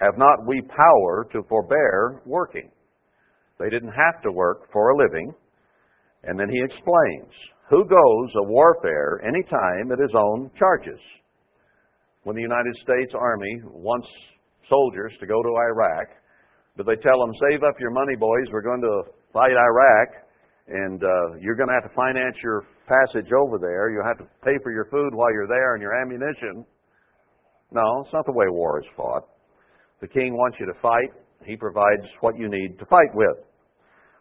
have 0.00 0.18
not 0.18 0.44
we 0.44 0.60
power 0.62 1.28
to 1.32 1.44
forbear 1.48 2.20
working. 2.26 2.68
They 3.60 3.70
didn't 3.70 3.94
have 3.94 4.20
to 4.24 4.32
work 4.32 4.66
for 4.72 4.90
a 4.90 4.96
living. 4.96 5.32
And 6.24 6.34
then 6.36 6.48
he 6.50 6.60
explains 6.60 7.30
who 7.68 7.84
goes 7.84 8.30
a 8.34 8.42
warfare 8.42 9.22
any 9.24 9.44
time 9.44 9.92
at 9.92 10.00
his 10.00 10.10
own 10.16 10.50
charges? 10.58 10.98
When 12.24 12.34
the 12.34 12.42
United 12.42 12.74
States 12.82 13.14
Army 13.14 13.62
wants 13.70 14.08
soldiers 14.68 15.12
to 15.20 15.26
go 15.28 15.40
to 15.44 15.56
Iraq, 15.70 16.08
do 16.76 16.82
they 16.82 16.96
tell 16.96 17.20
them, 17.24 17.30
save 17.48 17.62
up 17.62 17.78
your 17.78 17.90
money, 17.92 18.16
boys, 18.16 18.48
we're 18.50 18.60
going 18.60 18.80
to 18.82 19.02
fight 19.32 19.52
Iraq, 19.52 20.08
and 20.66 21.04
uh, 21.04 21.34
you're 21.40 21.54
going 21.54 21.68
to 21.68 21.78
have 21.80 21.88
to 21.88 21.94
finance 21.94 22.34
your 22.42 22.66
passage 22.90 23.30
over 23.30 23.58
there, 23.60 23.90
you'll 23.92 24.02
have 24.04 24.18
to 24.18 24.26
pay 24.44 24.58
for 24.64 24.72
your 24.72 24.86
food 24.90 25.14
while 25.14 25.32
you're 25.32 25.46
there 25.46 25.74
and 25.74 25.80
your 25.80 25.94
ammunition? 25.94 26.66
No, 27.72 28.02
it's 28.02 28.12
not 28.12 28.26
the 28.26 28.32
way 28.32 28.46
war 28.48 28.80
is 28.80 28.86
fought. 28.96 29.26
The 30.00 30.08
king 30.08 30.34
wants 30.36 30.56
you 30.58 30.66
to 30.66 30.74
fight. 30.80 31.10
He 31.44 31.56
provides 31.56 32.02
what 32.20 32.36
you 32.36 32.48
need 32.48 32.78
to 32.78 32.86
fight 32.86 33.14
with. 33.14 33.36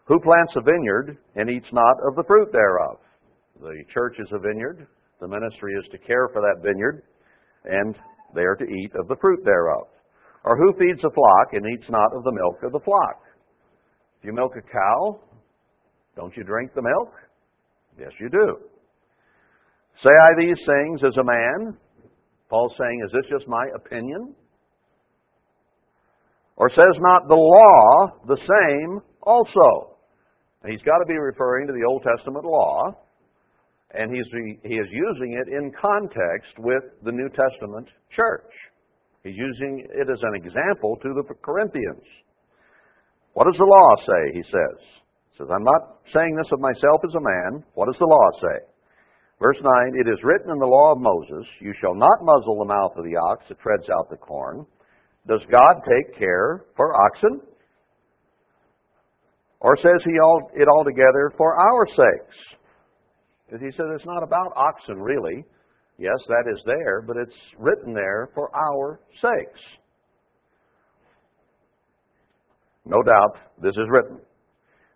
Who 0.06 0.20
plants 0.20 0.54
a 0.56 0.62
vineyard 0.62 1.18
and 1.36 1.50
eats 1.50 1.68
not 1.74 1.96
of 2.08 2.16
the 2.16 2.24
fruit 2.24 2.50
thereof? 2.52 2.98
The 3.62 3.84
church 3.94 4.16
is 4.20 4.30
a 4.32 4.40
vineyard. 4.40 4.88
The 5.20 5.28
ministry 5.28 5.74
is 5.74 5.86
to 5.92 5.98
care 5.98 6.30
for 6.32 6.42
that 6.42 6.62
vineyard, 6.64 7.04
and 7.66 7.96
they 8.34 8.42
are 8.42 8.56
to 8.56 8.64
eat 8.64 8.92
of 8.96 9.08
the 9.08 9.18
fruit 9.20 9.42
thereof. 9.44 9.88
Or 10.46 10.56
who 10.56 10.72
feeds 10.80 11.04
a 11.04 11.10
flock 11.12 11.52
and 11.54 11.66
eats 11.66 11.90
not 11.90 12.16
of 12.16 12.24
the 12.24 12.32
milk 12.32 12.64
of 12.64 12.72
the 12.72 12.80
flock? 12.80 13.22
If 14.20 14.26
you 14.26 14.34
milk 14.34 14.54
a 14.58 14.62
cow, 14.62 15.20
don't 16.16 16.36
you 16.38 16.44
drink 16.44 16.74
the 16.74 16.82
milk? 16.82 17.14
Yes, 18.00 18.12
you 18.20 18.30
do. 18.30 18.58
Say 20.02 20.10
I 20.10 20.34
these 20.40 20.60
things 20.66 21.02
as 21.04 21.18
a 21.20 21.24
man, 21.26 21.78
Paul's 22.50 22.74
saying, 22.80 23.02
Is 23.06 23.12
this 23.14 23.26
just 23.32 23.48
my 23.48 23.66
opinion? 23.76 24.34
Or 26.58 26.70
says 26.70 26.96
not 27.00 27.28
the 27.30 27.38
law 27.38 28.12
the 28.28 28.36
same 28.38 29.00
also? 29.24 29.96
he's 30.68 30.82
got 30.82 30.98
to 31.00 31.06
be 31.08 31.16
referring 31.16 31.68
to 31.68 31.72
the 31.74 31.88
Old 31.88 32.04
Testament 32.04 32.44
law, 32.44 32.92
and 33.96 34.14
he's, 34.14 34.28
he 34.36 34.76
is 34.76 34.88
using 34.92 35.40
it 35.40 35.48
in 35.48 35.72
context 35.72 36.52
with 36.60 36.84
the 37.02 37.14
New 37.14 37.30
Testament 37.32 37.88
church. 38.14 38.52
He's 39.24 39.38
using 39.40 39.88
it 39.88 40.10
as 40.12 40.20
an 40.22 40.36
example 40.36 40.98
to 41.02 41.14
the 41.16 41.24
Corinthians. 41.46 42.04
What 43.36 43.46
does 43.48 43.56
the 43.58 43.64
law 43.64 43.92
say? 44.04 44.36
He 44.36 44.44
says. 44.44 44.78
He 45.32 45.34
says, 45.40 45.48
I'm 45.48 45.64
not 45.64 46.04
saying 46.14 46.36
this 46.36 46.52
of 46.52 46.60
myself 46.60 47.00
as 47.08 47.16
a 47.16 47.24
man. 47.24 47.64
What 47.76 47.86
does 47.86 48.00
the 48.00 48.10
law 48.12 48.28
say? 48.44 48.60
Verse 49.40 49.58
9 49.64 49.72
It 49.96 50.10
is 50.10 50.20
written 50.24 50.52
in 50.52 50.60
the 50.60 50.68
law 50.68 50.92
of 50.92 51.00
Moses, 51.02 51.48
You 51.62 51.74
shall 51.82 51.96
not 51.96 52.20
muzzle 52.22 52.60
the 52.60 52.68
mouth 52.68 52.92
of 52.98 53.06
the 53.06 53.16
ox 53.32 53.46
that 53.50 53.60
treads 53.60 53.90
out 53.90 54.10
the 54.10 54.18
corn. 54.18 54.66
Does 55.28 55.40
God 55.52 55.82
take 55.88 56.18
care 56.20 56.66
for 56.76 56.94
oxen? 57.08 57.42
Or 59.62 59.76
says 59.78 60.00
he 60.06 60.14
all, 60.24 60.52
it 60.56 60.68
altogether 60.68 61.32
for 61.38 61.56
our 61.56 61.88
sakes? 61.88 62.38
As 63.54 63.60
he 63.60 63.72
said, 63.76 63.86
it's 63.96 64.06
not 64.06 64.24
about 64.24 64.52
oxen, 64.56 65.02
really. 65.02 65.44
Yes, 65.98 66.16
that 66.28 66.46
is 66.52 66.62
there, 66.66 67.02
but 67.02 67.18
it's 67.18 67.36
written 67.58 67.94
there 67.94 68.30
for 68.36 68.50
our 68.56 69.00
sakes. 69.22 69.60
No 72.86 73.02
doubt 73.04 73.36
this 73.62 73.76
is 73.76 73.88
written 73.90 74.20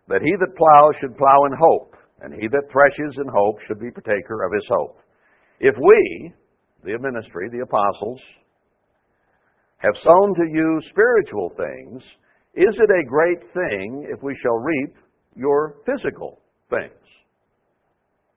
that 0.08 0.20
he 0.22 0.32
that 0.40 0.56
plows 0.56 0.94
should 1.00 1.16
plow 1.16 1.44
in 1.46 1.52
hope, 1.58 1.94
and 2.20 2.32
he 2.32 2.46
that 2.48 2.66
threshes 2.70 3.14
in 3.18 3.26
hope 3.34 3.56
should 3.66 3.80
be 3.80 3.90
partaker 3.90 4.44
of 4.44 4.52
his 4.52 4.64
hope. 4.68 4.98
If 5.60 5.74
we, 5.78 6.32
the 6.84 6.98
ministry, 6.98 7.48
the 7.50 7.62
apostles, 7.64 8.20
have 9.78 9.94
sown 10.02 10.34
to 10.34 10.46
you 10.50 10.80
spiritual 10.90 11.50
things, 11.56 12.02
is 12.54 12.74
it 12.78 12.90
a 12.90 13.04
great 13.08 13.40
thing 13.52 14.06
if 14.10 14.22
we 14.22 14.36
shall 14.42 14.58
reap 14.58 14.94
your 15.34 15.76
physical 15.84 16.40
things? 16.70 16.92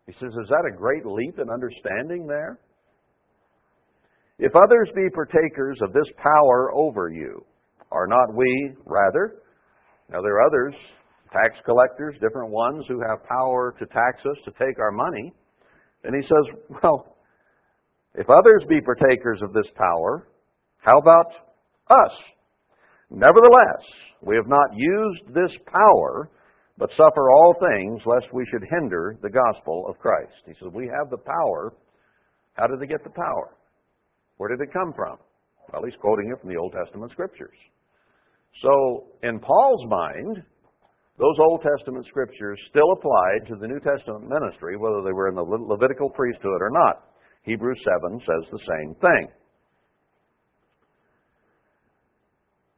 He 0.07 0.13
says, 0.13 0.29
Is 0.41 0.49
that 0.49 0.69
a 0.69 0.75
great 0.75 1.05
leap 1.05 1.37
in 1.39 1.49
understanding 1.49 2.25
there? 2.27 2.59
If 4.39 4.55
others 4.55 4.89
be 4.95 5.07
partakers 5.13 5.79
of 5.81 5.93
this 5.93 6.07
power 6.17 6.71
over 6.73 7.09
you, 7.09 7.43
are 7.91 8.07
not 8.07 8.35
we 8.35 8.73
rather? 8.85 9.35
Now, 10.11 10.21
there 10.21 10.35
are 10.39 10.47
others 10.47 10.73
tax 11.31 11.55
collectors, 11.65 12.15
different 12.21 12.49
ones 12.51 12.85
who 12.87 12.99
have 13.07 13.23
power 13.25 13.73
to 13.79 13.85
tax 13.87 14.21
us, 14.25 14.37
to 14.45 14.51
take 14.63 14.79
our 14.79 14.91
money. 14.91 15.33
And 16.03 16.15
he 16.15 16.21
says, 16.23 16.59
Well, 16.81 17.15
if 18.15 18.29
others 18.29 18.63
be 18.69 18.79
partakers 18.81 19.41
of 19.41 19.53
this 19.53 19.67
power, 19.75 20.27
how 20.79 20.97
about 20.97 21.27
us? 21.89 22.11
Nevertheless, 23.09 23.83
we 24.21 24.35
have 24.35 24.47
not 24.47 24.75
used 24.75 25.27
this 25.33 25.51
power, 25.67 26.29
but 26.77 26.89
suffer 26.91 27.31
all 27.31 27.53
things 27.59 28.01
lest 28.05 28.33
we 28.33 28.45
should 28.51 28.63
hinder 28.69 29.17
the 29.21 29.29
gospel 29.29 29.85
of 29.87 29.99
Christ. 29.99 30.33
He 30.45 30.53
says, 30.59 30.71
We 30.73 30.85
have 30.97 31.09
the 31.09 31.17
power. 31.17 31.73
How 32.53 32.67
did 32.67 32.79
they 32.79 32.87
get 32.87 33.03
the 33.03 33.11
power? 33.11 33.55
Where 34.37 34.49
did 34.49 34.61
it 34.67 34.73
come 34.73 34.93
from? 34.95 35.17
Well, 35.71 35.83
he's 35.83 35.99
quoting 35.99 36.31
it 36.33 36.39
from 36.41 36.49
the 36.49 36.59
Old 36.59 36.73
Testament 36.73 37.11
scriptures. 37.11 37.55
So, 38.63 39.05
in 39.21 39.39
Paul's 39.39 39.85
mind, 39.87 40.41
those 41.17 41.35
Old 41.39 41.65
Testament 41.65 42.05
scriptures 42.07 42.59
still 42.69 42.91
applied 42.93 43.47
to 43.49 43.55
the 43.59 43.67
New 43.67 43.79
Testament 43.79 44.29
ministry, 44.29 44.77
whether 44.77 45.01
they 45.01 45.13
were 45.13 45.29
in 45.29 45.35
the 45.35 45.41
Levitical 45.41 46.11
priesthood 46.11 46.61
or 46.61 46.69
not. 46.71 47.09
Hebrews 47.43 47.79
7 48.05 48.19
says 48.19 48.43
the 48.51 48.61
same 48.61 48.93
thing. 49.01 49.27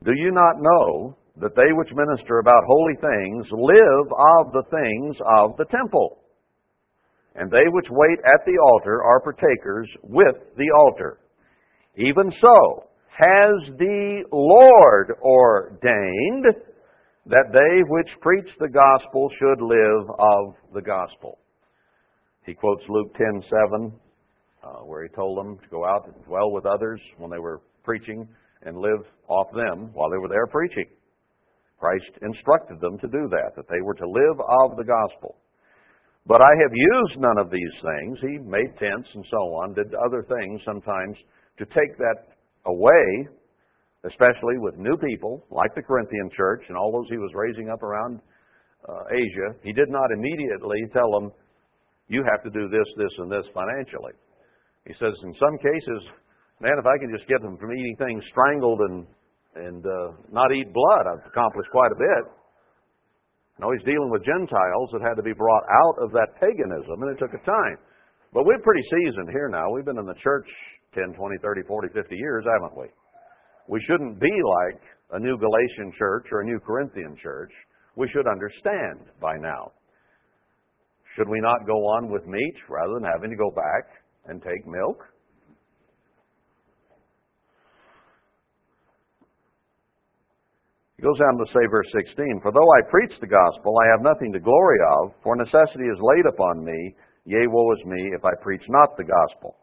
Do 0.06 0.12
you 0.16 0.32
not 0.32 0.54
know 0.60 1.18
that 1.42 1.56
they 1.56 1.74
which 1.76 1.92
minister 1.94 2.40
about 2.40 2.64
holy 2.66 2.96
things 2.96 3.46
live 3.52 4.08
of 4.40 4.54
the 4.54 4.64
things 4.72 5.16
of 5.36 5.58
the 5.58 5.66
temple? 5.66 6.20
And 7.36 7.52
they 7.52 7.68
which 7.68 7.88
wait 7.90 8.20
at 8.24 8.46
the 8.46 8.58
altar 8.72 9.04
are 9.04 9.20
partakers 9.20 9.90
with 10.04 10.36
the 10.56 10.70
altar. 10.86 11.20
Even 11.98 12.32
so, 12.40 12.86
has 13.12 13.76
the 13.78 14.24
Lord 14.32 15.12
ordained 15.22 16.46
that 17.30 17.54
they 17.54 17.86
which 17.88 18.10
preach 18.22 18.50
the 18.60 18.68
gospel 18.68 19.30
should 19.38 19.62
live 19.62 20.06
of 20.18 20.58
the 20.74 20.82
gospel. 20.82 21.38
He 22.46 22.56
quotes 22.56 22.82
Luke 22.90 23.14
10:7, 23.16 23.94
uh, 24.64 24.70
where 24.90 25.04
he 25.04 25.10
told 25.10 25.38
them 25.38 25.60
to 25.60 25.70
go 25.70 25.86
out 25.86 26.08
and 26.08 26.26
dwell 26.26 26.52
with 26.52 26.66
others 26.66 27.00
when 27.18 27.30
they 27.30 27.38
were 27.38 27.62
preaching 27.84 28.28
and 28.64 28.78
live 28.78 29.06
off 29.28 29.48
them 29.54 29.94
while 29.94 30.10
they 30.10 30.18
were 30.18 30.28
there 30.28 30.48
preaching. 30.48 30.88
Christ 31.80 32.10
instructed 32.24 32.80
them 32.82 32.98
to 32.98 33.08
do 33.08 33.28
that, 33.30 33.54
that 33.56 33.68
they 33.70 33.82
were 33.82 33.94
to 33.94 34.10
live 34.10 34.40
of 34.68 34.76
the 34.76 34.84
gospel. 34.84 35.38
But 36.26 36.42
I 36.42 36.50
have 36.50 36.74
used 36.74 37.20
none 37.22 37.38
of 37.38 37.52
these 37.52 37.74
things. 37.82 38.20
He 38.22 38.38
made 38.40 38.76
tents 38.78 39.08
and 39.14 39.26
so 39.30 39.38
on, 39.54 39.74
did 39.74 39.94
other 39.94 40.24
things 40.24 40.62
sometimes 40.66 41.16
to 41.58 41.66
take 41.68 41.96
that 42.02 42.26
away 42.66 43.30
especially 44.08 44.56
with 44.64 44.78
new 44.80 44.96
people 45.04 45.44
like 45.52 45.76
the 45.76 45.82
Corinthian 45.84 46.30
church 46.36 46.64
and 46.70 46.78
all 46.78 46.92
those 46.94 47.10
he 47.12 47.18
was 47.18 47.32
raising 47.36 47.70
up 47.70 47.84
around 47.84 48.20
uh, 48.88 49.04
Asia, 49.12 49.56
he 49.64 49.74
did 49.74 49.90
not 49.90 50.08
immediately 50.16 50.80
tell 50.94 51.12
them, 51.20 51.32
you 52.08 52.24
have 52.24 52.40
to 52.42 52.50
do 52.50 52.70
this, 52.72 52.88
this, 52.96 53.12
and 53.20 53.28
this 53.30 53.44
financially. 53.54 54.16
He 54.88 54.96
says, 54.96 55.12
in 55.28 55.36
some 55.36 55.60
cases, 55.60 56.00
man, 56.64 56.80
if 56.80 56.88
I 56.88 56.96
can 56.98 57.12
just 57.12 57.28
get 57.28 57.44
them 57.44 57.58
from 57.60 57.76
eating 57.76 57.96
things 58.00 58.24
strangled 58.32 58.80
and, 58.88 59.06
and 59.60 59.84
uh, 59.84 60.16
not 60.32 60.56
eat 60.56 60.72
blood, 60.72 61.04
I've 61.06 61.28
accomplished 61.28 61.70
quite 61.70 61.92
a 61.92 62.00
bit. 62.00 62.24
No, 63.60 63.76
he's 63.76 63.84
dealing 63.84 64.08
with 64.08 64.24
Gentiles 64.24 64.88
that 64.96 65.04
had 65.04 65.20
to 65.20 65.22
be 65.28 65.36
brought 65.36 65.68
out 65.68 65.96
of 66.00 66.16
that 66.16 66.40
paganism, 66.40 66.96
and 67.04 67.12
it 67.12 67.20
took 67.20 67.36
a 67.36 67.44
time. 67.44 67.78
But 68.32 68.48
we're 68.48 68.64
pretty 68.64 68.86
seasoned 68.88 69.28
here 69.36 69.52
now. 69.52 69.68
We've 69.68 69.84
been 69.84 70.00
in 70.00 70.08
the 70.08 70.16
church 70.24 70.48
10, 70.96 71.20
20, 71.20 71.36
30, 71.44 71.68
40, 71.68 71.92
50 71.94 72.16
years, 72.16 72.48
haven't 72.48 72.74
we? 72.80 72.88
We 73.70 73.80
shouldn't 73.86 74.20
be 74.20 74.34
like 74.34 74.82
a 75.12 75.20
new 75.20 75.38
Galatian 75.38 75.94
church 75.98 76.26
or 76.32 76.42
a 76.42 76.46
new 76.46 76.60
Corinthian 76.60 77.16
church. 77.22 77.52
We 77.96 78.10
should 78.10 78.26
understand 78.26 79.00
by 79.22 79.38
now. 79.38 79.72
Should 81.16 81.30
we 81.30 81.40
not 81.40 81.68
go 81.68 81.78
on 81.98 82.10
with 82.12 82.26
meat 82.26 82.58
rather 82.68 82.96
than 82.96 83.04
having 83.06 83.30
to 83.30 83.36
go 83.38 83.52
back 83.52 83.86
and 84.26 84.42
take 84.42 84.66
milk? 84.66 85.06
He 90.98 91.04
goes 91.04 91.20
on 91.22 91.38
to 91.38 91.46
say, 91.54 91.62
verse 91.70 91.88
16, 91.94 92.40
For 92.42 92.52
though 92.52 92.72
I 92.82 92.90
preach 92.90 93.14
the 93.22 93.28
gospel, 93.28 93.76
I 93.86 93.92
have 93.94 94.02
nothing 94.02 94.34
to 94.34 94.40
glory 94.40 94.80
of, 94.98 95.14
for 95.24 95.36
necessity 95.36 95.86
is 95.86 96.02
laid 96.02 96.26
upon 96.26 96.66
me. 96.66 96.96
Yea, 97.26 97.46
woe 97.48 97.72
is 97.74 97.86
me 97.86 98.12
if 98.18 98.26
I 98.26 98.34
preach 98.42 98.66
not 98.68 98.98
the 98.98 99.06
gospel. 99.06 99.58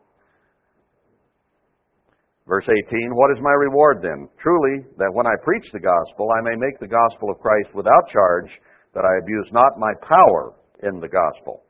Verse 2.47 2.65
18, 2.69 3.11
What 3.13 3.33
is 3.37 3.43
my 3.43 3.51
reward 3.59 3.99
then? 4.03 4.29
Truly, 4.41 4.87
that 4.99 5.11
when 5.13 5.27
I 5.27 5.35
preach 5.43 5.67
the 5.73 5.83
gospel, 5.83 6.31
I 6.31 6.41
may 6.47 6.55
make 6.55 6.79
the 6.79 6.87
gospel 6.87 7.29
of 7.31 7.41
Christ 7.41 7.69
without 7.75 8.07
charge, 8.11 8.49
that 8.95 9.05
I 9.05 9.19
abuse 9.21 9.49
not 9.53 9.79
my 9.83 9.93
power 10.07 10.55
in 10.83 11.01
the 11.01 11.11
gospel. 11.11 11.65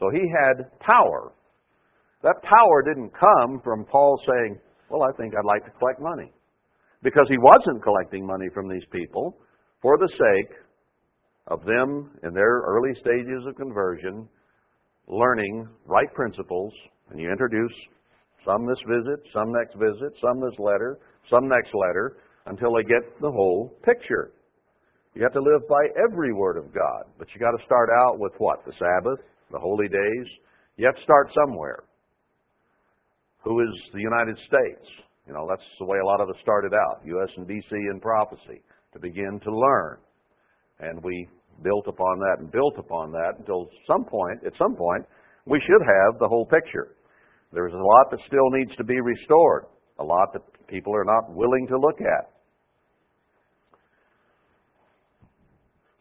So 0.00 0.10
he 0.10 0.22
had 0.34 0.66
power. 0.80 1.32
That 2.22 2.42
power 2.42 2.82
didn't 2.82 3.14
come 3.14 3.60
from 3.62 3.84
Paul 3.84 4.20
saying, 4.26 4.58
Well, 4.90 5.04
I 5.04 5.12
think 5.16 5.34
I'd 5.38 5.44
like 5.46 5.64
to 5.64 5.70
collect 5.78 6.00
money. 6.02 6.32
Because 7.02 7.26
he 7.28 7.38
wasn't 7.38 7.82
collecting 7.84 8.26
money 8.26 8.48
from 8.52 8.68
these 8.68 8.84
people 8.90 9.38
for 9.80 9.96
the 9.96 10.08
sake 10.08 10.50
of 11.46 11.64
them 11.64 12.10
in 12.24 12.34
their 12.34 12.64
early 12.66 12.94
stages 12.98 13.46
of 13.46 13.54
conversion 13.54 14.28
learning 15.08 15.68
right 15.86 16.12
principles, 16.14 16.72
and 17.10 17.20
you 17.20 17.30
introduce 17.30 17.70
some 18.46 18.64
this 18.64 18.80
visit, 18.86 19.20
some 19.34 19.50
next 19.52 19.74
visit, 19.74 20.14
some 20.22 20.38
this 20.40 20.54
letter, 20.62 20.96
some 21.28 21.50
next 21.50 21.74
letter, 21.74 22.22
until 22.46 22.72
they 22.78 22.86
get 22.86 23.02
the 23.20 23.30
whole 23.30 23.74
picture. 23.82 24.32
You 25.18 25.22
have 25.26 25.34
to 25.34 25.42
live 25.42 25.66
by 25.68 25.84
every 25.98 26.32
word 26.32 26.56
of 26.56 26.72
God, 26.72 27.10
but 27.18 27.26
you 27.34 27.40
got 27.40 27.52
to 27.58 27.64
start 27.66 27.90
out 28.06 28.18
with 28.20 28.32
what? 28.38 28.64
The 28.64 28.72
Sabbath, 28.78 29.18
the 29.50 29.58
holy 29.58 29.88
days. 29.88 30.28
You 30.78 30.86
have 30.86 30.94
to 30.96 31.02
start 31.02 31.28
somewhere. 31.34 31.82
Who 33.42 33.60
is 33.60 33.72
the 33.92 34.00
United 34.00 34.36
States? 34.46 34.86
You 35.26 35.34
know, 35.34 35.46
that's 35.48 35.64
the 35.80 35.86
way 35.86 35.98
a 35.98 36.06
lot 36.06 36.20
of 36.20 36.28
us 36.28 36.36
started 36.42 36.72
out, 36.74 37.00
U.S. 37.04 37.30
and 37.36 37.46
B.C. 37.46 37.74
in 37.74 37.98
prophecy, 38.00 38.62
to 38.92 38.98
begin 39.00 39.40
to 39.42 39.50
learn. 39.56 39.98
And 40.78 41.02
we 41.02 41.28
built 41.64 41.86
upon 41.88 42.18
that 42.18 42.36
and 42.40 42.52
built 42.52 42.74
upon 42.78 43.10
that 43.12 43.38
until 43.40 43.68
some 43.86 44.04
point, 44.04 44.44
at 44.46 44.52
some 44.58 44.76
point, 44.76 45.02
we 45.46 45.60
should 45.66 45.80
have 45.82 46.18
the 46.20 46.28
whole 46.28 46.44
picture. 46.46 46.94
There's 47.52 47.72
a 47.72 47.76
lot 47.76 48.10
that 48.10 48.20
still 48.26 48.50
needs 48.50 48.74
to 48.76 48.84
be 48.84 49.00
restored, 49.00 49.66
a 49.98 50.04
lot 50.04 50.32
that 50.32 50.42
people 50.66 50.94
are 50.94 51.04
not 51.04 51.30
willing 51.34 51.66
to 51.68 51.78
look 51.78 52.00
at. 52.00 52.30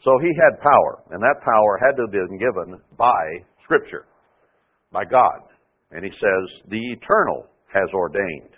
So 0.03 0.17
he 0.21 0.29
had 0.35 0.59
power, 0.61 1.03
and 1.11 1.21
that 1.21 1.41
power 1.43 1.79
had 1.81 1.95
to 1.97 2.03
have 2.03 2.11
been 2.11 2.37
given 2.37 2.79
by 2.97 3.23
Scripture, 3.63 4.05
by 4.91 5.03
God. 5.05 5.41
And 5.91 6.03
he 6.03 6.11
says, 6.11 6.69
The 6.69 6.91
eternal 6.93 7.47
has 7.73 7.89
ordained 7.93 8.49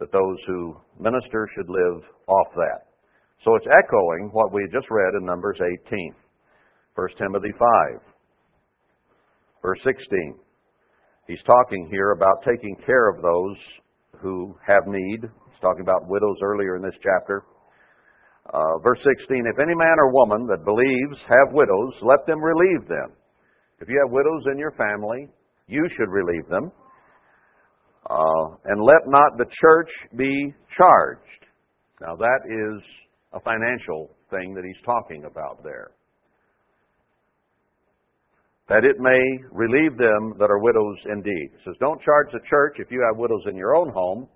that 0.00 0.12
those 0.12 0.36
who 0.46 0.76
minister 0.98 1.48
should 1.54 1.68
live 1.68 2.02
off 2.26 2.48
that. 2.56 2.86
So 3.44 3.54
it's 3.56 3.66
echoing 3.66 4.28
what 4.32 4.52
we 4.52 4.68
just 4.70 4.86
read 4.90 5.14
in 5.18 5.24
Numbers 5.24 5.58
18, 5.86 6.14
1 6.94 7.08
Timothy 7.18 7.52
5, 7.92 8.00
verse 9.62 9.78
16. 9.82 10.34
He's 11.30 11.38
talking 11.46 11.86
here 11.92 12.10
about 12.10 12.42
taking 12.42 12.74
care 12.84 13.06
of 13.08 13.22
those 13.22 13.54
who 14.20 14.58
have 14.66 14.82
need. 14.88 15.22
He's 15.22 15.60
talking 15.62 15.82
about 15.82 16.08
widows 16.10 16.34
earlier 16.42 16.74
in 16.74 16.82
this 16.82 16.98
chapter. 17.04 17.44
Uh, 18.52 18.78
verse 18.82 18.98
16 18.98 19.46
If 19.46 19.60
any 19.62 19.76
man 19.78 19.94
or 20.02 20.10
woman 20.12 20.48
that 20.50 20.64
believes 20.64 21.22
have 21.30 21.54
widows, 21.54 21.92
let 22.02 22.26
them 22.26 22.42
relieve 22.42 22.88
them. 22.88 23.14
If 23.78 23.88
you 23.88 24.02
have 24.04 24.10
widows 24.10 24.42
in 24.50 24.58
your 24.58 24.72
family, 24.72 25.28
you 25.68 25.86
should 25.96 26.08
relieve 26.10 26.48
them. 26.50 26.72
Uh, 28.10 28.56
and 28.64 28.82
let 28.82 29.06
not 29.06 29.38
the 29.38 29.46
church 29.46 29.90
be 30.16 30.52
charged. 30.76 31.46
Now, 32.00 32.16
that 32.16 32.40
is 32.50 32.82
a 33.34 33.38
financial 33.38 34.10
thing 34.34 34.52
that 34.54 34.64
he's 34.66 34.84
talking 34.84 35.26
about 35.30 35.62
there 35.62 35.92
that 38.70 38.86
it 38.86 39.02
may 39.02 39.18
relieve 39.50 39.98
them 39.98 40.30
that 40.38 40.46
are 40.46 40.62
widows 40.62 40.94
indeed. 41.10 41.50
It 41.50 41.60
says, 41.66 41.74
Don't 41.82 41.98
charge 42.06 42.30
the 42.32 42.38
church 42.46 42.78
if 42.78 42.86
you 42.94 43.02
have 43.02 43.18
widows 43.18 43.42
in 43.50 43.58
your 43.58 43.74
own 43.74 43.90
home, 43.90 44.30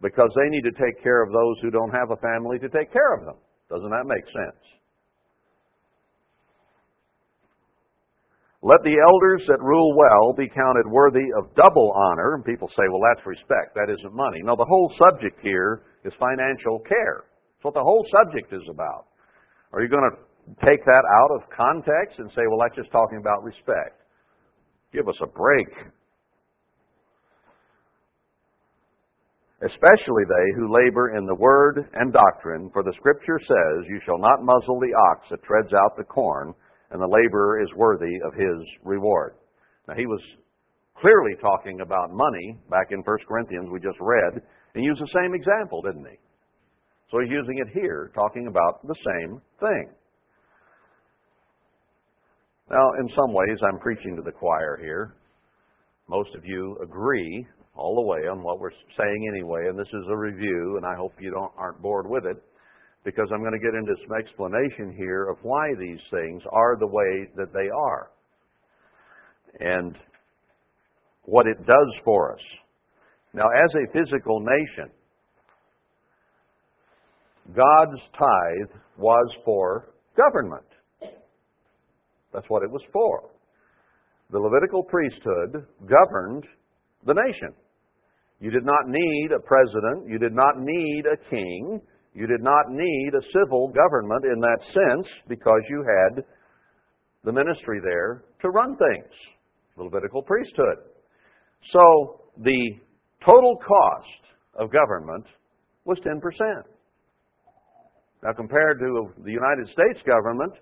because 0.00 0.32
they 0.32 0.48
need 0.48 0.64
to 0.64 0.72
take 0.72 0.96
care 1.04 1.20
of 1.22 1.28
those 1.28 1.56
who 1.60 1.68
don't 1.70 1.92
have 1.92 2.08
a 2.08 2.16
family 2.16 2.56
to 2.64 2.72
take 2.72 2.88
care 2.88 3.12
of 3.12 3.28
them. 3.28 3.36
Doesn't 3.68 3.92
that 3.92 4.08
make 4.08 4.24
sense? 4.32 4.56
Let 8.64 8.80
the 8.88 8.96
elders 8.96 9.44
that 9.52 9.60
rule 9.60 9.92
well 9.92 10.32
be 10.32 10.48
counted 10.48 10.88
worthy 10.88 11.28
of 11.36 11.52
double 11.52 11.92
honor. 11.92 12.32
And 12.40 12.44
people 12.48 12.68
say, 12.72 12.88
well, 12.88 13.04
that's 13.12 13.24
respect. 13.28 13.76
That 13.76 13.92
isn't 13.92 14.16
money. 14.16 14.40
No, 14.40 14.56
the 14.56 14.64
whole 14.64 14.88
subject 14.96 15.36
here 15.44 15.84
is 16.08 16.16
financial 16.16 16.80
care. 16.88 17.28
That's 17.56 17.68
what 17.68 17.74
the 17.76 17.84
whole 17.84 18.08
subject 18.08 18.50
is 18.56 18.64
about. 18.72 19.12
Are 19.76 19.82
you 19.84 19.92
going 19.92 20.08
to 20.08 20.16
take 20.64 20.84
that 20.84 21.04
out 21.08 21.30
of 21.32 21.40
context 21.56 22.18
and 22.18 22.28
say, 22.36 22.44
well, 22.48 22.58
that's 22.60 22.76
just 22.76 22.92
talking 22.92 23.18
about 23.18 23.42
respect. 23.42 23.96
Give 24.92 25.08
us 25.08 25.16
a 25.22 25.26
break. 25.26 25.68
Especially 29.62 30.24
they 30.28 30.46
who 30.56 30.68
labor 30.68 31.16
in 31.16 31.24
the 31.24 31.34
word 31.34 31.88
and 31.94 32.12
doctrine, 32.12 32.68
for 32.72 32.82
the 32.82 32.92
scripture 32.96 33.40
says, 33.40 33.88
You 33.88 33.98
shall 34.04 34.18
not 34.18 34.44
muzzle 34.44 34.78
the 34.78 34.92
ox 35.10 35.26
that 35.30 35.42
treads 35.42 35.72
out 35.72 35.96
the 35.96 36.04
corn, 36.04 36.52
and 36.90 37.00
the 37.00 37.08
laborer 37.08 37.62
is 37.62 37.68
worthy 37.74 38.20
of 38.26 38.34
his 38.34 38.60
reward. 38.82 39.36
Now, 39.88 39.94
he 39.96 40.06
was 40.06 40.20
clearly 41.00 41.32
talking 41.40 41.80
about 41.80 42.12
money 42.12 42.58
back 42.68 42.88
in 42.90 43.00
1 43.00 43.18
Corinthians, 43.26 43.68
we 43.72 43.80
just 43.80 43.96
read, 44.00 44.42
and 44.74 44.84
used 44.84 45.00
the 45.00 45.10
same 45.18 45.32
example, 45.34 45.80
didn't 45.80 46.04
he? 46.04 46.16
So 47.10 47.20
he's 47.20 47.30
using 47.32 47.58
it 47.58 47.72
here, 47.72 48.12
talking 48.14 48.48
about 48.48 48.86
the 48.86 48.96
same 49.02 49.40
thing. 49.60 49.88
Now, 52.70 52.92
in 52.98 53.08
some 53.14 53.32
ways, 53.34 53.58
I'm 53.62 53.78
preaching 53.78 54.16
to 54.16 54.22
the 54.22 54.32
choir 54.32 54.78
here. 54.80 55.14
Most 56.08 56.34
of 56.34 56.44
you 56.46 56.78
agree 56.82 57.46
all 57.76 57.94
the 57.94 58.06
way 58.08 58.26
on 58.30 58.42
what 58.42 58.58
we're 58.58 58.70
saying 58.96 59.28
anyway, 59.34 59.68
and 59.68 59.78
this 59.78 59.88
is 59.88 60.06
a 60.08 60.16
review, 60.16 60.76
and 60.78 60.86
I 60.86 60.94
hope 60.96 61.12
you 61.20 61.30
don't, 61.30 61.52
aren't 61.58 61.82
bored 61.82 62.08
with 62.08 62.24
it, 62.24 62.42
because 63.04 63.26
I'm 63.32 63.40
going 63.40 63.52
to 63.52 63.58
get 63.58 63.74
into 63.74 63.94
some 64.08 64.16
explanation 64.18 64.94
here 64.96 65.28
of 65.28 65.36
why 65.42 65.74
these 65.78 65.98
things 66.10 66.42
are 66.52 66.76
the 66.78 66.86
way 66.86 67.28
that 67.36 67.52
they 67.52 67.68
are 67.68 68.10
and 69.60 69.96
what 71.24 71.46
it 71.46 71.58
does 71.66 71.92
for 72.04 72.32
us. 72.32 72.40
Now, 73.34 73.44
as 73.48 73.74
a 73.74 73.92
physical 73.92 74.40
nation, 74.40 74.90
God's 77.54 78.00
tithe 78.18 78.74
was 78.96 79.26
for 79.44 79.90
government. 80.16 80.64
That's 82.34 82.50
what 82.50 82.62
it 82.64 82.70
was 82.70 82.82
for. 82.92 83.30
The 84.30 84.38
Levitical 84.38 84.82
priesthood 84.82 85.64
governed 85.86 86.44
the 87.06 87.14
nation. 87.14 87.54
You 88.40 88.50
did 88.50 88.64
not 88.64 88.88
need 88.88 89.28
a 89.30 89.38
president. 89.38 90.08
You 90.10 90.18
did 90.18 90.34
not 90.34 90.58
need 90.58 91.04
a 91.06 91.16
king. 91.30 91.80
You 92.14 92.26
did 92.26 92.42
not 92.42 92.64
need 92.70 93.12
a 93.14 93.22
civil 93.32 93.68
government 93.68 94.24
in 94.24 94.40
that 94.40 94.58
sense 94.66 95.06
because 95.28 95.60
you 95.70 95.84
had 95.86 96.24
the 97.24 97.32
ministry 97.32 97.80
there 97.82 98.24
to 98.42 98.50
run 98.50 98.76
things, 98.76 99.10
the 99.76 99.84
Levitical 99.84 100.22
priesthood. 100.22 100.78
So 101.72 102.20
the 102.38 102.74
total 103.24 103.56
cost 103.58 104.22
of 104.58 104.70
government 104.72 105.24
was 105.84 105.98
10%. 106.00 106.20
Now, 108.22 108.32
compared 108.32 108.78
to 108.80 109.08
the 109.22 109.30
United 109.30 109.68
States 109.72 110.00
government, 110.06 110.52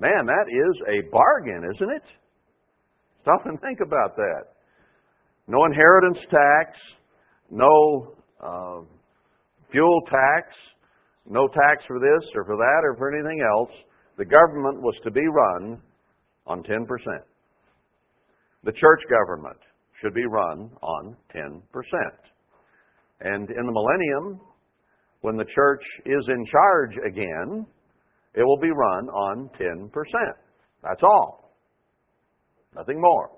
Man, 0.00 0.24
that 0.24 0.46
is 0.48 0.82
a 0.88 1.10
bargain, 1.10 1.62
isn't 1.74 1.90
it? 1.92 2.02
Stop 3.20 3.44
and 3.44 3.60
think 3.60 3.80
about 3.84 4.16
that. 4.16 4.44
No 5.46 5.62
inheritance 5.66 6.16
tax, 6.30 6.78
no 7.50 8.16
uh, 8.42 8.80
fuel 9.70 10.00
tax, 10.08 10.56
no 11.28 11.46
tax 11.48 11.84
for 11.86 11.98
this 12.00 12.30
or 12.34 12.46
for 12.46 12.56
that 12.56 12.80
or 12.82 12.96
for 12.96 13.12
anything 13.12 13.46
else. 13.54 13.68
The 14.16 14.24
government 14.24 14.80
was 14.80 14.94
to 15.04 15.10
be 15.10 15.20
run 15.26 15.78
on 16.46 16.62
10%. 16.62 16.86
The 18.64 18.72
church 18.72 19.00
government 19.10 19.58
should 20.00 20.14
be 20.14 20.24
run 20.24 20.70
on 20.80 21.14
10%. 21.36 21.60
And 23.20 23.50
in 23.50 23.66
the 23.66 23.72
millennium, 23.72 24.40
when 25.20 25.36
the 25.36 25.44
church 25.54 25.82
is 26.06 26.24
in 26.28 26.46
charge 26.50 26.92
again, 27.06 27.66
it 28.34 28.44
will 28.44 28.58
be 28.58 28.70
run 28.70 29.08
on 29.08 29.50
10%. 29.60 29.90
That's 30.82 31.02
all. 31.02 31.52
Nothing 32.76 33.00
more. 33.00 33.30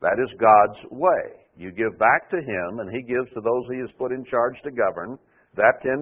That 0.00 0.14
is 0.22 0.30
God's 0.38 0.78
way. 0.92 1.42
You 1.56 1.72
give 1.72 1.98
back 1.98 2.30
to 2.30 2.36
Him, 2.36 2.78
and 2.78 2.90
He 2.90 3.02
gives 3.02 3.28
to 3.34 3.40
those 3.42 3.64
He 3.72 3.80
has 3.80 3.90
put 3.98 4.12
in 4.12 4.24
charge 4.24 4.54
to 4.62 4.70
govern 4.70 5.18
that 5.56 5.82
10%, 5.84 5.98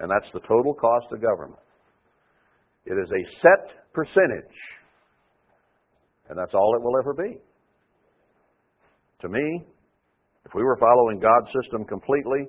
and 0.00 0.10
that's 0.10 0.32
the 0.32 0.40
total 0.48 0.72
cost 0.72 1.06
of 1.12 1.20
government. 1.20 1.60
It 2.86 2.94
is 2.94 3.10
a 3.12 3.42
set 3.42 3.92
percentage, 3.92 4.56
and 6.30 6.38
that's 6.38 6.54
all 6.54 6.74
it 6.74 6.82
will 6.82 6.98
ever 6.98 7.12
be. 7.12 7.36
To 9.20 9.28
me, 9.28 9.62
if 10.46 10.52
we 10.54 10.62
were 10.62 10.78
following 10.80 11.20
God's 11.20 11.52
system 11.62 11.84
completely, 11.84 12.48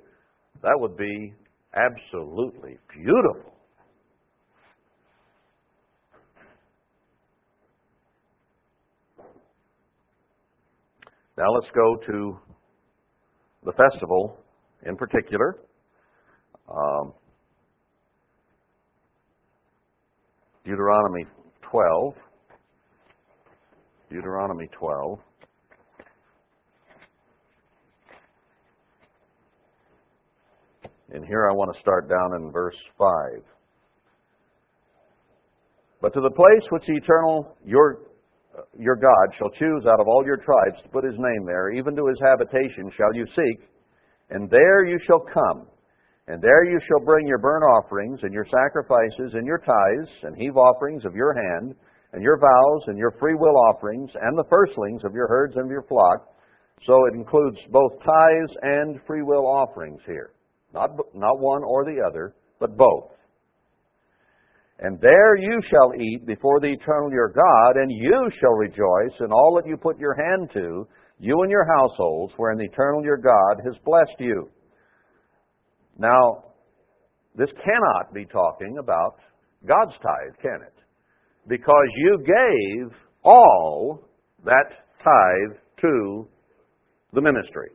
that 0.62 0.74
would 0.80 0.96
be 0.96 1.34
absolutely 1.76 2.78
beautiful. 2.96 3.53
Now 11.36 11.50
let's 11.52 11.68
go 11.74 11.96
to 11.96 12.38
the 13.66 13.72
festival 13.72 14.38
in 14.86 14.96
particular. 14.96 15.58
Um, 16.70 17.12
Deuteronomy 20.64 21.26
12. 21.72 22.14
Deuteronomy 24.12 24.68
12. 24.80 25.20
And 31.16 31.26
here 31.26 31.50
I 31.50 31.54
want 31.56 31.74
to 31.76 31.82
start 31.82 32.08
down 32.10 32.36
in 32.42 32.52
verse 32.52 32.78
5. 32.98 33.10
But 36.00 36.14
to 36.14 36.22
the 36.22 36.30
place 36.32 36.68
which 36.70 36.84
the 36.86 36.94
eternal, 36.94 37.58
your 37.66 38.00
uh, 38.56 38.62
your 38.78 38.96
God 38.96 39.34
shall 39.38 39.50
choose 39.52 39.86
out 39.88 40.00
of 40.00 40.08
all 40.08 40.24
your 40.26 40.38
tribes 40.38 40.78
to 40.84 40.90
put 40.90 41.04
his 41.04 41.18
name 41.18 41.46
there, 41.46 41.72
even 41.72 41.96
to 41.96 42.06
his 42.06 42.20
habitation 42.22 42.92
shall 42.96 43.14
you 43.14 43.26
seek, 43.36 43.68
and 44.30 44.50
there 44.50 44.86
you 44.86 45.00
shall 45.08 45.20
come. 45.22 45.66
And 46.28 46.42
there 46.42 46.64
you 46.64 46.80
shall 46.88 47.04
bring 47.06 47.28
your 47.28 47.40
burnt 47.40 47.64
offerings, 47.64 48.20
and 48.24 48.32
your 48.34 48.46
sacrifices, 48.46 49.34
and 49.34 49.46
your 49.46 49.58
tithes, 49.60 50.10
and 50.24 50.36
heave 50.38 50.56
offerings 50.56 51.04
of 51.04 51.16
your 51.16 51.34
hand, 51.34 51.76
and 52.14 52.22
your 52.22 52.38
vows, 52.38 52.84
and 52.88 52.98
your 52.98 53.12
freewill 53.20 53.58
offerings, 53.72 54.12
and 54.22 54.38
the 54.38 54.46
firstlings 54.46 55.04
of 55.04 55.14
your 55.14 55.28
herds 55.28 55.56
and 55.56 55.66
of 55.66 55.72
your 55.72 55.84
flock. 55.84 56.30
So 56.86 57.06
it 57.08 57.16
includes 57.16 57.58
both 57.72 57.92
tithes 58.04 58.54
and 58.62 59.02
freewill 59.08 59.46
offerings 59.48 60.00
here. 60.06 60.32
Not, 60.74 60.92
not 61.14 61.40
one 61.40 61.64
or 61.64 61.84
the 61.86 62.02
other, 62.06 62.36
but 62.60 62.78
both. 62.78 63.12
And 64.80 65.00
there 65.02 65.36
you 65.36 65.62
shall 65.70 65.94
eat 66.02 66.26
before 66.26 66.60
the 66.60 66.72
eternal 66.74 67.12
your 67.12 67.30
God, 67.30 67.78
and 67.78 67.92
you 67.92 68.30
shall 68.40 68.54
rejoice 68.54 69.16
in 69.20 69.32
all 69.32 69.56
that 69.56 69.68
you 69.70 69.78
put 69.78 70.00
your 70.00 70.16
hand 70.16 70.50
to, 70.54 70.88
you 71.20 71.42
and 71.42 71.52
your 71.52 71.66
households, 71.78 72.34
wherein 72.38 72.58
the 72.58 72.66
eternal 72.66 73.04
your 73.04 73.18
God 73.18 73.62
has 73.64 73.76
blessed 73.86 74.18
you. 74.20 74.50
Now, 75.98 76.46
this 77.36 77.50
cannot 77.64 78.14
be 78.14 78.26
talking 78.26 78.78
about 78.80 79.18
God's 79.68 79.94
tithe, 80.02 80.36
can 80.42 80.62
it? 80.66 80.74
Because 81.48 81.88
you 81.98 82.18
gave 82.26 82.98
all 83.24 84.02
that 84.44 84.66
tithe 85.04 85.58
to 85.82 86.28
the 87.14 87.22
ministry. 87.22 87.70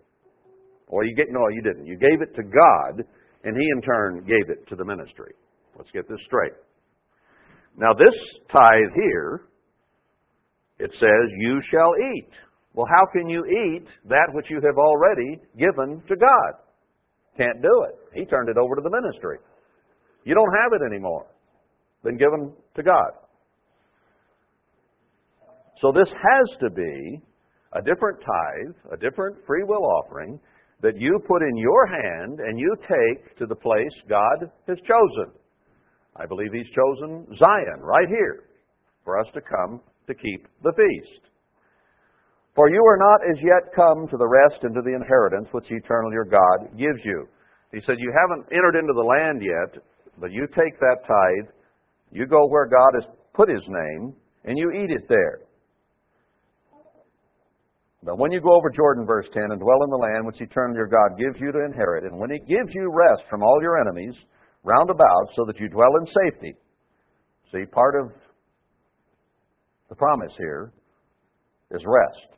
Or 0.89 1.05
you 1.05 1.15
get 1.15 1.27
no, 1.31 1.49
you 1.49 1.63
didn't. 1.63 1.87
You 1.87 1.97
gave 1.97 2.23
it 2.23 2.35
to 2.35 2.43
God, 2.43 3.05
and 3.45 3.57
He 3.57 3.67
in 3.77 3.83
turn 3.83 4.25
gave 4.27 4.51
it 4.51 4.67
to 4.69 4.75
the 4.75 4.85
ministry. 4.85 5.33
Let's 5.77 5.91
get 5.93 6.09
this 6.09 6.19
straight. 6.27 6.53
Now, 7.79 7.95
this 7.95 8.13
tithe 8.51 8.91
here, 8.97 9.43
it 10.81 10.91
says, 10.95 11.31
You 11.39 11.63
shall 11.71 11.95
eat. 12.17 12.31
Well, 12.75 12.87
how 12.91 13.07
can 13.13 13.29
you 13.29 13.45
eat 13.47 13.87
that 14.09 14.27
which 14.33 14.47
you 14.51 14.57
have 14.57 14.77
already 14.79 15.39
given 15.57 16.03
to 16.09 16.17
God? 16.17 16.53
Can't 17.37 17.63
do 17.63 17.71
it. 17.89 18.19
He 18.19 18.25
turned 18.27 18.49
it 18.49 18.59
over 18.59 18.75
to 18.75 18.83
the 18.83 18.91
ministry. 18.91 19.39
You 20.25 20.35
don't 20.35 20.53
have 20.63 20.73
it 20.75 20.93
anymore. 20.93 21.27
Been 22.03 22.19
given 22.19 22.53
to 22.75 22.83
God. 22.83 23.15
So 25.81 25.93
this 25.93 26.09
has 26.09 26.59
to 26.61 26.71
be 26.71 27.23
a 27.75 27.83
different 27.83 28.19
tithe, 28.19 28.75
a 28.93 28.97
different 28.97 29.37
free 29.47 29.63
will 29.63 29.87
offering 30.03 30.41
that 30.83 31.01
you 31.01 31.21
put 31.29 31.43
in 31.43 31.57
your 31.57 31.87
hand 31.87 32.41
and 32.41 32.59
you 32.59 32.75
take 32.91 33.37
to 33.39 33.47
the 33.47 33.55
place 33.55 33.87
God 34.09 34.51
has 34.67 34.79
chosen. 34.79 35.38
I 36.19 36.27
believe 36.27 36.51
he's 36.53 36.69
chosen 36.75 37.27
Zion 37.39 37.81
right 37.81 38.09
here 38.09 38.45
for 39.05 39.19
us 39.19 39.27
to 39.35 39.41
come 39.41 39.81
to 40.07 40.15
keep 40.15 40.47
the 40.63 40.73
feast. 40.75 41.23
For 42.55 42.69
you 42.69 42.83
are 42.85 42.97
not 42.99 43.21
as 43.31 43.39
yet 43.41 43.73
come 43.75 44.09
to 44.11 44.17
the 44.19 44.27
rest 44.27 44.65
and 44.65 44.75
to 44.75 44.83
the 44.83 44.95
inheritance 44.95 45.47
which 45.53 45.71
eternal 45.71 46.11
your 46.13 46.25
God 46.27 46.77
gives 46.77 46.99
you. 47.05 47.29
He 47.73 47.79
said, 47.87 47.97
You 48.03 48.11
haven't 48.11 48.51
entered 48.51 48.75
into 48.77 48.93
the 48.93 49.07
land 49.07 49.41
yet, 49.43 49.83
but 50.19 50.33
you 50.33 50.47
take 50.59 50.81
that 50.81 51.07
tithe, 51.07 51.55
you 52.11 52.27
go 52.27 52.49
where 52.49 52.67
God 52.67 52.95
has 52.99 53.07
put 53.33 53.49
his 53.49 53.63
name, 53.69 54.13
and 54.45 54.59
you 54.59 54.73
eat 54.73 54.91
it 54.91 55.07
there. 55.09 55.41
But 58.03 58.19
when 58.19 58.33
you 58.33 58.41
go 58.41 58.55
over 58.57 58.71
Jordan, 58.75 59.07
verse 59.07 59.27
10, 59.35 59.43
and 59.53 59.61
dwell 59.61 59.83
in 59.85 59.91
the 59.91 60.03
land 60.03 60.27
which 60.27 60.41
eternal 60.41 60.75
your 60.75 60.89
God 60.89 61.19
gives 61.19 61.39
you 61.39 61.53
to 61.53 61.65
inherit, 61.67 62.05
and 62.05 62.19
when 62.19 62.31
he 62.31 62.39
gives 62.41 62.73
you 62.75 62.91
rest 62.93 63.23
from 63.31 63.43
all 63.43 63.59
your 63.63 63.79
enemies, 63.79 64.15
round 64.65 64.91
about 64.91 65.29
so 65.37 65.45
that 65.47 65.59
you 65.61 65.69
dwell 65.69 65.91
in 66.01 66.07
safety. 66.25 66.55
See, 67.53 67.65
part 67.67 67.95
of 68.01 68.11
the 69.89 69.95
promise 69.95 70.33
here 70.37 70.73
is 71.71 71.81
rest. 71.87 72.35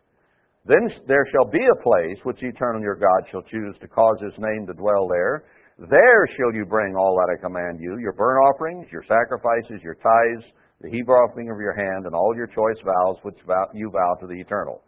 Then 0.67 0.89
there 1.09 1.25
shall 1.33 1.51
be 1.51 1.65
a 1.65 1.83
place 1.83 2.19
which 2.23 2.43
eternal 2.43 2.81
your 2.83 2.95
God 2.97 3.25
shall 3.31 3.43
choose 3.43 3.75
to 3.81 3.89
cause 3.89 4.17
his 4.21 4.35
name 4.39 4.67
to 4.67 4.75
dwell 4.75 5.09
there. 5.09 5.45
There 5.79 6.27
shall 6.37 6.53
you 6.55 6.67
bring 6.67 6.95
all 6.95 7.17
that 7.17 7.33
I 7.33 7.41
command 7.41 7.79
you 7.81 7.97
your 7.99 8.13
burnt 8.13 8.39
offerings, 8.53 8.87
your 8.93 9.03
sacrifices, 9.09 9.81
your 9.83 9.97
tithes, 9.97 10.45
the 10.83 10.91
heave 10.91 11.09
offering 11.09 11.51
of 11.51 11.59
your 11.59 11.73
hand, 11.73 12.05
and 12.05 12.15
all 12.15 12.35
your 12.37 12.47
choice 12.47 12.77
vows 12.85 13.17
which 13.23 13.37
you 13.73 13.91
vow 13.91 14.15
to 14.21 14.27
the 14.27 14.39
eternal. 14.39 14.83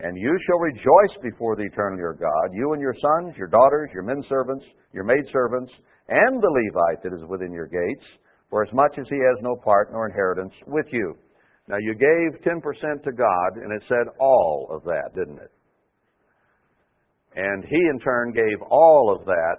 And 0.00 0.16
you 0.18 0.36
shall 0.46 0.58
rejoice 0.58 1.16
before 1.22 1.54
the 1.54 1.62
eternal 1.70 1.98
your 1.98 2.14
God, 2.14 2.50
you 2.52 2.72
and 2.72 2.82
your 2.82 2.94
sons, 2.98 3.36
your 3.38 3.46
daughters, 3.46 3.90
your 3.94 4.02
men 4.02 4.22
servants, 4.28 4.64
your 4.92 5.04
maid 5.04 5.24
servants, 5.32 5.70
and 6.08 6.42
the 6.42 6.50
Levite 6.50 7.02
that 7.02 7.14
is 7.16 7.24
within 7.28 7.52
your 7.52 7.66
gates, 7.66 8.04
for 8.50 8.62
as 8.62 8.72
much 8.72 8.96
as 8.98 9.06
he 9.08 9.16
has 9.16 9.42
no 9.42 9.56
part 9.56 9.90
nor 9.92 10.06
inheritance 10.06 10.52
with 10.66 10.86
you. 10.92 11.14
Now 11.66 11.76
you 11.80 11.94
gave 11.94 12.40
10% 12.42 12.62
to 13.04 13.12
God, 13.12 13.56
and 13.62 13.72
it 13.72 13.82
said 13.88 14.12
all 14.20 14.68
of 14.70 14.82
that, 14.84 15.10
didn't 15.14 15.38
it? 15.38 15.50
And 17.36 17.64
he 17.64 17.76
in 17.76 17.98
turn 18.00 18.32
gave 18.32 18.60
all 18.70 19.16
of 19.18 19.24
that 19.26 19.56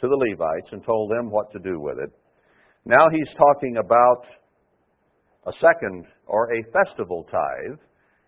to 0.00 0.08
the 0.08 0.16
Levites 0.16 0.68
and 0.72 0.84
told 0.84 1.10
them 1.10 1.30
what 1.30 1.50
to 1.52 1.58
do 1.60 1.80
with 1.80 1.96
it. 2.02 2.10
Now 2.84 3.08
he's 3.08 3.36
talking 3.38 3.76
about 3.78 4.24
a 5.46 5.52
second 5.60 6.06
or 6.26 6.50
a 6.52 6.64
festival 6.72 7.24
tithe. 7.30 7.78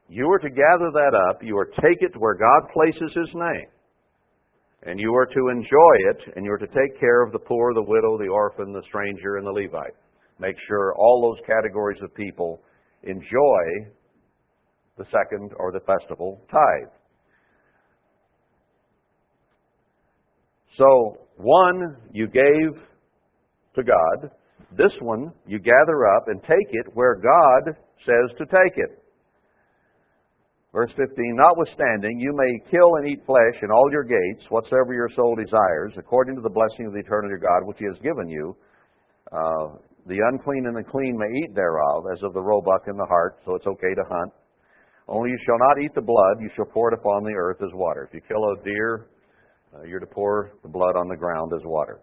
You 0.09 0.31
are 0.31 0.39
to 0.39 0.49
gather 0.49 0.91
that 0.95 1.12
up, 1.29 1.43
you 1.43 1.59
are 1.59 1.67
to 1.67 1.81
take 1.83 1.99
it 2.01 2.12
to 2.12 2.19
where 2.19 2.35
God 2.39 2.71
places 2.73 3.11
his 3.12 3.29
name. 3.35 3.67
And 4.83 5.01
you 5.01 5.14
are 5.14 5.27
to 5.27 5.49
enjoy 5.49 5.97
it, 6.11 6.37
and 6.37 6.45
you 6.45 6.53
are 6.53 6.59
to 6.59 6.66
take 6.66 7.01
care 7.01 7.22
of 7.22 7.33
the 7.33 7.39
poor, 7.39 7.72
the 7.72 7.83
widow, 7.83 8.18
the 8.18 8.29
orphan, 8.29 8.72
the 8.72 8.83
stranger, 8.87 9.37
and 9.37 9.47
the 9.47 9.51
Levite. 9.51 9.95
Make 10.39 10.57
sure 10.68 10.95
all 10.99 11.22
those 11.22 11.45
categories 11.47 12.01
of 12.03 12.14
people 12.14 12.61
enjoy 13.05 13.89
the 14.99 15.07
second 15.11 15.53
or 15.57 15.72
the 15.72 15.81
festival 15.81 16.43
tithe. 16.51 16.93
So, 20.77 21.18
one 21.37 21.97
you 22.12 22.27
gave 22.29 22.79
to 23.77 23.83
God. 23.83 24.31
This 24.77 24.93
one 25.01 25.33
you 25.47 25.59
gather 25.59 26.07
up 26.16 26.24
and 26.29 26.43
take 26.43 26.68
it 26.70 26.87
where 26.93 27.14
God 27.14 27.74
says 28.05 28.37
to 28.37 28.45
take 28.45 28.77
it. 28.77 29.03
Verse 30.77 30.93
15, 30.99 31.09
notwithstanding, 31.35 32.20
you 32.20 32.37
may 32.37 32.70
kill 32.70 32.97
and 33.01 33.09
eat 33.09 33.24
flesh 33.24 33.57
in 33.62 33.70
all 33.70 33.89
your 33.91 34.05
gates, 34.05 34.45
whatsoever 34.51 34.93
your 34.93 35.09
soul 35.16 35.35
desires, 35.35 35.95
according 35.97 36.37
to 36.37 36.43
the 36.43 36.51
blessing 36.53 36.85
of 36.85 36.93
the 36.93 36.99
eternal 36.99 37.31
God, 37.41 37.64
which 37.66 37.79
he 37.81 37.87
has 37.89 37.97
given 38.03 38.29
you. 38.29 38.55
Uh, 39.33 39.81
the 40.05 40.20
unclean 40.29 40.66
and 40.68 40.77
the 40.77 40.85
clean 40.85 41.16
may 41.16 41.33
eat 41.39 41.55
thereof, 41.57 42.05
as 42.12 42.22
of 42.22 42.35
the 42.35 42.43
roebuck 42.43 42.83
and 42.93 42.99
the 43.01 43.07
hart, 43.09 43.39
so 43.47 43.55
it's 43.57 43.64
okay 43.64 43.95
to 43.97 44.05
hunt. 44.07 44.31
Only 45.09 45.31
you 45.31 45.39
shall 45.49 45.57
not 45.57 45.81
eat 45.83 45.95
the 45.95 46.03
blood, 46.05 46.43
you 46.45 46.51
shall 46.55 46.66
pour 46.68 46.93
it 46.93 46.99
upon 47.01 47.24
the 47.24 47.33
earth 47.33 47.62
as 47.62 47.72
water. 47.72 48.05
If 48.07 48.12
you 48.12 48.20
kill 48.29 48.45
a 48.45 48.62
deer, 48.62 49.07
uh, 49.74 49.83
you're 49.89 50.01
to 50.05 50.05
pour 50.07 50.53
the 50.62 50.68
blood 50.68 50.93
on 50.95 51.09
the 51.09 51.16
ground 51.16 51.53
as 51.57 51.62
water. 51.64 52.01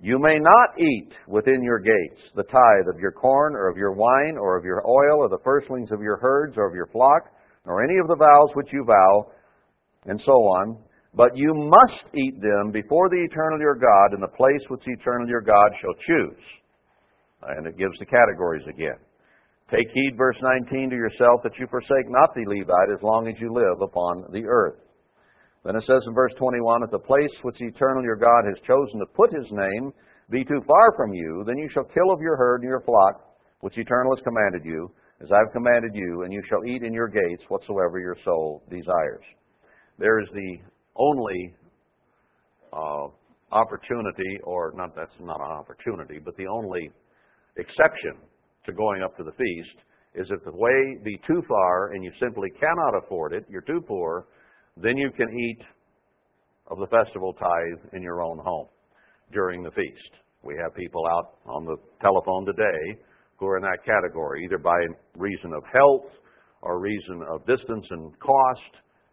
You 0.00 0.18
may 0.18 0.38
not 0.38 0.68
eat 0.80 1.10
within 1.28 1.62
your 1.62 1.80
gates 1.80 2.20
the 2.34 2.44
tithe 2.48 2.88
of 2.88 2.98
your 2.98 3.12
corn, 3.12 3.56
or 3.56 3.68
of 3.68 3.76
your 3.76 3.92
wine, 3.92 4.38
or 4.40 4.56
of 4.56 4.64
your 4.64 4.80
oil, 4.88 5.18
or 5.20 5.28
the 5.28 5.44
firstlings 5.44 5.92
of 5.92 6.00
your 6.00 6.16
herds, 6.16 6.56
or 6.56 6.66
of 6.66 6.74
your 6.74 6.86
flock, 6.86 7.24
nor 7.66 7.84
any 7.84 7.98
of 8.00 8.08
the 8.08 8.16
vows 8.18 8.50
which 8.54 8.68
you 8.72 8.84
vow, 8.84 9.30
and 10.06 10.20
so 10.26 10.32
on. 10.32 10.78
But 11.14 11.36
you 11.36 11.52
must 11.54 12.08
eat 12.16 12.40
them 12.40 12.70
before 12.72 13.08
the 13.10 13.22
eternal 13.22 13.58
your 13.60 13.76
God 13.76 14.14
in 14.14 14.20
the 14.20 14.34
place 14.36 14.62
which 14.68 14.82
the 14.86 14.96
eternal 14.98 15.28
your 15.28 15.42
God 15.42 15.70
shall 15.80 15.94
choose. 16.08 16.42
And 17.46 17.66
it 17.66 17.76
gives 17.76 17.98
the 17.98 18.06
categories 18.06 18.66
again. 18.66 18.98
Take 19.70 19.88
heed, 19.94 20.14
verse 20.16 20.36
19, 20.68 20.90
to 20.90 20.96
yourself 20.96 21.40
that 21.44 21.56
you 21.58 21.66
forsake 21.70 22.08
not 22.08 22.34
the 22.34 22.44
Levite 22.48 22.92
as 22.96 23.02
long 23.02 23.28
as 23.28 23.34
you 23.40 23.52
live 23.52 23.80
upon 23.82 24.24
the 24.32 24.44
earth. 24.46 24.76
Then 25.64 25.76
it 25.76 25.84
says 25.86 26.02
in 26.06 26.14
verse 26.14 26.32
21, 26.38 26.82
If 26.82 26.90
the 26.90 26.98
place 27.06 27.30
which 27.42 27.56
the 27.60 27.66
eternal 27.70 28.02
your 28.02 28.16
God 28.18 28.42
has 28.48 28.58
chosen 28.66 28.98
to 28.98 29.06
put 29.14 29.32
his 29.32 29.46
name 29.52 29.92
be 30.30 30.44
too 30.44 30.60
far 30.66 30.92
from 30.96 31.12
you, 31.14 31.44
then 31.46 31.56
you 31.58 31.68
shall 31.72 31.84
kill 31.84 32.10
of 32.10 32.20
your 32.20 32.36
herd 32.36 32.62
and 32.66 32.68
your 32.68 32.80
flock, 32.82 33.36
which 33.60 33.74
the 33.76 33.82
eternal 33.82 34.16
has 34.16 34.24
commanded 34.24 34.64
you, 34.64 34.90
as 35.22 35.28
I've 35.30 35.52
commanded 35.52 35.92
you, 35.94 36.22
and 36.24 36.32
you 36.32 36.42
shall 36.48 36.64
eat 36.64 36.82
in 36.82 36.92
your 36.92 37.06
gates 37.08 37.42
whatsoever 37.48 38.00
your 38.00 38.16
soul 38.24 38.62
desires. 38.70 39.22
There 39.98 40.20
is 40.20 40.26
the 40.32 40.56
only 40.96 41.54
uh, 42.72 43.06
opportunity, 43.52 44.38
or 44.42 44.72
not, 44.76 44.96
that's 44.96 45.12
not 45.20 45.40
an 45.40 45.52
opportunity, 45.52 46.18
but 46.22 46.36
the 46.36 46.48
only 46.48 46.90
exception 47.56 48.14
to 48.66 48.72
going 48.72 49.02
up 49.02 49.16
to 49.16 49.22
the 49.24 49.32
feast 49.32 49.76
is 50.14 50.26
if 50.30 50.44
the 50.44 50.50
way 50.52 50.98
be 51.04 51.18
too 51.26 51.42
far 51.48 51.92
and 51.92 52.02
you 52.04 52.10
simply 52.20 52.50
cannot 52.60 52.98
afford 53.04 53.32
it, 53.32 53.44
you're 53.48 53.62
too 53.62 53.80
poor, 53.86 54.26
then 54.76 54.96
you 54.96 55.10
can 55.16 55.28
eat 55.38 55.58
of 56.68 56.78
the 56.78 56.86
festival 56.88 57.32
tithe 57.34 57.92
in 57.94 58.02
your 58.02 58.22
own 58.22 58.38
home 58.42 58.66
during 59.32 59.62
the 59.62 59.70
feast. 59.70 60.12
We 60.42 60.54
have 60.62 60.74
people 60.74 61.02
out 61.16 61.36
on 61.46 61.64
the 61.64 61.76
telephone 62.00 62.44
today 62.44 62.98
who 63.42 63.48
are 63.48 63.56
in 63.56 63.62
that 63.64 63.82
category, 63.84 64.44
either 64.46 64.56
by 64.58 64.78
reason 65.18 65.52
of 65.52 65.64
health 65.74 66.06
or 66.62 66.78
reason 66.78 67.20
of 67.34 67.44
distance 67.44 67.84
and 67.90 68.16
cost, 68.20 68.70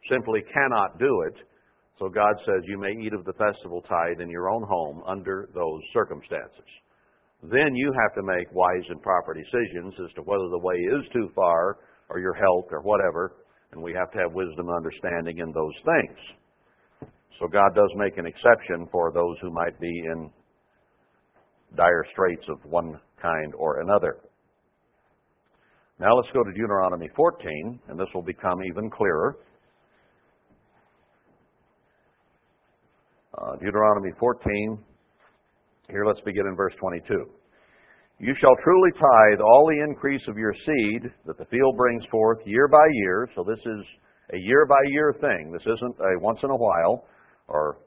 simply 0.10 0.44
cannot 0.54 1.00
do 1.00 1.24
it. 1.28 1.34
So 1.98 2.10
God 2.10 2.34
says 2.46 2.62
you 2.66 2.78
may 2.80 2.94
eat 3.04 3.12
of 3.14 3.26
the 3.26 3.34
festival 3.34 3.82
tithe 3.82 4.22
in 4.22 4.30
your 4.30 4.50
own 4.52 4.62
home 4.70 5.02
under 5.08 5.50
those 5.56 5.82
circumstances. 5.92 6.70
Then 7.42 7.74
you 7.74 7.92
have 8.04 8.14
to 8.16 8.22
make 8.22 8.54
wise 8.54 8.86
and 8.90 9.02
proper 9.02 9.34
decisions 9.34 9.96
as 10.08 10.14
to 10.14 10.22
whether 10.22 10.46
the 10.50 10.60
way 10.62 10.76
is 10.78 11.06
too 11.12 11.30
far 11.34 11.80
or 12.10 12.20
your 12.20 12.36
health 12.36 12.68
or 12.70 12.82
whatever, 12.84 13.34
and 13.72 13.82
we 13.82 13.94
have 13.94 14.12
to 14.12 14.20
have 14.20 14.32
wisdom 14.34 14.70
and 14.70 14.78
understanding 14.78 15.40
in 15.40 15.50
those 15.50 15.78
things. 15.84 16.20
So 17.42 17.48
God 17.48 17.72
does 17.74 17.90
make 17.96 18.18
an 18.20 18.28
exception 18.28 18.86
for 18.92 19.12
those 19.12 19.38
who 19.42 19.50
might 19.52 19.80
be 19.82 19.90
in 20.12 20.30
dire 21.76 22.04
straits 22.14 22.46
of 22.50 22.58
one 22.70 23.00
kind 23.22 23.54
or 23.58 23.82
another. 23.82 24.18
Now 26.00 26.16
let's 26.16 26.30
go 26.34 26.44
to 26.44 26.52
Deuteronomy 26.52 27.10
14, 27.16 27.80
and 27.90 28.00
this 28.00 28.08
will 28.14 28.22
become 28.24 28.64
even 28.68 28.90
clearer. 28.90 29.38
Uh, 33.38 33.54
Deuteronomy 33.64 34.12
14, 34.20 34.78
here 35.90 36.06
let's 36.06 36.22
begin 36.22 36.46
in 36.50 36.56
verse 36.56 36.74
22. 36.80 37.26
You 38.22 38.34
shall 38.42 38.56
truly 38.64 38.92
tithe 38.96 39.40
all 39.42 39.68
the 39.70 39.84
increase 39.84 40.22
of 40.28 40.38
your 40.38 40.54
seed 40.66 41.04
that 41.26 41.38
the 41.38 41.46
field 41.46 41.78
brings 41.78 42.04
forth 42.12 42.40
year 42.46 42.68
by 42.68 42.86
year. 43.06 43.30
So 43.36 43.44
this 43.48 43.60
is 43.60 43.86
a 44.34 44.38
year 44.38 44.66
by 44.66 44.80
year 44.92 45.16
thing. 45.22 45.52
This 45.52 45.62
isn't 45.62 45.96
a 46.00 46.20
once 46.20 46.40
in 46.44 46.50
a 46.50 46.56
while 46.56 47.06
or 47.48 47.78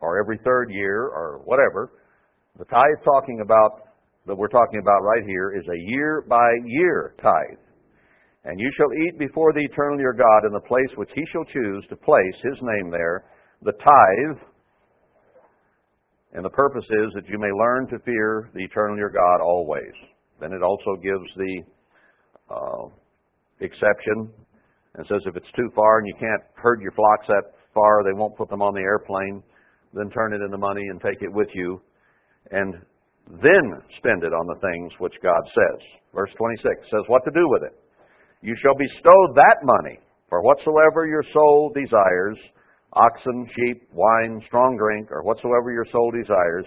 or 0.00 0.20
every 0.20 0.38
third 0.44 0.68
year 0.70 1.02
or 1.08 1.40
whatever. 1.44 1.92
The 2.58 2.64
tithe 2.66 3.02
talking 3.04 3.40
about 3.44 3.91
that 4.26 4.36
we're 4.36 4.48
talking 4.48 4.80
about 4.80 5.00
right 5.00 5.24
here 5.26 5.52
is 5.56 5.66
a 5.68 5.78
year 5.90 6.24
by 6.28 6.48
year 6.64 7.14
tithe. 7.22 7.58
And 8.44 8.58
you 8.58 8.70
shall 8.76 8.92
eat 9.06 9.18
before 9.18 9.52
the 9.52 9.60
eternal 9.62 10.00
your 10.00 10.12
God 10.12 10.46
in 10.46 10.52
the 10.52 10.60
place 10.66 10.90
which 10.96 11.10
he 11.14 11.22
shall 11.32 11.44
choose 11.44 11.84
to 11.88 11.96
place 11.96 12.36
his 12.42 12.58
name 12.62 12.90
there, 12.90 13.24
the 13.62 13.72
tithe. 13.72 14.42
And 16.34 16.44
the 16.44 16.50
purpose 16.50 16.84
is 16.84 17.08
that 17.14 17.28
you 17.28 17.38
may 17.38 17.50
learn 17.52 17.86
to 17.90 17.98
fear 18.04 18.50
the 18.54 18.64
eternal 18.64 18.96
your 18.96 19.10
God 19.10 19.40
always. 19.44 19.92
Then 20.40 20.52
it 20.52 20.62
also 20.62 20.96
gives 21.02 21.26
the 21.36 21.62
uh, 22.50 22.86
exception 23.60 24.30
and 24.94 25.06
says 25.08 25.20
if 25.26 25.36
it's 25.36 25.52
too 25.56 25.70
far 25.74 25.98
and 25.98 26.06
you 26.08 26.14
can't 26.18 26.42
herd 26.54 26.80
your 26.80 26.92
flocks 26.92 27.26
that 27.28 27.52
far, 27.74 28.02
they 28.02 28.12
won't 28.12 28.36
put 28.36 28.48
them 28.48 28.62
on 28.62 28.74
the 28.74 28.80
airplane, 28.80 29.42
then 29.94 30.10
turn 30.10 30.32
it 30.32 30.42
into 30.44 30.58
money 30.58 30.82
and 30.90 31.00
take 31.00 31.22
it 31.22 31.32
with 31.32 31.48
you. 31.54 31.80
And 32.50 32.74
then 33.40 33.64
spend 33.96 34.24
it 34.28 34.36
on 34.36 34.44
the 34.44 34.60
things 34.60 34.92
which 35.00 35.16
God 35.24 35.40
says. 35.56 35.80
Verse 36.12 36.28
26 36.36 36.84
says 36.92 37.04
what 37.08 37.24
to 37.24 37.32
do 37.32 37.48
with 37.48 37.64
it. 37.64 37.72
You 38.44 38.52
shall 38.60 38.76
bestow 38.76 39.16
that 39.40 39.64
money 39.64 39.96
for 40.28 40.42
whatsoever 40.42 41.06
your 41.08 41.24
soul 41.32 41.72
desires 41.72 42.36
oxen, 42.92 43.48
sheep, 43.56 43.88
wine, 43.94 44.38
strong 44.46 44.76
drink, 44.76 45.08
or 45.10 45.22
whatsoever 45.22 45.72
your 45.72 45.86
soul 45.90 46.12
desires, 46.12 46.66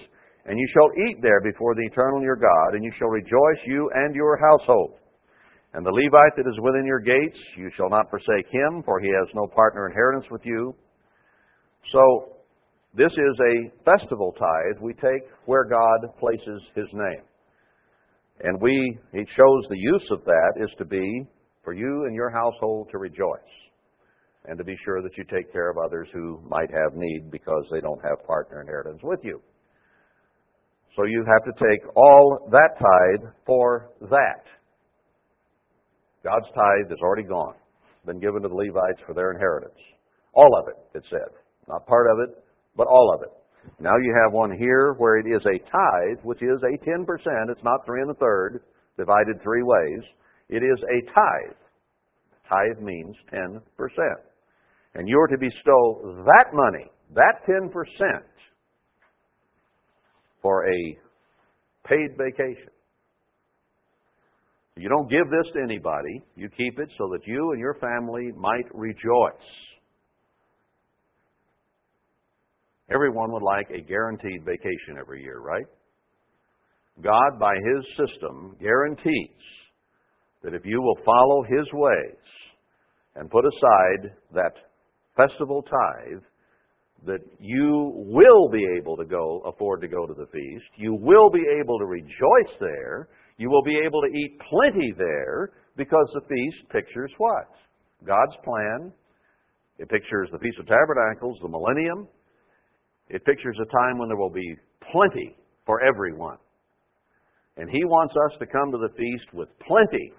and 0.49 0.57
you 0.57 0.67
shall 0.73 0.89
eat 1.05 1.21
there 1.21 1.39
before 1.41 1.75
the 1.75 1.85
eternal 1.85 2.23
your 2.23 2.35
God, 2.35 2.73
and 2.73 2.83
you 2.83 2.91
shall 2.97 3.09
rejoice, 3.13 3.61
you 3.67 3.91
and 3.93 4.15
your 4.15 4.35
household. 4.41 4.95
And 5.73 5.85
the 5.85 5.93
Levite 5.93 6.33
that 6.37 6.49
is 6.49 6.57
within 6.63 6.83
your 6.87 6.99
gates, 7.01 7.37
you 7.57 7.69
shall 7.77 7.89
not 7.89 8.09
forsake 8.09 8.49
him, 8.49 8.81
for 8.83 8.99
he 8.99 9.09
has 9.13 9.29
no 9.35 9.45
partner 9.45 9.85
inheritance 9.87 10.25
with 10.31 10.41
you. 10.45 10.73
So 11.93 12.34
this 12.97 13.11
is 13.11 13.39
a 13.43 13.71
festival 13.83 14.31
tithe 14.39 14.81
we 14.81 14.93
take 14.93 15.27
where 15.47 15.65
God 15.65 16.15
places 16.17 16.61
His 16.77 16.85
name. 16.93 17.23
And 18.41 18.59
we, 18.61 18.97
it 19.11 19.27
shows 19.35 19.63
the 19.69 19.77
use 19.77 20.07
of 20.11 20.23
that 20.23 20.53
is 20.61 20.69
to 20.77 20.85
be 20.85 21.23
for 21.63 21.73
you 21.73 22.05
and 22.07 22.15
your 22.15 22.29
household 22.29 22.87
to 22.93 22.97
rejoice 22.97 23.51
and 24.45 24.57
to 24.57 24.63
be 24.63 24.77
sure 24.85 25.01
that 25.01 25.17
you 25.17 25.25
take 25.25 25.51
care 25.51 25.69
of 25.69 25.75
others 25.77 26.07
who 26.13 26.39
might 26.49 26.69
have 26.71 26.93
need 26.95 27.31
because 27.31 27.65
they 27.71 27.81
don't 27.81 27.99
have 28.07 28.25
partner 28.25 28.61
inheritance 28.61 28.99
with 29.03 29.19
you. 29.23 29.41
So 30.95 31.03
you 31.05 31.25
have 31.27 31.43
to 31.53 31.65
take 31.67 31.81
all 31.97 32.47
that 32.51 32.79
tithe 32.79 33.29
for 33.45 33.89
that. 34.09 34.45
God's 36.23 36.47
tithe 36.55 36.91
is 36.93 36.99
already 37.03 37.27
gone, 37.27 37.55
been 38.05 38.19
given 38.21 38.41
to 38.43 38.47
the 38.47 38.55
Levites 38.55 39.01
for 39.05 39.13
their 39.13 39.31
inheritance. 39.31 39.75
All 40.33 40.55
of 40.63 40.69
it, 40.69 40.97
it 40.97 41.03
said. 41.09 41.35
Not 41.67 41.85
part 41.87 42.05
of 42.11 42.19
it, 42.29 42.43
but 42.75 42.87
all 42.87 43.13
of 43.15 43.21
it. 43.23 43.31
Now 43.79 43.97
you 43.97 44.15
have 44.23 44.33
one 44.33 44.55
here 44.57 44.93
where 44.97 45.17
it 45.17 45.25
is 45.25 45.41
a 45.45 45.57
tithe, 45.59 46.23
which 46.23 46.41
is 46.41 46.61
a 46.63 46.77
10%. 46.87 47.05
It's 47.49 47.63
not 47.63 47.85
three 47.85 48.01
and 48.01 48.11
a 48.11 48.15
third 48.15 48.61
divided 48.97 49.41
three 49.43 49.63
ways. 49.63 50.03
It 50.49 50.61
is 50.63 50.79
a 50.83 51.13
tithe. 51.13 51.57
Tithe 52.49 52.83
means 52.83 53.15
10%. 53.33 53.61
And 54.93 55.09
you 55.09 55.19
are 55.19 55.27
to 55.27 55.37
bestow 55.37 56.23
that 56.25 56.51
money, 56.53 56.85
that 57.15 57.33
10%, 57.49 57.71
for 60.41 60.65
a 60.69 60.97
paid 61.87 62.11
vacation. 62.17 62.69
You 64.77 64.89
don't 64.89 65.09
give 65.09 65.29
this 65.29 65.51
to 65.53 65.59
anybody. 65.63 66.21
You 66.35 66.49
keep 66.49 66.79
it 66.79 66.89
so 66.97 67.09
that 67.13 67.25
you 67.25 67.51
and 67.51 67.59
your 67.59 67.75
family 67.75 68.29
might 68.37 68.65
rejoice 68.73 69.33
Everyone 72.93 73.31
would 73.31 73.41
like 73.41 73.69
a 73.71 73.81
guaranteed 73.81 74.45
vacation 74.45 74.97
every 74.99 75.21
year, 75.21 75.39
right? 75.39 75.65
God, 77.01 77.39
by 77.39 77.55
His 77.55 77.85
system, 78.09 78.55
guarantees 78.61 79.41
that 80.43 80.53
if 80.53 80.61
you 80.65 80.81
will 80.81 80.97
follow 81.03 81.43
His 81.43 81.65
ways 81.73 82.21
and 83.15 83.31
put 83.31 83.43
aside 83.43 84.13
that 84.33 84.51
festival 85.17 85.63
tithe, 85.63 86.21
that 87.07 87.21
you 87.39 87.91
will 87.95 88.49
be 88.49 88.65
able 88.79 88.95
to 88.97 89.05
go, 89.05 89.39
afford 89.45 89.81
to 89.81 89.87
go 89.87 90.05
to 90.05 90.13
the 90.13 90.25
feast. 90.31 90.65
You 90.77 90.93
will 90.93 91.29
be 91.29 91.43
able 91.59 91.77
to 91.79 91.85
rejoice 91.85 92.55
there. 92.59 93.09
You 93.37 93.49
will 93.49 93.61
be 93.63 93.79
able 93.83 94.01
to 94.01 94.07
eat 94.07 94.39
plenty 94.49 94.93
there 94.97 95.51
because 95.75 96.09
the 96.13 96.21
feast 96.21 96.69
pictures 96.69 97.11
what? 97.17 97.45
God's 98.05 98.35
plan. 98.43 98.93
It 99.79 99.89
pictures 99.89 100.29
the 100.31 100.39
Feast 100.39 100.59
of 100.59 100.67
Tabernacles, 100.67 101.37
the 101.41 101.49
millennium, 101.49 102.07
it 103.09 103.23
pictures 103.25 103.57
a 103.61 103.65
time 103.71 103.97
when 103.97 104.07
there 104.09 104.17
will 104.17 104.31
be 104.31 104.55
plenty 104.91 105.35
for 105.65 105.81
everyone. 105.85 106.37
And 107.57 107.69
He 107.69 107.83
wants 107.85 108.13
us 108.25 108.37
to 108.39 108.45
come 108.45 108.71
to 108.71 108.77
the 108.77 108.89
feast 108.97 109.33
with 109.33 109.49
plenty 109.59 110.11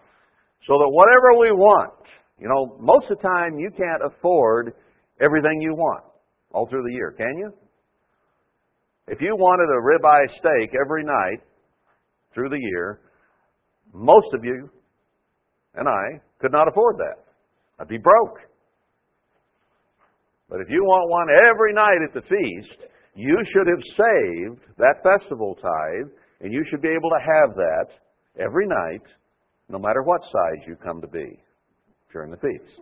so 0.67 0.75
that 0.79 0.89
whatever 0.89 1.39
we 1.39 1.51
want, 1.59 1.93
you 2.39 2.49
know, 2.49 2.77
most 2.81 3.11
of 3.11 3.19
the 3.21 3.29
time 3.29 3.59
you 3.59 3.71
can't 3.71 4.03
afford 4.05 4.73
everything 5.21 5.61
you 5.61 5.75
want 5.75 6.05
all 6.53 6.67
through 6.69 6.83
the 6.87 6.95
year, 6.95 7.13
can 7.17 7.37
you? 7.39 7.53
If 9.09 9.21
you 9.21 9.37
wanted 9.37 9.69
a 9.69 9.81
ribeye 9.83 10.31
steak 10.39 10.75
every 10.81 11.05
night 11.05 11.39
through 12.35 12.49
the 12.49 12.59
year, 12.59 13.01
most 13.93 14.27
of 14.33 14.45
you 14.45 14.69
and 15.75 15.89
I 15.89 16.21
could 16.41 16.53
not 16.53 16.69
afford 16.69 16.97
that. 16.99 17.25
I'd 17.79 17.89
be 17.89 17.99
broke. 17.99 18.39
But 20.49 20.61
if 20.61 20.69
you 20.71 20.85
want 20.85 21.11
one 21.11 21.27
every 21.51 21.73
night 21.75 22.03
at 22.07 22.15
the 22.15 22.23
feast, 22.23 22.81
you 23.15 23.37
should 23.53 23.67
have 23.67 23.83
saved 23.83 24.63
that 24.79 25.03
festival 25.03 25.57
tithe, 25.57 26.11
and 26.41 26.53
you 26.53 26.65
should 26.71 26.81
be 26.81 26.91
able 26.95 27.11
to 27.11 27.19
have 27.21 27.57
that 27.57 27.87
every 28.39 28.67
night, 28.67 29.03
no 29.69 29.79
matter 29.79 30.03
what 30.05 30.21
size 30.23 30.63
you 30.67 30.77
come 30.77 31.01
to 31.01 31.09
be 31.09 31.41
during 32.13 32.31
the 32.31 32.37
feast. 32.37 32.81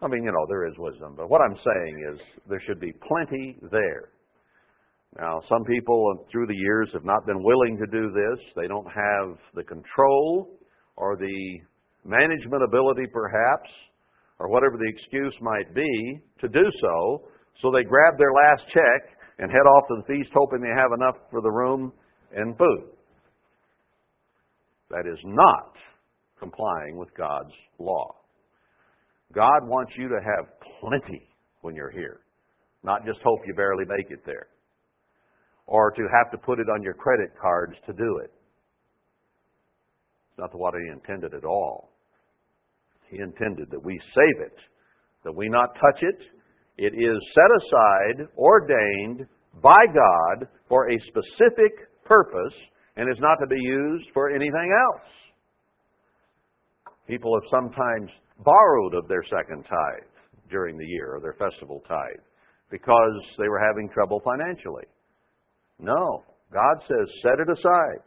I 0.00 0.08
mean, 0.08 0.24
you 0.24 0.32
know, 0.32 0.46
there 0.48 0.66
is 0.66 0.74
wisdom, 0.78 1.14
but 1.16 1.28
what 1.28 1.42
I'm 1.42 1.54
saying 1.54 2.08
is 2.14 2.20
there 2.48 2.60
should 2.66 2.80
be 2.80 2.92
plenty 3.06 3.56
there. 3.70 4.08
Now, 5.20 5.42
some 5.48 5.62
people 5.64 6.26
through 6.32 6.46
the 6.46 6.56
years 6.56 6.88
have 6.94 7.04
not 7.04 7.26
been 7.26 7.40
willing 7.42 7.76
to 7.76 7.86
do 7.86 8.10
this. 8.10 8.40
They 8.56 8.66
don't 8.66 8.86
have 8.88 9.36
the 9.54 9.62
control 9.62 10.58
or 10.96 11.16
the 11.16 11.58
management 12.04 12.62
ability, 12.64 13.04
perhaps, 13.12 13.68
or 14.38 14.48
whatever 14.48 14.76
the 14.76 14.88
excuse 14.88 15.34
might 15.40 15.74
be, 15.74 16.20
to 16.40 16.48
do 16.48 16.64
so. 16.80 17.22
So 17.60 17.70
they 17.70 17.84
grab 17.84 18.14
their 18.18 18.32
last 18.32 18.62
check 18.72 19.02
and 19.38 19.50
head 19.50 19.66
off 19.76 19.84
to 19.88 19.96
the 19.98 20.14
feast, 20.14 20.30
hoping 20.34 20.60
they 20.60 20.68
have 20.74 20.90
enough 20.94 21.16
for 21.30 21.40
the 21.40 21.50
room 21.50 21.92
and 22.34 22.56
food. 22.56 22.90
That 24.90 25.06
is 25.10 25.18
not 25.24 25.72
complying 26.38 26.96
with 26.98 27.08
God's 27.16 27.52
law. 27.78 28.16
God 29.32 29.66
wants 29.66 29.92
you 29.96 30.08
to 30.08 30.18
have 30.22 30.46
plenty 30.80 31.28
when 31.62 31.74
you're 31.74 31.90
here, 31.90 32.20
not 32.82 33.06
just 33.06 33.20
hope 33.24 33.40
you 33.46 33.54
barely 33.54 33.84
make 33.86 34.10
it 34.10 34.20
there, 34.26 34.48
or 35.66 35.90
to 35.92 36.02
have 36.12 36.30
to 36.32 36.38
put 36.38 36.58
it 36.58 36.66
on 36.68 36.82
your 36.82 36.92
credit 36.94 37.30
cards 37.40 37.74
to 37.86 37.92
do 37.92 38.18
it. 38.22 38.30
It's 40.30 40.38
not 40.38 40.50
the 40.50 40.58
what 40.58 40.74
He 40.74 40.90
intended 40.90 41.32
at 41.34 41.44
all. 41.44 41.92
He 43.12 43.20
intended 43.20 43.70
that 43.70 43.84
we 43.84 44.00
save 44.14 44.40
it, 44.40 44.56
that 45.24 45.34
we 45.34 45.46
not 45.50 45.74
touch 45.74 46.00
it. 46.02 46.18
It 46.78 46.94
is 46.96 47.20
set 47.34 47.58
aside, 48.16 48.26
ordained 48.38 49.26
by 49.62 49.84
God 49.86 50.48
for 50.66 50.88
a 50.90 50.96
specific 51.08 51.72
purpose, 52.06 52.54
and 52.96 53.10
is 53.12 53.20
not 53.20 53.36
to 53.40 53.46
be 53.46 53.60
used 53.60 54.06
for 54.14 54.30
anything 54.30 54.74
else. 54.94 55.10
People 57.06 57.38
have 57.38 57.46
sometimes 57.50 58.10
borrowed 58.42 58.94
of 58.94 59.08
their 59.08 59.22
second 59.24 59.64
tithe 59.64 60.08
during 60.48 60.78
the 60.78 60.86
year, 60.86 61.14
or 61.16 61.20
their 61.20 61.34
festival 61.38 61.82
tithe, 61.86 62.16
because 62.70 63.20
they 63.38 63.48
were 63.50 63.60
having 63.60 63.90
trouble 63.90 64.20
financially. 64.24 64.84
No, 65.78 66.24
God 66.50 66.76
says, 66.88 67.08
set 67.22 67.40
it 67.40 67.50
aside. 67.52 68.00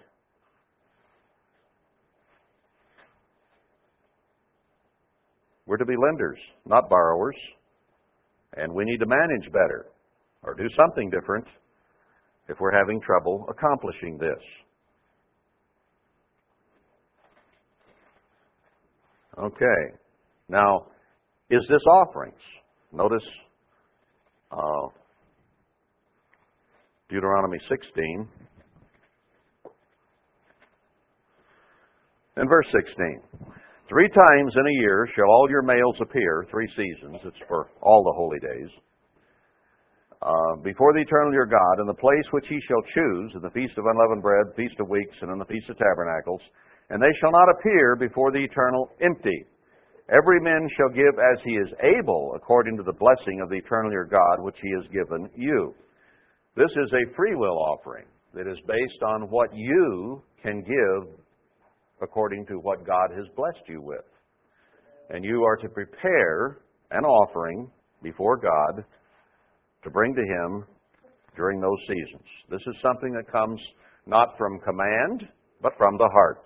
We're 5.65 5.77
to 5.77 5.85
be 5.85 5.95
lenders, 5.97 6.37
not 6.65 6.89
borrowers. 6.89 7.35
And 8.55 8.71
we 8.73 8.85
need 8.85 8.97
to 8.99 9.05
manage 9.05 9.51
better 9.51 9.87
or 10.43 10.53
do 10.53 10.65
something 10.77 11.09
different 11.09 11.45
if 12.47 12.59
we're 12.59 12.71
having 12.77 13.01
trouble 13.01 13.45
accomplishing 13.49 14.17
this. 14.19 14.29
Okay. 19.39 19.95
Now, 20.47 20.85
is 21.49 21.61
this 21.67 21.81
offerings? 21.91 22.37
Notice 22.93 23.23
uh, 24.51 24.87
Deuteronomy 27.09 27.57
16 27.67 28.27
and 32.37 32.49
verse 32.49 32.67
16. 32.71 33.21
Three 33.87 34.09
times 34.09 34.51
in 34.57 34.65
a 34.65 34.79
year 34.81 35.07
shall 35.15 35.29
all 35.29 35.47
your 35.49 35.61
males 35.61 35.95
appear, 36.01 36.47
three 36.49 36.67
seasons, 36.75 37.21
it's 37.23 37.37
for 37.47 37.69
all 37.83 38.03
the 38.03 38.17
holy 38.17 38.39
days, 38.39 38.69
uh, 40.23 40.55
before 40.63 40.91
the 40.93 41.01
eternal 41.05 41.33
your 41.33 41.45
God, 41.45 41.79
in 41.79 41.85
the 41.85 41.93
place 42.01 42.25
which 42.31 42.47
he 42.49 42.57
shall 42.67 42.81
choose, 42.81 43.33
in 43.35 43.41
the 43.43 43.51
feast 43.53 43.77
of 43.77 43.85
unleavened 43.85 44.23
bread, 44.23 44.47
feast 44.55 44.73
of 44.79 44.89
weeks, 44.89 45.15
and 45.21 45.29
in 45.31 45.37
the 45.37 45.45
feast 45.45 45.69
of 45.69 45.77
tabernacles, 45.77 46.41
and 46.89 46.99
they 46.99 47.13
shall 47.21 47.29
not 47.31 47.45
appear 47.59 47.95
before 47.95 48.31
the 48.31 48.41
eternal 48.43 48.89
empty. 49.01 49.45
Every 50.09 50.39
man 50.41 50.67
shall 50.77 50.89
give 50.89 51.13
as 51.21 51.37
he 51.45 51.53
is 51.53 51.69
able, 52.01 52.33
according 52.35 52.77
to 52.77 52.83
the 52.83 52.93
blessing 52.97 53.39
of 53.41 53.49
the 53.49 53.57
eternal 53.57 53.91
your 53.91 54.05
God, 54.05 54.41
which 54.41 54.57
he 54.63 54.71
has 54.81 54.87
given 54.89 55.29
you. 55.35 55.75
This 56.57 56.71
is 56.71 56.89
a 56.93 57.13
free 57.15 57.35
will 57.35 57.57
offering 57.61 58.05
that 58.33 58.47
is 58.49 58.57
based 58.65 59.03
on 59.05 59.29
what 59.29 59.49
you 59.53 60.23
can 60.41 60.61
give 60.61 61.15
according 62.01 62.45
to 62.47 62.55
what 62.55 62.85
God 62.85 63.11
has 63.15 63.25
blessed 63.35 63.63
you 63.67 63.81
with. 63.81 64.03
And 65.09 65.23
you 65.23 65.43
are 65.43 65.55
to 65.57 65.69
prepare 65.69 66.59
an 66.91 67.03
offering 67.03 67.69
before 68.01 68.37
God 68.37 68.83
to 69.83 69.89
bring 69.89 70.13
to 70.15 70.21
Him 70.21 70.65
during 71.35 71.59
those 71.59 71.79
seasons. 71.87 72.25
This 72.49 72.61
is 72.67 72.75
something 72.81 73.13
that 73.13 73.31
comes 73.31 73.61
not 74.07 74.37
from 74.37 74.59
command, 74.59 75.27
but 75.61 75.73
from 75.77 75.97
the 75.97 76.09
heart. 76.11 76.43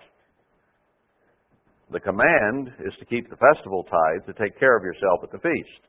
The 1.90 2.00
command 2.00 2.68
is 2.86 2.92
to 2.98 3.04
keep 3.06 3.28
the 3.28 3.36
festival 3.36 3.84
tithe, 3.84 4.26
to 4.26 4.40
take 4.42 4.58
care 4.58 4.76
of 4.76 4.84
yourself 4.84 5.20
at 5.24 5.32
the 5.32 5.38
feast. 5.38 5.80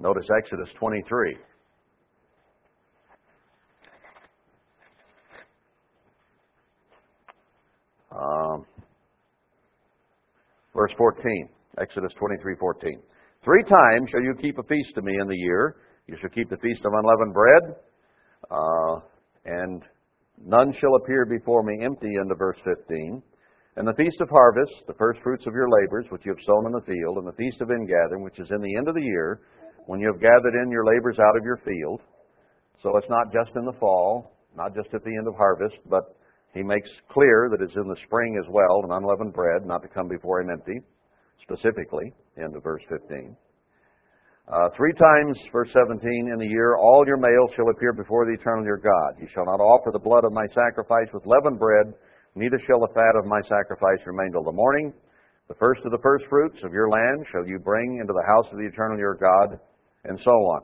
Notice 0.00 0.26
Exodus 0.42 0.68
23. 0.78 1.36
Um, 8.14 8.64
verse 10.74 10.92
14, 10.96 11.48
Exodus 11.80 12.12
23, 12.18 12.54
14. 12.58 13.00
Three 13.44 13.62
times 13.64 14.08
shall 14.10 14.22
you 14.22 14.34
keep 14.40 14.58
a 14.58 14.62
feast 14.64 14.90
to 14.94 15.02
me 15.02 15.12
in 15.20 15.26
the 15.28 15.36
year. 15.36 15.76
You 16.06 16.16
shall 16.20 16.30
keep 16.30 16.48
the 16.48 16.56
feast 16.58 16.80
of 16.84 16.92
unleavened 16.92 17.34
bread, 17.34 17.76
uh, 18.50 18.94
and 19.44 19.82
none 20.44 20.72
shall 20.80 20.94
appear 21.02 21.26
before 21.26 21.62
me 21.62 21.80
empty 21.84 22.12
into 22.20 22.34
verse 22.36 22.56
15. 22.64 23.22
And 23.76 23.88
the 23.88 23.94
feast 23.98 24.20
of 24.20 24.28
harvest, 24.30 24.72
the 24.86 24.94
first 24.94 25.20
fruits 25.22 25.44
of 25.46 25.52
your 25.52 25.68
labors, 25.68 26.06
which 26.10 26.22
you 26.24 26.30
have 26.32 26.44
sown 26.46 26.66
in 26.66 26.72
the 26.72 26.82
field, 26.86 27.18
and 27.18 27.26
the 27.26 27.32
feast 27.36 27.60
of 27.60 27.72
ingathering, 27.72 28.22
which 28.22 28.38
is 28.38 28.48
in 28.54 28.60
the 28.62 28.76
end 28.78 28.86
of 28.88 28.94
the 28.94 29.02
year, 29.02 29.40
when 29.86 29.98
you 29.98 30.06
have 30.12 30.20
gathered 30.22 30.54
in 30.62 30.70
your 30.70 30.84
labors 30.86 31.18
out 31.18 31.36
of 31.36 31.44
your 31.44 31.58
field. 31.66 32.00
So 32.82 32.96
it's 32.96 33.10
not 33.10 33.32
just 33.32 33.50
in 33.56 33.64
the 33.64 33.76
fall, 33.80 34.30
not 34.56 34.76
just 34.76 34.94
at 34.94 35.02
the 35.02 35.16
end 35.18 35.26
of 35.26 35.34
harvest, 35.34 35.74
but 35.90 36.14
he 36.54 36.62
makes 36.62 36.88
clear 37.10 37.48
that 37.50 37.60
it's 37.60 37.74
in 37.74 37.88
the 37.90 37.98
spring 38.06 38.38
as 38.38 38.46
well, 38.48 38.82
and 38.84 38.92
unleavened 38.92 39.34
bread, 39.34 39.66
not 39.66 39.82
to 39.82 39.88
come 39.90 40.06
before 40.06 40.40
him 40.40 40.50
empty, 40.50 40.78
specifically, 41.42 42.14
in 42.38 42.54
verse 42.62 42.82
15. 42.88 43.34
Uh, 44.46 44.68
three 44.76 44.92
times, 44.92 45.34
verse 45.50 45.68
17, 45.74 45.98
in 46.30 46.38
the 46.38 46.46
year, 46.46 46.76
all 46.76 47.02
your 47.08 47.16
males 47.16 47.50
shall 47.56 47.68
appear 47.74 47.92
before 47.92 48.24
the 48.24 48.32
eternal 48.38 48.62
your 48.64 48.76
God. 48.78 49.18
You 49.18 49.26
shall 49.34 49.44
not 49.46 49.58
offer 49.58 49.90
the 49.90 49.98
blood 49.98 50.22
of 50.22 50.30
my 50.32 50.46
sacrifice 50.54 51.08
with 51.12 51.26
leavened 51.26 51.58
bread, 51.58 51.90
neither 52.36 52.60
shall 52.62 52.78
the 52.86 52.92
fat 52.94 53.18
of 53.18 53.26
my 53.26 53.40
sacrifice 53.50 53.98
remain 54.06 54.30
till 54.30 54.44
the 54.46 54.52
morning. 54.54 54.92
The 55.48 55.54
first 55.58 55.82
of 55.84 55.90
the 55.90 55.98
first 56.06 56.26
fruits 56.30 56.62
of 56.62 56.72
your 56.72 56.86
land 56.88 57.26
shall 57.32 57.48
you 57.48 57.58
bring 57.58 57.98
into 58.00 58.12
the 58.14 58.26
house 58.30 58.46
of 58.52 58.58
the 58.60 58.66
eternal 58.68 58.96
your 58.98 59.14
God, 59.18 59.58
and 60.04 60.20
so 60.22 60.30
on. 60.54 60.62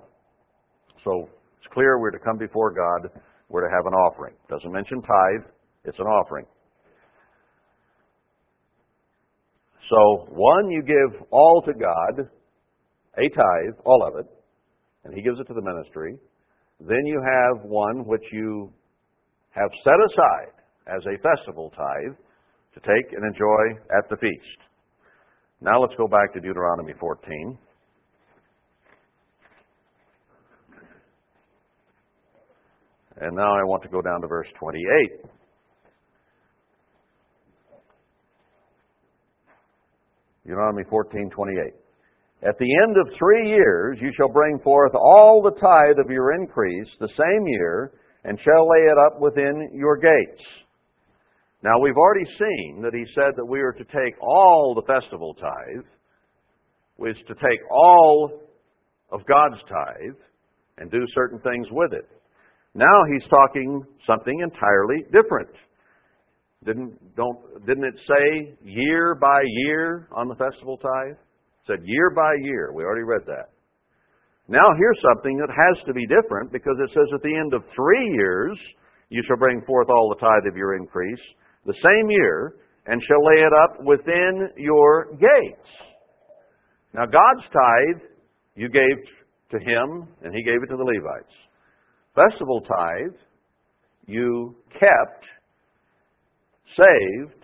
So 1.02 1.26
it's 1.58 1.66
clear 1.74 1.98
we're 1.98 2.12
to 2.14 2.20
come 2.22 2.36
before 2.38 2.70
God, 2.70 3.10
we're 3.48 3.66
to 3.66 3.74
have 3.74 3.86
an 3.90 3.94
offering. 3.96 4.34
Doesn't 4.48 4.70
mention 4.70 5.00
tithe, 5.02 5.48
it's 5.84 5.98
an 5.98 6.06
offering. 6.06 6.44
So, 9.88 10.26
one, 10.28 10.68
you 10.70 10.82
give 10.82 11.22
all 11.30 11.62
to 11.66 11.72
God, 11.72 12.26
a 13.18 13.28
tithe, 13.28 13.80
all 13.84 14.04
of 14.06 14.18
it, 14.24 14.30
and 15.04 15.14
He 15.14 15.22
gives 15.22 15.40
it 15.40 15.46
to 15.48 15.54
the 15.54 15.62
ministry. 15.62 16.16
Then 16.80 17.04
you 17.06 17.20
have 17.20 17.64
one 17.64 18.04
which 18.06 18.22
you 18.32 18.72
have 19.50 19.70
set 19.82 19.94
aside 20.06 20.98
as 20.98 21.02
a 21.06 21.18
festival 21.22 21.70
tithe 21.70 22.16
to 22.74 22.80
take 22.80 23.12
and 23.12 23.24
enjoy 23.26 23.82
at 23.98 24.08
the 24.10 24.16
feast. 24.16 24.58
Now 25.60 25.80
let's 25.80 25.94
go 25.96 26.06
back 26.06 26.32
to 26.34 26.40
Deuteronomy 26.40 26.94
14. 27.00 27.58
And 33.22 33.36
now 33.36 33.54
I 33.54 33.64
want 33.64 33.82
to 33.82 33.88
go 33.88 34.00
down 34.00 34.20
to 34.22 34.28
verse 34.28 34.48
28. 34.58 34.80
Deuteronomy 40.50 40.82
14:28. 40.90 41.70
At 42.42 42.58
the 42.58 42.66
end 42.82 42.96
of 42.96 43.08
three 43.16 43.48
years 43.48 43.98
you 44.00 44.10
shall 44.16 44.28
bring 44.30 44.58
forth 44.58 44.90
all 44.96 45.40
the 45.42 45.52
tithe 45.52 46.04
of 46.04 46.10
your 46.10 46.32
increase 46.32 46.88
the 46.98 47.06
same 47.06 47.46
year, 47.46 47.92
and 48.24 48.38
shall 48.40 48.68
lay 48.68 48.80
it 48.90 48.98
up 48.98 49.20
within 49.20 49.70
your 49.72 49.96
gates. 49.96 50.42
Now 51.62 51.78
we've 51.78 51.96
already 51.96 52.24
seen 52.36 52.80
that 52.82 52.92
he 52.92 53.04
said 53.14 53.36
that 53.36 53.44
we 53.46 53.60
are 53.60 53.72
to 53.74 53.84
take 53.84 54.16
all 54.20 54.74
the 54.74 54.82
festival 54.82 55.34
tithe, 55.34 55.84
which 56.96 57.16
is 57.16 57.26
to 57.28 57.34
take 57.34 57.60
all 57.70 58.40
of 59.12 59.24
God's 59.26 59.62
tithe 59.68 60.18
and 60.78 60.90
do 60.90 61.06
certain 61.14 61.38
things 61.40 61.68
with 61.70 61.92
it. 61.92 62.08
Now 62.74 63.04
he's 63.12 63.28
talking 63.28 63.84
something 64.04 64.40
entirely 64.40 65.04
different. 65.12 65.50
Didn't, 66.64 67.16
don't, 67.16 67.40
didn't 67.64 67.84
it 67.84 67.94
say 68.06 68.54
year 68.62 69.14
by 69.18 69.40
year 69.64 70.08
on 70.12 70.28
the 70.28 70.34
festival 70.34 70.76
tithe? 70.76 71.12
It 71.16 71.64
said 71.66 71.78
year 71.84 72.10
by 72.14 72.34
year. 72.42 72.70
We 72.74 72.84
already 72.84 73.04
read 73.04 73.22
that. 73.28 73.48
Now 74.46 74.66
here's 74.76 75.00
something 75.14 75.38
that 75.38 75.48
has 75.48 75.82
to 75.86 75.94
be 75.94 76.04
different 76.06 76.52
because 76.52 76.76
it 76.84 76.90
says 76.92 77.08
at 77.14 77.22
the 77.22 77.34
end 77.34 77.54
of 77.54 77.62
three 77.74 78.12
years 78.12 78.58
you 79.08 79.22
shall 79.26 79.38
bring 79.38 79.62
forth 79.66 79.88
all 79.88 80.10
the 80.12 80.20
tithe 80.20 80.46
of 80.46 80.54
your 80.56 80.76
increase, 80.76 81.20
the 81.64 81.72
same 81.72 82.10
year, 82.10 82.56
and 82.84 83.02
shall 83.08 83.24
lay 83.24 83.40
it 83.40 83.52
up 83.64 83.78
within 83.82 84.50
your 84.58 85.12
gates. 85.12 85.68
Now 86.92 87.06
God's 87.06 87.46
tithe 87.56 88.04
you 88.54 88.68
gave 88.68 88.98
to 89.52 89.58
him 89.64 90.08
and 90.22 90.34
he 90.34 90.44
gave 90.44 90.62
it 90.62 90.66
to 90.68 90.76
the 90.76 90.84
Levites. 90.84 91.32
Festival 92.14 92.60
tithe 92.60 93.16
you 94.04 94.56
kept 94.74 95.24
saved 96.76 97.42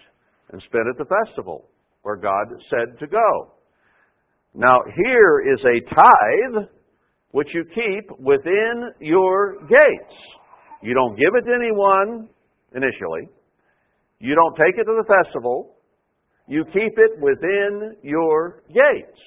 and 0.53 0.62
spent 0.62 0.87
at 0.89 0.97
the 0.99 1.09
festival 1.09 1.68
where 2.03 2.16
God 2.16 2.47
said 2.70 2.99
to 3.01 3.07
go. 3.07 3.53
Now, 4.55 4.79
here 5.07 5.43
is 5.53 5.61
a 5.64 5.95
tithe 5.95 6.66
which 7.33 7.49
you 7.53 7.64
keep 7.74 8.18
within 8.20 8.93
your 9.01 9.57
gates. 9.68 10.16
You 10.83 10.95
don't 10.95 11.16
give 11.16 11.35
it 11.35 11.45
to 11.47 11.55
anyone 11.55 12.29
initially, 12.74 13.29
you 14.18 14.35
don't 14.35 14.55
take 14.57 14.77
it 14.79 14.85
to 14.85 14.95
the 14.97 15.05
festival, 15.22 15.74
you 16.47 16.64
keep 16.66 16.93
it 16.97 17.20
within 17.20 17.97
your 18.03 18.62
gates. 18.68 19.20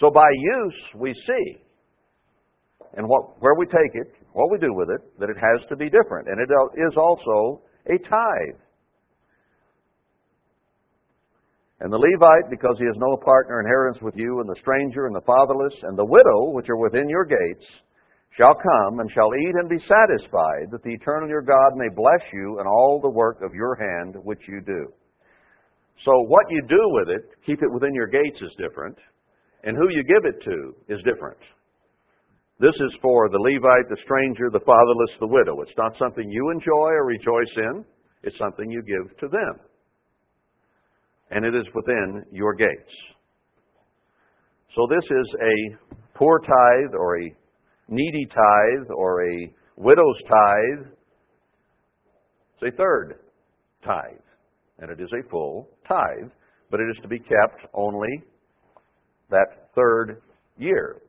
So, 0.00 0.10
by 0.10 0.28
use, 0.34 0.74
we 0.96 1.12
see. 1.14 1.62
And 2.96 3.06
what, 3.06 3.40
where 3.40 3.54
we 3.58 3.66
take 3.66 3.94
it, 3.94 4.12
what 4.32 4.50
we 4.50 4.58
do 4.58 4.72
with 4.74 4.88
it, 4.90 5.00
that 5.20 5.30
it 5.30 5.36
has 5.36 5.66
to 5.68 5.76
be 5.76 5.86
different. 5.86 6.26
And 6.28 6.40
it 6.40 6.50
is 6.80 6.96
also 6.96 7.62
a 7.86 7.96
tithe. 7.98 8.60
And 11.80 11.90
the 11.90 11.96
Levite, 11.96 12.50
because 12.50 12.76
he 12.78 12.84
has 12.84 12.96
no 12.98 13.16
partner 13.24 13.60
inheritance 13.60 14.02
with 14.02 14.14
you, 14.14 14.40
and 14.40 14.48
the 14.48 14.60
stranger, 14.60 15.06
and 15.06 15.16
the 15.16 15.24
fatherless, 15.24 15.72
and 15.84 15.96
the 15.96 16.04
widow, 16.04 16.52
which 16.52 16.68
are 16.68 16.76
within 16.76 17.08
your 17.08 17.24
gates, 17.24 17.64
shall 18.36 18.52
come 18.52 19.00
and 19.00 19.10
shall 19.12 19.32
eat 19.32 19.54
and 19.58 19.68
be 19.68 19.80
satisfied, 19.88 20.68
that 20.70 20.82
the 20.82 20.92
eternal 20.92 21.28
your 21.28 21.40
God 21.40 21.72
may 21.76 21.88
bless 21.88 22.20
you 22.34 22.60
in 22.60 22.66
all 22.66 23.00
the 23.00 23.08
work 23.08 23.40
of 23.42 23.54
your 23.54 23.74
hand 23.76 24.14
which 24.24 24.42
you 24.46 24.60
do. 24.60 24.92
So, 26.04 26.12
what 26.28 26.44
you 26.50 26.62
do 26.68 26.80
with 27.00 27.08
it, 27.08 27.24
keep 27.46 27.62
it 27.62 27.72
within 27.72 27.94
your 27.94 28.06
gates, 28.06 28.40
is 28.42 28.52
different, 28.58 28.96
and 29.64 29.76
who 29.76 29.88
you 29.88 30.02
give 30.04 30.24
it 30.28 30.42
to 30.44 30.74
is 30.92 31.00
different. 31.04 31.36
This 32.60 32.76
is 32.76 32.92
for 33.00 33.30
the 33.30 33.38
Levite, 33.38 33.88
the 33.88 33.96
stranger, 34.04 34.50
the 34.52 34.60
fatherless, 34.60 35.10
the 35.18 35.26
widow. 35.26 35.62
It's 35.62 35.76
not 35.78 35.94
something 35.98 36.28
you 36.28 36.50
enjoy 36.50 36.92
or 36.92 37.06
rejoice 37.06 37.54
in, 37.56 37.84
it's 38.22 38.36
something 38.36 38.68
you 38.70 38.82
give 38.82 39.16
to 39.20 39.28
them. 39.28 39.60
And 41.30 41.46
it 41.46 41.54
is 41.54 41.64
within 41.74 42.22
your 42.30 42.52
gates. 42.54 42.92
So 44.76 44.86
this 44.90 45.02
is 45.02 45.34
a 45.40 45.94
poor 46.12 46.38
tithe 46.40 46.94
or 46.98 47.18
a 47.22 47.34
needy 47.88 48.26
tithe 48.26 48.90
or 48.94 49.26
a 49.26 49.54
widow's 49.78 50.20
tithe. 50.28 50.92
It's 52.60 52.74
a 52.74 52.76
third 52.76 53.20
tithe, 53.86 54.20
and 54.80 54.90
it 54.90 55.00
is 55.00 55.08
a 55.18 55.26
full 55.30 55.66
tithe, 55.88 56.28
but 56.70 56.78
it 56.80 56.90
is 56.94 56.98
to 57.00 57.08
be 57.08 57.20
kept 57.20 57.64
only 57.72 58.22
that 59.30 59.70
third 59.74 60.20
year 60.58 61.00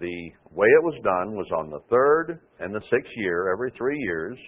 the 0.00 0.30
way 0.54 0.66
it 0.68 0.82
was 0.84 0.94
done 1.02 1.34
was 1.34 1.46
on 1.56 1.70
the 1.70 1.82
third 1.90 2.40
and 2.60 2.74
the 2.74 2.80
sixth 2.90 3.12
year, 3.16 3.52
every 3.52 3.70
three 3.76 3.98
years. 3.98 4.38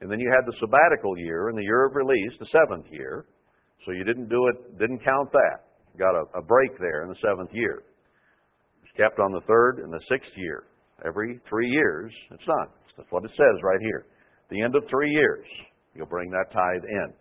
And 0.00 0.10
then 0.10 0.20
you 0.20 0.30
had 0.30 0.44
the 0.46 0.56
sabbatical 0.60 1.18
year 1.18 1.48
and 1.48 1.58
the 1.58 1.62
year 1.62 1.86
of 1.86 1.94
release, 1.94 2.32
the 2.38 2.48
seventh 2.52 2.86
year. 2.92 3.26
So 3.84 3.92
you 3.92 4.04
didn't 4.04 4.28
do 4.28 4.46
it, 4.48 4.78
didn't 4.78 5.04
count 5.04 5.32
that. 5.32 5.64
Got 5.98 6.14
a, 6.14 6.24
a 6.38 6.42
break 6.42 6.78
there 6.78 7.02
in 7.02 7.08
the 7.08 7.18
seventh 7.24 7.50
year. 7.52 7.82
It's 8.82 8.92
kept 8.96 9.18
on 9.18 9.32
the 9.32 9.40
third 9.48 9.80
and 9.82 9.92
the 9.92 10.00
sixth 10.08 10.30
year. 10.36 10.64
Every 11.06 11.40
three 11.48 11.68
years, 11.70 12.12
it's 12.30 12.44
done. 12.44 12.68
That's 12.96 13.10
what 13.10 13.24
it 13.24 13.30
says 13.32 13.56
right 13.62 13.80
here. 13.80 14.06
The 14.50 14.60
end 14.62 14.74
of 14.74 14.84
three 14.90 15.10
years, 15.10 15.46
you'll 15.94 16.06
bring 16.06 16.30
that 16.30 16.52
tithe 16.52 16.84
in. 16.88 17.12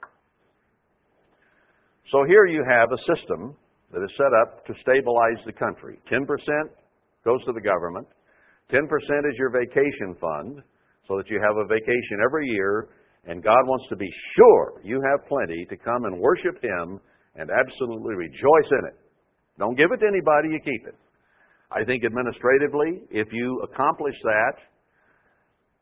So 2.11 2.23
here 2.27 2.45
you 2.45 2.63
have 2.67 2.89
a 2.91 2.97
system 3.03 3.55
that 3.91 4.01
is 4.03 4.09
set 4.17 4.33
up 4.41 4.65
to 4.65 4.73
stabilize 4.83 5.37
the 5.45 5.53
country. 5.53 5.99
10% 6.11 6.25
goes 7.25 7.41
to 7.45 7.53
the 7.53 7.61
government. 7.61 8.05
10% 8.73 8.83
is 8.83 9.35
your 9.37 9.49
vacation 9.49 10.13
fund 10.19 10.59
so 11.07 11.15
that 11.17 11.29
you 11.29 11.39
have 11.41 11.55
a 11.57 11.65
vacation 11.65 12.19
every 12.25 12.47
year, 12.47 12.89
and 13.25 13.41
God 13.43 13.63
wants 13.65 13.85
to 13.89 13.95
be 13.95 14.09
sure 14.35 14.81
you 14.83 15.01
have 15.09 15.25
plenty 15.27 15.65
to 15.69 15.77
come 15.77 16.03
and 16.03 16.19
worship 16.19 16.61
Him 16.61 16.99
and 17.35 17.49
absolutely 17.49 18.15
rejoice 18.15 18.69
in 18.71 18.83
it. 18.91 18.97
Don't 19.57 19.75
give 19.77 19.91
it 19.93 20.01
to 20.03 20.07
anybody, 20.07 20.49
you 20.51 20.59
keep 20.59 20.83
it. 20.87 20.95
I 21.71 21.83
think 21.83 22.03
administratively, 22.03 23.07
if 23.11 23.27
you 23.31 23.61
accomplish 23.63 24.15
that, 24.23 24.53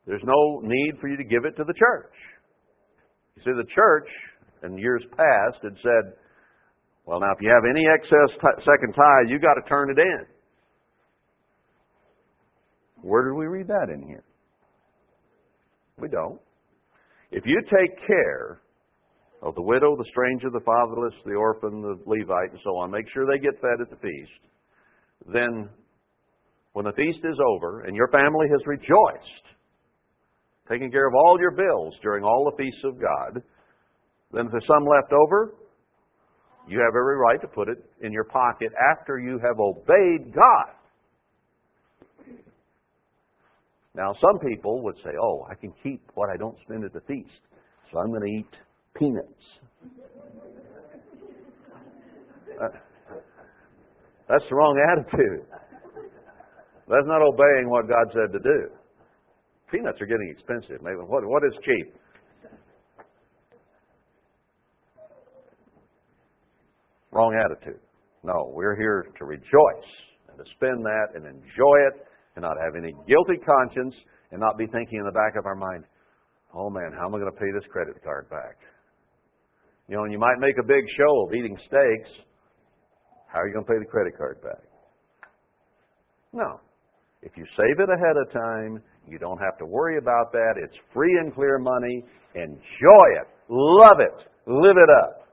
there's 0.05 0.23
no 0.23 0.59
need 0.63 0.99
for 1.01 1.09
you 1.09 1.17
to 1.17 1.23
give 1.23 1.45
it 1.45 1.57
to 1.57 1.63
the 1.63 1.73
church. 1.73 2.13
You 3.37 3.41
see, 3.41 3.53
the 3.57 3.67
church 3.73 4.07
in 4.63 4.77
years 4.77 5.01
past 5.17 5.57
had 5.63 5.75
said, 5.81 6.13
well, 7.05 7.19
now 7.19 7.29
if 7.33 7.41
you 7.41 7.49
have 7.49 7.65
any 7.69 7.85
excess 7.89 8.29
t- 8.37 8.61
second 8.61 8.93
tithe, 8.93 9.29
you've 9.29 9.41
got 9.41 9.55
to 9.57 9.65
turn 9.67 9.89
it 9.89 9.97
in. 9.97 10.25
Where 13.05 13.23
do 13.23 13.35
we 13.35 13.45
read 13.45 13.67
that 13.67 13.91
in 13.93 14.01
here? 14.01 14.23
We 15.99 16.07
don't. 16.07 16.41
If 17.31 17.43
you 17.45 17.61
take 17.61 17.95
care 18.07 18.61
of 19.43 19.53
the 19.53 19.61
widow, 19.61 19.95
the 19.95 20.09
stranger, 20.09 20.47
the 20.49 20.65
fatherless, 20.65 21.13
the 21.23 21.35
orphan, 21.35 21.81
the 21.83 22.01
Levite, 22.07 22.49
and 22.51 22.59
so 22.63 22.75
on, 22.77 22.89
make 22.89 23.05
sure 23.13 23.27
they 23.29 23.37
get 23.37 23.61
fed 23.61 23.77
at 23.79 23.91
the 23.91 23.95
feast, 24.01 24.41
then 25.31 25.69
when 26.73 26.85
the 26.85 26.93
feast 26.93 27.19
is 27.23 27.37
over 27.53 27.81
and 27.81 27.95
your 27.95 28.07
family 28.07 28.47
has 28.49 28.65
rejoiced, 28.65 29.45
taking 30.67 30.89
care 30.89 31.05
of 31.07 31.13
all 31.13 31.37
your 31.39 31.51
bills 31.51 31.93
during 32.01 32.23
all 32.23 32.49
the 32.49 32.57
feasts 32.57 32.81
of 32.83 32.95
God, 32.99 33.43
then 34.33 34.47
if 34.47 34.51
there's 34.51 34.65
some 34.65 34.83
left 34.83 35.13
over, 35.13 35.53
you 36.67 36.79
have 36.79 36.97
every 36.97 37.17
right 37.19 37.39
to 37.39 37.47
put 37.49 37.69
it 37.69 37.77
in 38.01 38.11
your 38.11 38.25
pocket 38.25 38.71
after 38.97 39.19
you 39.19 39.37
have 39.45 39.59
obeyed 39.59 40.33
God. 40.33 40.73
Now, 43.95 44.13
some 44.19 44.37
people 44.39 44.83
would 44.83 44.95
say, 44.97 45.11
oh, 45.21 45.47
I 45.49 45.55
can 45.55 45.71
keep 45.81 46.01
what 46.15 46.29
I 46.29 46.35
don't 46.37 46.57
spend 46.65 46.83
at 46.83 46.91
the 46.93 46.99
feast, 47.07 47.39
so 47.91 47.99
I'm 47.99 48.09
going 48.09 48.21
to 48.21 48.27
eat 48.27 48.61
peanuts. 48.93 49.45
Uh, 52.61 52.67
that's 54.27 54.43
the 54.49 54.55
wrong 54.55 54.75
attitude. 54.91 55.45
That's 56.89 57.07
not 57.07 57.21
obeying 57.21 57.67
what 57.69 57.87
God 57.87 58.05
said 58.11 58.33
to 58.33 58.39
do. 58.39 58.67
Peanuts 59.71 59.99
are 60.01 60.05
getting 60.05 60.29
expensive. 60.29 60.83
Maybe 60.83 60.97
what, 60.99 61.23
what 61.25 61.43
is 61.47 61.53
cheap? 61.63 61.95
Wrong 67.11 67.33
attitude. 67.39 67.79
No, 68.23 68.51
we're 68.53 68.75
here 68.75 69.07
to 69.17 69.25
rejoice 69.25 69.91
and 70.27 70.37
to 70.37 70.43
spend 70.57 70.83
that 70.83 71.15
and 71.15 71.23
enjoy 71.25 71.77
it 71.87 72.05
and 72.35 72.43
not 72.43 72.55
have 72.61 72.75
any 72.75 72.93
guilty 73.07 73.39
conscience 73.43 73.95
and 74.31 74.39
not 74.39 74.57
be 74.57 74.67
thinking 74.67 74.99
in 74.99 75.05
the 75.05 75.15
back 75.15 75.35
of 75.39 75.45
our 75.45 75.55
mind, 75.55 75.83
oh 76.53 76.69
man, 76.69 76.91
how 76.95 77.07
am 77.07 77.15
I 77.15 77.19
going 77.19 77.31
to 77.31 77.39
pay 77.39 77.51
this 77.55 77.65
credit 77.71 77.95
card 78.03 78.29
back? 78.29 78.59
You 79.87 79.97
know, 79.97 80.03
and 80.03 80.11
you 80.11 80.19
might 80.19 80.39
make 80.39 80.55
a 80.59 80.65
big 80.65 80.83
show 80.97 81.27
of 81.27 81.33
eating 81.33 81.55
steaks. 81.67 82.09
How 83.27 83.39
are 83.39 83.47
you 83.47 83.53
going 83.53 83.65
to 83.65 83.71
pay 83.71 83.79
the 83.79 83.89
credit 83.89 84.17
card 84.17 84.41
back? 84.41 84.63
No. 86.33 86.59
If 87.21 87.31
you 87.37 87.45
save 87.55 87.79
it 87.79 87.89
ahead 87.89 88.17
of 88.19 88.31
time, 88.33 88.81
you 89.07 89.17
don't 89.19 89.37
have 89.37 89.57
to 89.59 89.65
worry 89.65 89.97
about 89.97 90.31
that. 90.33 90.55
It's 90.61 90.75
free 90.93 91.15
and 91.21 91.33
clear 91.33 91.57
money. 91.59 92.03
Enjoy 92.35 93.07
it. 93.21 93.27
Love 93.47 93.99
it. 93.99 94.27
Live 94.47 94.77
it 94.77 94.89
up. 95.05 95.27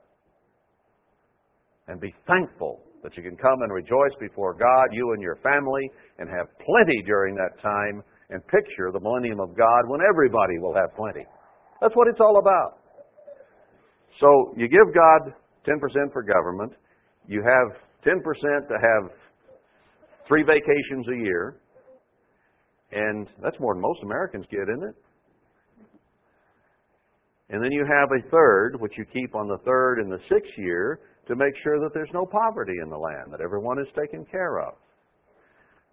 And 1.87 1.99
be 1.99 2.13
thankful 2.27 2.82
that 3.03 3.15
you 3.17 3.21
can 3.23 3.35
come 3.35 3.61
and 3.61 3.71
rejoice 3.71 4.15
before 4.19 4.53
God, 4.53 4.87
you 4.91 5.11
and 5.13 5.21
your 5.21 5.37
family, 5.43 5.83
and 6.17 6.27
have 6.29 6.47
plenty 6.65 7.03
during 7.05 7.35
that 7.35 7.61
time, 7.61 8.01
and 8.31 8.41
picture 8.47 8.89
the 8.91 8.99
millennium 8.99 9.39
of 9.39 9.55
God 9.55 9.83
when 9.87 9.99
everybody 10.09 10.57
will 10.57 10.73
have 10.73 10.95
plenty. 10.95 11.27
That's 11.81 11.93
what 11.93 12.07
it's 12.07 12.21
all 12.21 12.39
about. 12.39 12.79
So 14.19 14.55
you 14.57 14.67
give 14.67 14.87
God 14.95 15.35
10% 15.67 15.75
for 16.11 16.23
government, 16.23 16.73
you 17.27 17.43
have 17.43 17.77
10% 18.07 18.17
to 18.23 18.75
have 18.79 19.11
three 20.27 20.43
vacations 20.43 21.05
a 21.13 21.17
year, 21.21 21.59
and 22.91 23.27
that's 23.43 23.59
more 23.59 23.73
than 23.73 23.81
most 23.81 23.99
Americans 24.03 24.45
get, 24.49 24.65
isn't 24.71 24.83
it? 24.89 24.95
And 27.49 27.61
then 27.63 27.71
you 27.71 27.85
have 27.85 28.09
a 28.11 28.23
third, 28.31 28.77
which 28.79 28.93
you 28.97 29.05
keep 29.11 29.35
on 29.35 29.47
the 29.47 29.57
third 29.65 29.99
and 29.99 30.11
the 30.11 30.19
sixth 30.29 30.51
year, 30.57 30.99
to 31.27 31.35
make 31.35 31.53
sure 31.63 31.79
that 31.79 31.91
there's 31.93 32.09
no 32.13 32.25
poverty 32.25 32.73
in 32.83 32.89
the 32.89 32.97
land, 32.97 33.31
that 33.31 33.41
everyone 33.41 33.79
is 33.79 33.87
taken 33.99 34.25
care 34.25 34.59
of. 34.59 34.73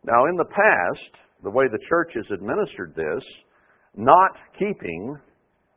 Now, 0.05 0.27
in 0.27 0.37
the 0.37 0.47
past, 0.47 1.15
the 1.43 1.51
way 1.51 1.67
the 1.71 1.83
church 1.89 2.13
has 2.15 2.27
administered 2.35 2.95
this, 2.97 3.23
not 3.97 4.33
keeping 4.59 5.17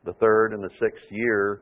the 0.05 0.13
third 0.13 0.53
and 0.53 0.63
the 0.63 0.71
sixth 0.79 1.05
year 1.11 1.61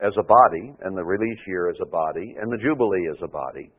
as 0.00 0.12
a 0.18 0.22
body, 0.22 0.74
and 0.82 0.96
the 0.96 1.02
release 1.02 1.40
year 1.48 1.68
as 1.70 1.76
a 1.82 1.86
body, 1.86 2.36
and 2.40 2.52
the 2.52 2.58
jubilee 2.62 3.08
as 3.10 3.18
a 3.22 3.28
body, 3.28 3.72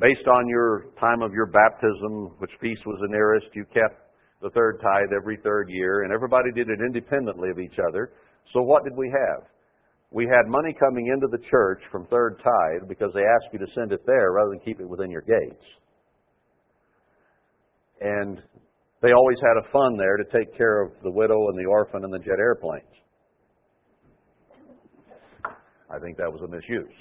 based 0.00 0.26
on 0.26 0.48
your 0.48 0.86
time 0.98 1.22
of 1.22 1.32
your 1.32 1.46
baptism, 1.46 2.34
which 2.38 2.50
feast 2.60 2.82
was 2.86 2.98
the 3.02 3.08
nearest, 3.08 3.46
you 3.54 3.64
kept 3.72 4.02
the 4.42 4.50
third 4.50 4.78
tithe 4.82 5.14
every 5.16 5.38
third 5.44 5.68
year, 5.70 6.02
and 6.02 6.12
everybody 6.12 6.50
did 6.52 6.68
it 6.68 6.80
independently 6.84 7.50
of 7.50 7.58
each 7.60 7.78
other. 7.88 8.12
So, 8.52 8.62
what 8.62 8.82
did 8.84 8.94
we 8.96 9.08
have? 9.14 9.46
we 10.10 10.24
had 10.24 10.46
money 10.48 10.74
coming 10.78 11.08
into 11.12 11.26
the 11.30 11.42
church 11.50 11.80
from 11.90 12.06
third 12.06 12.38
tithe 12.42 12.88
because 12.88 13.10
they 13.14 13.22
asked 13.22 13.52
you 13.52 13.58
to 13.58 13.66
send 13.74 13.92
it 13.92 14.02
there 14.06 14.32
rather 14.32 14.50
than 14.50 14.60
keep 14.60 14.80
it 14.80 14.88
within 14.88 15.10
your 15.10 15.22
gates. 15.22 15.64
And 18.00 18.40
they 19.02 19.12
always 19.12 19.38
had 19.40 19.58
a 19.66 19.70
fund 19.72 19.98
there 19.98 20.16
to 20.16 20.24
take 20.32 20.56
care 20.56 20.82
of 20.82 20.92
the 21.02 21.10
widow 21.10 21.48
and 21.48 21.58
the 21.58 21.68
orphan 21.68 22.04
and 22.04 22.12
the 22.12 22.18
jet 22.18 22.38
airplanes. 22.38 22.84
I 25.90 25.98
think 26.00 26.16
that 26.18 26.30
was 26.30 26.42
a 26.42 26.48
misuse. 26.48 26.96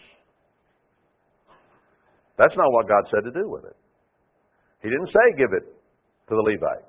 That's 2.38 2.56
not 2.58 2.72
what 2.72 2.88
God 2.88 3.04
said 3.14 3.24
to 3.26 3.32
do 3.32 3.50
with 3.50 3.66
it. 3.66 3.76
He 4.84 4.90
didn't 4.90 5.08
say 5.08 5.38
give 5.38 5.54
it 5.54 5.66
to 6.30 6.36
the 6.36 6.42
Levite. 6.42 6.86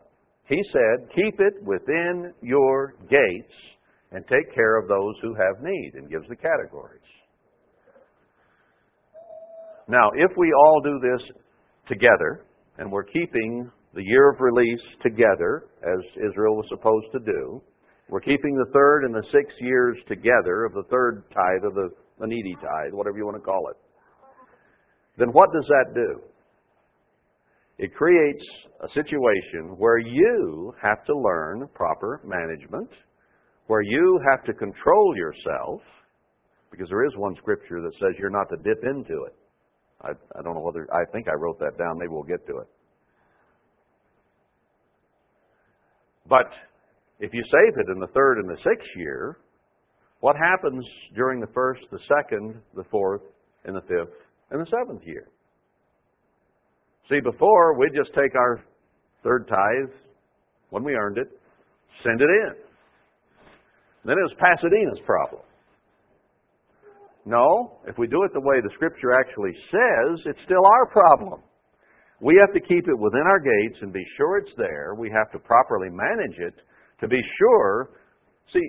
He 0.47 0.63
said 0.73 1.09
keep 1.15 1.41
it 1.41 1.63
within 1.63 2.33
your 2.43 2.95
gates 3.11 3.53
and 4.13 4.25
take 4.29 4.55
care 4.55 4.77
of 4.77 4.89
those 4.89 5.15
who 5.23 5.35
have 5.35 5.63
need, 5.63 5.93
and 5.95 6.11
gives 6.11 6.29
the 6.29 6.37
categories. 6.37 7.01
Now, 9.89 10.11
if 10.15 10.31
we 10.37 10.53
all 10.53 10.81
do 10.83 10.99
this 11.01 11.29
together, 11.89 12.45
and 12.79 12.91
we're 12.91 13.05
keeping 13.05 13.71
the 13.95 14.03
year 14.05 14.31
of 14.31 14.41
release 14.41 14.83
together, 15.03 15.67
as 15.83 16.01
Israel 16.29 16.57
was 16.57 16.67
supposed 16.69 17.07
to 17.13 17.19
do, 17.21 17.63
we're 18.09 18.21
keeping 18.21 18.55
the 18.55 18.71
third 18.73 19.05
and 19.05 19.15
the 19.15 19.23
sixth 19.33 19.57
years 19.61 19.97
together 20.07 20.65
of 20.65 20.73
the 20.73 20.85
third 20.91 21.25
tithe 21.31 21.65
of 21.65 21.75
the, 21.75 21.89
the 22.21 22.27
needy 22.27 22.55
tithe, 22.57 22.93
whatever 22.93 23.17
you 23.19 23.25
want 23.25 23.37
to 23.37 23.43
call 23.43 23.69
it. 23.71 23.77
Then 25.19 25.29
what 25.31 25.51
does 25.53 25.67
that 25.67 25.95
do? 25.95 26.21
It 27.79 27.95
creates 27.95 28.45
a 28.83 28.89
situation 28.91 29.77
where 29.77 29.99
you 29.99 30.75
have 30.81 31.05
to 31.07 31.15
learn 31.19 31.69
proper 31.75 32.21
management 32.25 32.91
where 33.67 33.83
you 33.83 34.21
have 34.31 34.45
to 34.45 34.53
control 34.53 35.15
yourself, 35.17 35.81
because 36.71 36.89
there 36.89 37.05
is 37.05 37.13
one 37.17 37.35
scripture 37.37 37.81
that 37.83 37.93
says 37.95 38.15
you're 38.19 38.31
not 38.31 38.49
to 38.51 38.57
dip 38.59 38.83
into 38.85 39.25
it. 39.27 39.35
I, 40.03 40.11
I 40.39 40.43
don't 40.43 40.55
know 40.55 40.61
whether, 40.61 40.87
I 40.93 41.11
think 41.11 41.27
I 41.29 41.35
wrote 41.35 41.59
that 41.59 41.79
down. 41.79 41.99
Maybe 41.99 42.11
we'll 42.11 42.23
get 42.23 42.47
to 42.47 42.59
it. 42.59 42.69
But 46.29 46.47
if 47.21 47.33
you 47.33 47.43
save 47.45 47.79
it 47.79 47.91
in 47.93 48.01
the 48.01 48.09
third 48.09 48.39
and 48.39 48.49
the 48.49 48.57
sixth 48.57 48.89
year, 48.97 49.39
what 50.21 50.37
happens 50.37 50.85
during 51.15 51.41
the 51.41 51.47
first, 51.49 51.83
the 51.91 52.01
second, 52.09 52.61
the 52.75 52.85
fourth, 52.91 53.23
and 53.65 53.75
the 53.77 53.83
fifth, 53.83 54.15
and 54.51 54.61
the 54.61 54.71
seventh 54.71 55.03
year? 55.07 55.29
See, 57.09 57.21
before, 57.21 57.79
we'd 57.79 57.95
just 57.95 58.11
take 58.15 58.35
our 58.35 58.61
third 59.23 59.47
tithe 59.49 59.95
when 60.71 60.83
we 60.83 60.93
earned 60.95 61.19
it, 61.19 61.29
send 62.03 62.21
it 62.21 62.29
in. 62.29 62.66
Then 64.07 64.15
it 64.23 64.23
was 64.23 64.39
Pasadena's 64.39 65.03
problem. 65.05 65.43
No, 67.27 67.83
if 67.91 67.99
we 67.99 68.07
do 68.07 68.23
it 68.23 68.31
the 68.33 68.41
way 68.47 68.61
the 68.63 68.71
Scripture 68.79 69.11
actually 69.19 69.51
says, 69.69 70.23
it's 70.31 70.39
still 70.47 70.63
our 70.65 70.87
problem. 70.95 71.43
We 72.23 72.39
have 72.39 72.55
to 72.55 72.61
keep 72.61 72.87
it 72.87 72.95
within 72.97 73.27
our 73.27 73.41
gates 73.43 73.83
and 73.83 73.93
be 73.93 74.07
sure 74.17 74.39
it's 74.39 74.55
there. 74.57 74.95
We 74.97 75.11
have 75.11 75.33
to 75.33 75.39
properly 75.41 75.89
manage 75.91 76.39
it 76.39 76.55
to 77.01 77.09
be 77.09 77.21
sure. 77.39 77.91
See, 78.55 78.63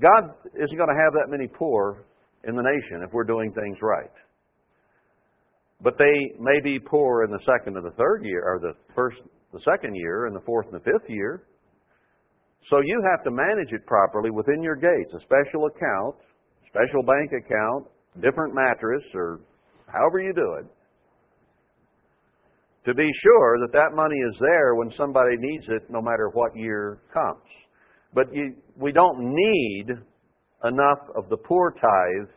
God 0.00 0.32
isn't 0.56 0.76
going 0.76 0.88
to 0.88 0.96
have 0.98 1.12
that 1.12 1.28
many 1.28 1.46
poor 1.46 2.06
in 2.48 2.56
the 2.56 2.62
nation 2.64 3.04
if 3.06 3.12
we're 3.12 3.28
doing 3.28 3.52
things 3.52 3.76
right. 3.82 4.10
But 5.82 5.98
they 5.98 6.32
may 6.40 6.60
be 6.64 6.80
poor 6.80 7.24
in 7.24 7.30
the 7.30 7.44
second 7.44 7.76
and 7.76 7.84
the 7.84 7.94
third 7.98 8.22
year, 8.24 8.42
or 8.46 8.58
the 8.58 8.72
first, 8.94 9.18
the 9.52 9.60
second 9.70 9.94
year, 9.96 10.26
and 10.26 10.34
the 10.34 10.40
fourth 10.40 10.64
and 10.72 10.74
the 10.74 10.80
fifth 10.84 11.10
year. 11.10 11.44
So 12.70 12.80
you 12.84 13.02
have 13.10 13.24
to 13.24 13.30
manage 13.30 13.72
it 13.72 13.86
properly 13.86 14.30
within 14.30 14.62
your 14.62 14.76
gates, 14.76 15.12
a 15.14 15.20
special 15.22 15.66
account, 15.66 16.16
special 16.68 17.02
bank 17.02 17.32
account, 17.32 17.86
different 18.22 18.54
mattress, 18.54 19.02
or 19.14 19.40
however 19.88 20.20
you 20.20 20.32
do 20.32 20.54
it, 20.60 20.66
to 22.86 22.94
be 22.94 23.08
sure 23.22 23.58
that 23.60 23.72
that 23.72 23.94
money 23.94 24.16
is 24.16 24.34
there 24.40 24.74
when 24.74 24.92
somebody 24.96 25.36
needs 25.38 25.64
it, 25.68 25.88
no 25.90 26.00
matter 26.00 26.30
what 26.32 26.54
year 26.56 26.98
comes. 27.12 27.42
But 28.14 28.32
you, 28.34 28.54
we 28.76 28.92
don't 28.92 29.18
need 29.20 29.86
enough 30.64 30.98
of 31.16 31.28
the 31.28 31.36
poor 31.36 31.72
tithe 31.72 32.28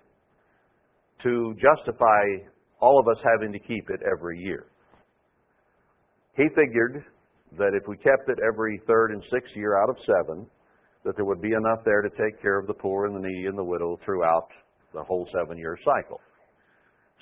to 1.23 1.55
justify 1.61 2.45
all 2.80 2.99
of 2.99 3.07
us 3.07 3.21
having 3.23 3.51
to 3.51 3.59
keep 3.59 3.89
it 3.89 3.99
every 4.09 4.39
year. 4.39 4.67
He 6.36 6.47
figured 6.49 7.03
that 7.53 7.71
if 7.73 7.87
we 7.87 7.95
kept 7.97 8.27
it 8.27 8.37
every 8.45 8.81
third 8.87 9.11
and 9.11 9.23
sixth 9.31 9.55
year 9.55 9.77
out 9.81 9.89
of 9.89 9.95
seven, 10.05 10.45
that 11.03 11.15
there 11.15 11.25
would 11.25 11.41
be 11.41 11.53
enough 11.53 11.83
there 11.85 12.01
to 12.01 12.09
take 12.11 12.41
care 12.41 12.59
of 12.59 12.67
the 12.67 12.73
poor 12.73 13.05
and 13.05 13.15
the 13.15 13.27
needy 13.27 13.45
and 13.45 13.57
the 13.57 13.63
widow 13.63 13.99
throughout 14.03 14.47
the 14.93 15.03
whole 15.03 15.27
seven 15.39 15.57
year 15.57 15.77
cycle. 15.85 16.19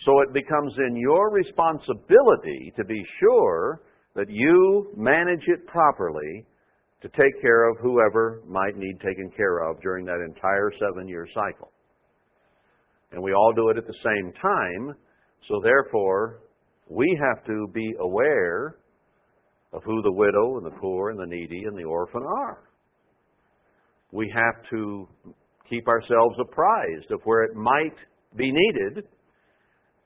So 0.06 0.22
it 0.22 0.34
becomes 0.34 0.74
in 0.88 0.96
your 0.96 1.32
responsibility 1.32 2.74
to 2.78 2.84
be 2.84 3.04
sure 3.20 3.82
that 4.16 4.30
you 4.30 4.92
manage 4.96 5.44
it 5.48 5.68
properly 5.68 6.46
to 7.02 7.10
take 7.10 7.40
care 7.42 7.70
of 7.70 7.78
whoever 7.82 8.42
might 8.48 8.78
need 8.78 9.00
taken 9.02 9.30
care 9.36 9.60
of 9.70 9.82
during 9.82 10.06
that 10.06 10.24
entire 10.26 10.72
seven 10.80 11.08
year 11.08 11.28
cycle. 11.34 11.70
And 13.12 13.22
we 13.22 13.34
all 13.34 13.54
do 13.54 13.70
it 13.70 13.78
at 13.78 13.86
the 13.86 13.94
same 14.04 14.32
time, 14.42 14.96
so 15.48 15.60
therefore 15.64 16.40
we 16.90 17.20
have 17.22 17.46
to 17.46 17.68
be 17.74 17.94
aware 18.00 18.78
of 19.74 19.82
who 19.84 20.02
the 20.04 20.12
widow 20.12 20.58
and 20.58 20.66
the 20.66 20.78
poor 20.80 21.10
and 21.10 21.20
the 21.20 21.26
needy 21.26 21.64
and 21.66 21.78
the 21.78 21.84
orphan 21.84 22.22
are. 22.22 22.60
We 24.12 24.32
have 24.34 24.64
to 24.70 25.08
keep 25.68 25.88
ourselves 25.88 26.36
apprised 26.40 27.10
of 27.12 27.22
where 27.24 27.44
it 27.44 27.56
might 27.56 27.96
be 28.38 28.52
needed 28.54 29.06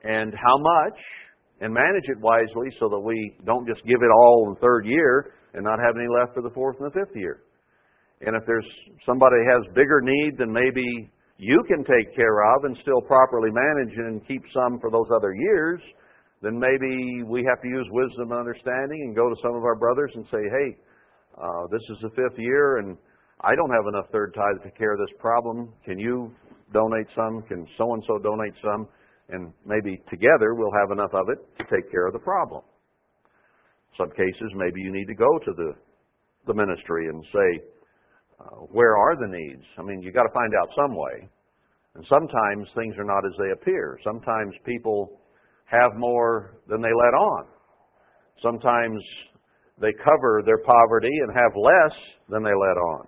and 0.03 0.33
how 0.33 0.57
much 0.57 0.99
and 1.59 1.73
manage 1.73 2.05
it 2.07 2.19
wisely 2.21 2.69
so 2.79 2.87
that 2.87 2.99
we 2.99 3.35
don't 3.45 3.67
just 3.67 3.83
give 3.85 3.99
it 4.01 4.11
all 4.15 4.45
in 4.47 4.53
the 4.53 4.59
third 4.61 4.85
year 4.85 5.33
and 5.53 5.63
not 5.63 5.79
have 5.85 5.95
any 5.97 6.07
left 6.07 6.33
for 6.33 6.41
the 6.41 6.51
fourth 6.53 6.77
and 6.79 6.89
the 6.89 6.93
fifth 6.93 7.15
year. 7.15 7.41
And 8.21 8.35
if 8.35 8.43
there's 8.47 8.65
somebody 9.05 9.35
has 9.43 9.67
bigger 9.75 9.99
need 10.01 10.37
than 10.37 10.51
maybe 10.53 11.11
you 11.37 11.61
can 11.67 11.83
take 11.83 12.15
care 12.15 12.41
of 12.55 12.63
and 12.63 12.77
still 12.81 13.01
properly 13.01 13.49
manage 13.51 13.93
and 13.97 14.25
keep 14.27 14.41
some 14.53 14.79
for 14.79 14.89
those 14.89 15.07
other 15.13 15.35
years, 15.35 15.81
then 16.41 16.59
maybe 16.59 17.23
we 17.26 17.43
have 17.49 17.61
to 17.61 17.68
use 17.68 17.85
wisdom 17.91 18.31
and 18.31 18.39
understanding 18.39 19.01
and 19.07 19.15
go 19.15 19.30
to 19.30 19.35
some 19.41 19.55
of 19.55 19.64
our 19.64 19.76
brothers 19.76 20.11
and 20.14 20.26
say, 20.30 20.38
hey, 20.43 20.77
uh, 21.41 21.65
this 21.72 21.81
is 21.89 21.97
the 22.01 22.09
fifth 22.09 22.38
year 22.38 22.77
and 22.77 22.97
I 23.41 23.55
don't 23.55 23.69
have 23.72 23.85
enough 23.88 24.07
third 24.11 24.34
tithe 24.35 24.64
to 24.64 24.72
care 24.77 24.93
of 24.93 24.99
this 24.99 25.15
problem. 25.19 25.73
Can 25.85 25.97
you 25.99 26.31
donate 26.73 27.07
some? 27.15 27.43
Can 27.47 27.68
so 27.77 27.93
and 27.93 28.03
so 28.07 28.18
donate 28.18 28.53
some? 28.64 28.88
And 29.30 29.51
maybe 29.65 30.01
together 30.09 30.53
we'll 30.53 30.73
have 30.80 30.91
enough 30.91 31.14
of 31.14 31.30
it 31.30 31.38
to 31.57 31.76
take 31.76 31.89
care 31.91 32.07
of 32.07 32.14
the 32.14 32.19
problem. 32.19 32.61
Some 33.97 34.09
cases, 34.11 34.53
maybe 34.55 34.81
you 34.81 34.91
need 34.91 35.05
to 35.05 35.15
go 35.15 35.39
to 35.39 35.51
the 35.55 35.73
the 36.45 36.53
ministry 36.53 37.09
and 37.09 37.26
say, 37.34 37.64
uh, 38.39 38.64
where 38.72 38.95
are 38.95 39.18
the 39.19 39.27
needs? 39.27 39.64
I 39.77 39.81
mean, 39.81 40.01
you 40.01 40.07
have 40.09 40.15
got 40.15 40.23
to 40.23 40.34
find 40.34 40.53
out 40.55 40.69
some 40.77 40.95
way. 40.95 41.27
And 41.95 42.05
sometimes 42.07 42.69
things 42.73 42.95
are 42.97 43.03
not 43.03 43.26
as 43.26 43.34
they 43.38 43.51
appear. 43.51 43.99
Sometimes 44.05 44.55
people 44.64 45.19
have 45.68 45.95
more 45.98 46.60
than 46.68 46.81
they 46.81 46.88
let 46.89 47.14
on. 47.19 47.45
Sometimes 48.41 48.99
they 49.80 49.91
cover 50.03 50.41
their 50.45 50.60
poverty 50.60 51.11
and 51.27 51.35
have 51.35 51.52
less 51.56 51.98
than 52.30 52.41
they 52.44 52.56
let 52.56 52.77
on. 52.80 53.06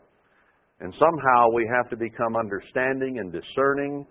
And 0.81 0.94
somehow 0.99 1.48
we 1.53 1.69
have 1.76 1.90
to 1.90 1.98
become 1.98 2.36
understanding 2.36 3.19
and 3.19 3.31
discerning 3.31 4.06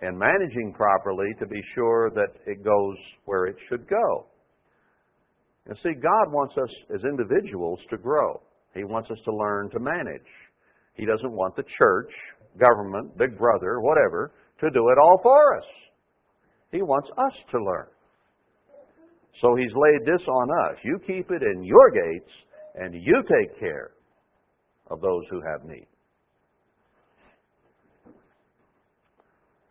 and 0.00 0.18
managing 0.18 0.74
properly 0.76 1.28
to 1.38 1.46
be 1.46 1.60
sure 1.74 2.10
that 2.10 2.28
it 2.46 2.64
goes 2.64 2.96
where 3.24 3.46
it 3.46 3.56
should 3.68 3.86
go. 3.88 4.26
And 5.66 5.76
see, 5.82 5.92
God 5.94 6.32
wants 6.32 6.54
us 6.58 6.70
as 6.94 7.02
individuals 7.04 7.78
to 7.90 7.96
grow. 7.96 8.42
He 8.74 8.84
wants 8.84 9.10
us 9.10 9.18
to 9.26 9.34
learn 9.36 9.70
to 9.70 9.78
manage. 9.80 10.26
He 10.94 11.06
doesn't 11.06 11.30
want 11.30 11.56
the 11.56 11.64
church, 11.78 12.10
government, 12.58 13.16
big 13.16 13.38
brother, 13.38 13.80
whatever, 13.80 14.32
to 14.60 14.70
do 14.70 14.88
it 14.88 14.98
all 14.98 15.20
for 15.22 15.56
us. 15.58 15.64
He 16.72 16.80
wants 16.82 17.08
us 17.18 17.32
to 17.52 17.58
learn. 17.62 17.86
So 19.40 19.54
he's 19.54 19.72
laid 19.76 20.06
this 20.06 20.26
on 20.26 20.48
us. 20.64 20.78
You 20.84 20.98
keep 21.06 21.30
it 21.30 21.42
in 21.42 21.62
your 21.62 21.90
gates, 21.90 22.30
and 22.74 22.94
you 22.94 23.22
take 23.22 23.58
care 23.60 23.92
of 24.90 25.00
those 25.00 25.22
who 25.30 25.40
have 25.52 25.64
need. 25.64 25.86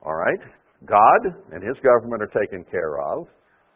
All 0.04 0.16
right? 0.16 0.40
God 0.86 1.34
and 1.52 1.64
his 1.64 1.78
government 1.84 2.22
are 2.24 2.40
taken 2.40 2.64
care 2.66 2.98
of. 3.02 3.28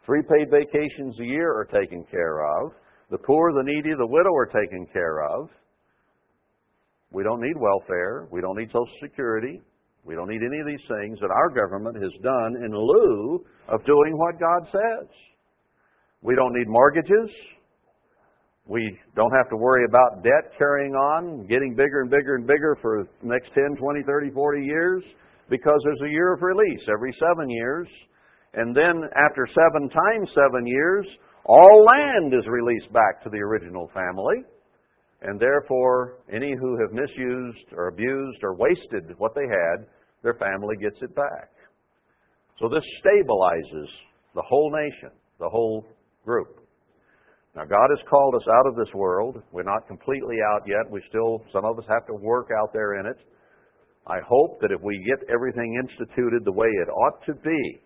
Three 0.04 0.22
paid 0.22 0.50
vacations 0.50 1.16
a 1.20 1.24
year 1.24 1.50
are 1.52 1.64
taken 1.64 2.04
care 2.10 2.40
of. 2.46 2.72
The 3.10 3.18
poor, 3.18 3.52
the 3.52 3.62
needy, 3.64 3.90
the 3.96 4.06
widow 4.06 4.32
are 4.34 4.46
taken 4.46 4.86
care 4.92 5.20
of. 5.22 5.48
We 7.12 7.22
don't 7.22 7.40
need 7.40 7.54
welfare. 7.58 8.28
We 8.30 8.40
don't 8.40 8.56
need 8.56 8.68
Social 8.68 8.90
Security. 9.00 9.60
We 10.06 10.14
don't 10.14 10.28
need 10.28 10.44
any 10.46 10.60
of 10.62 10.66
these 10.66 10.86
things 10.86 11.18
that 11.18 11.32
our 11.34 11.50
government 11.50 12.00
has 12.00 12.12
done 12.22 12.54
in 12.62 12.70
lieu 12.70 13.44
of 13.68 13.84
doing 13.84 14.16
what 14.16 14.38
God 14.38 14.62
says. 14.70 15.08
We 16.22 16.36
don't 16.36 16.54
need 16.54 16.68
mortgages. 16.68 17.28
We 18.66 18.96
don't 19.16 19.32
have 19.34 19.48
to 19.50 19.56
worry 19.56 19.84
about 19.84 20.22
debt 20.22 20.52
carrying 20.58 20.94
on, 20.94 21.46
getting 21.48 21.74
bigger 21.74 22.02
and 22.02 22.10
bigger 22.10 22.36
and 22.36 22.46
bigger 22.46 22.76
for 22.80 23.08
the 23.22 23.26
next 23.28 23.50
10, 23.54 23.76
20, 23.78 24.02
30, 24.06 24.30
40 24.30 24.64
years 24.64 25.02
because 25.50 25.78
there's 25.84 26.08
a 26.08 26.10
year 26.12 26.32
of 26.34 26.42
release 26.42 26.86
every 26.88 27.12
seven 27.18 27.50
years. 27.50 27.88
And 28.54 28.74
then 28.76 29.02
after 29.16 29.46
seven 29.48 29.88
times 29.88 30.30
seven 30.34 30.66
years, 30.68 31.06
all 31.46 31.84
land 31.84 32.32
is 32.32 32.46
released 32.46 32.92
back 32.92 33.22
to 33.24 33.28
the 33.30 33.38
original 33.38 33.90
family. 33.92 34.44
And 35.22 35.40
therefore, 35.40 36.18
any 36.32 36.54
who 36.60 36.78
have 36.80 36.92
misused 36.92 37.72
or 37.72 37.88
abused 37.88 38.38
or 38.42 38.54
wasted 38.54 39.14
what 39.18 39.34
they 39.34 39.46
had 39.48 39.86
their 40.22 40.34
family 40.34 40.76
gets 40.80 40.96
it 41.02 41.14
back. 41.14 41.50
So 42.60 42.68
this 42.68 42.84
stabilizes 43.04 43.88
the 44.34 44.42
whole 44.46 44.70
nation, 44.72 45.10
the 45.38 45.48
whole 45.48 45.84
group. 46.24 46.60
Now, 47.54 47.64
God 47.64 47.88
has 47.88 48.04
called 48.08 48.34
us 48.34 48.46
out 48.48 48.66
of 48.68 48.76
this 48.76 48.92
world. 48.94 49.42
We're 49.52 49.62
not 49.62 49.88
completely 49.88 50.36
out 50.52 50.62
yet. 50.66 50.90
We 50.90 51.02
still, 51.08 51.42
some 51.52 51.64
of 51.64 51.78
us 51.78 51.86
have 51.88 52.06
to 52.06 52.14
work 52.14 52.48
out 52.58 52.70
there 52.72 53.00
in 53.00 53.06
it. 53.06 53.16
I 54.06 54.18
hope 54.26 54.60
that 54.60 54.70
if 54.70 54.80
we 54.82 55.02
get 55.06 55.28
everything 55.32 55.80
instituted 55.82 56.44
the 56.44 56.52
way 56.52 56.68
it 56.68 56.88
ought 56.90 57.24
to 57.26 57.34
be, 57.34 57.80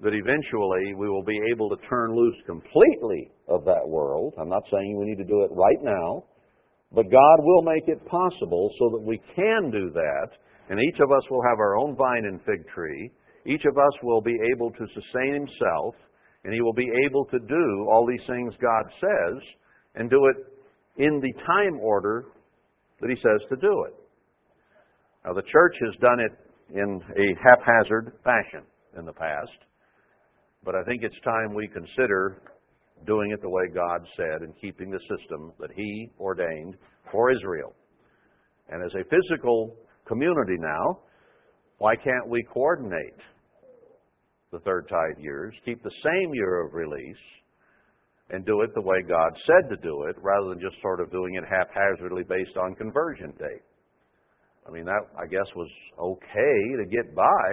that 0.00 0.14
eventually 0.14 0.94
we 0.96 1.08
will 1.08 1.24
be 1.24 1.40
able 1.52 1.68
to 1.70 1.76
turn 1.88 2.14
loose 2.14 2.36
completely 2.46 3.30
of 3.48 3.64
that 3.64 3.82
world. 3.88 4.34
I'm 4.40 4.48
not 4.48 4.62
saying 4.70 4.96
we 4.96 5.06
need 5.06 5.16
to 5.18 5.24
do 5.28 5.42
it 5.42 5.50
right 5.52 5.80
now, 5.82 6.24
but 6.92 7.10
God 7.10 7.36
will 7.40 7.62
make 7.62 7.88
it 7.88 8.04
possible 8.06 8.70
so 8.78 8.90
that 8.90 9.02
we 9.04 9.20
can 9.34 9.70
do 9.72 9.90
that 9.92 10.28
and 10.68 10.78
each 10.80 11.00
of 11.00 11.10
us 11.10 11.22
will 11.30 11.42
have 11.42 11.58
our 11.58 11.76
own 11.76 11.96
vine 11.96 12.24
and 12.26 12.40
fig 12.44 12.66
tree. 12.68 13.10
Each 13.46 13.64
of 13.64 13.78
us 13.78 13.92
will 14.02 14.20
be 14.20 14.36
able 14.54 14.70
to 14.70 14.86
sustain 14.94 15.32
himself, 15.34 15.94
and 16.44 16.52
he 16.52 16.60
will 16.60 16.74
be 16.74 16.88
able 17.06 17.24
to 17.26 17.38
do 17.38 17.86
all 17.90 18.06
these 18.06 18.26
things 18.26 18.52
God 18.60 18.84
says, 19.00 19.42
and 19.94 20.10
do 20.10 20.26
it 20.26 20.36
in 21.02 21.20
the 21.20 21.32
time 21.46 21.80
order 21.80 22.26
that 23.00 23.08
he 23.08 23.16
says 23.16 23.40
to 23.48 23.56
do 23.56 23.84
it. 23.86 23.94
Now, 25.24 25.32
the 25.32 25.42
church 25.42 25.74
has 25.86 25.94
done 26.00 26.20
it 26.20 26.32
in 26.74 27.00
a 27.00 27.34
haphazard 27.42 28.12
fashion 28.22 28.64
in 28.98 29.04
the 29.06 29.12
past, 29.12 29.50
but 30.64 30.74
I 30.74 30.84
think 30.84 31.02
it's 31.02 31.18
time 31.24 31.54
we 31.54 31.68
consider 31.68 32.42
doing 33.06 33.30
it 33.32 33.40
the 33.40 33.48
way 33.48 33.62
God 33.72 34.06
said 34.16 34.42
and 34.42 34.52
keeping 34.60 34.90
the 34.90 34.98
system 35.08 35.52
that 35.60 35.70
He 35.76 36.10
ordained 36.18 36.76
for 37.12 37.30
Israel. 37.30 37.72
And 38.68 38.84
as 38.84 38.92
a 38.94 39.04
physical 39.04 39.76
community 40.08 40.56
now. 40.58 40.98
Why 41.78 41.94
can't 41.94 42.28
we 42.28 42.42
coordinate 42.52 43.14
the 44.50 44.58
third 44.60 44.88
tithe 44.88 45.22
years, 45.22 45.54
keep 45.66 45.82
the 45.84 45.92
same 46.02 46.32
year 46.34 46.64
of 46.66 46.72
release, 46.74 47.22
and 48.30 48.44
do 48.46 48.62
it 48.62 48.70
the 48.74 48.80
way 48.80 48.96
God 49.06 49.30
said 49.46 49.68
to 49.70 49.76
do 49.82 50.04
it, 50.08 50.16
rather 50.20 50.48
than 50.48 50.58
just 50.60 50.80
sort 50.80 51.00
of 51.00 51.12
doing 51.12 51.34
it 51.34 51.44
haphazardly 51.44 52.24
based 52.26 52.56
on 52.56 52.74
conversion 52.74 53.30
date? 53.38 53.62
I 54.66 54.70
mean, 54.70 54.84
that, 54.86 55.00
I 55.16 55.26
guess, 55.28 55.46
was 55.54 55.68
okay 55.98 56.62
to 56.82 56.84
get 56.90 57.14
by, 57.14 57.46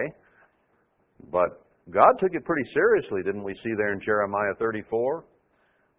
but 1.30 1.64
God 1.92 2.12
took 2.18 2.32
it 2.34 2.44
pretty 2.44 2.68
seriously, 2.74 3.22
didn't 3.24 3.44
we 3.44 3.54
see 3.62 3.72
there 3.76 3.92
in 3.92 4.00
Jeremiah 4.04 4.52
34? 4.58 5.24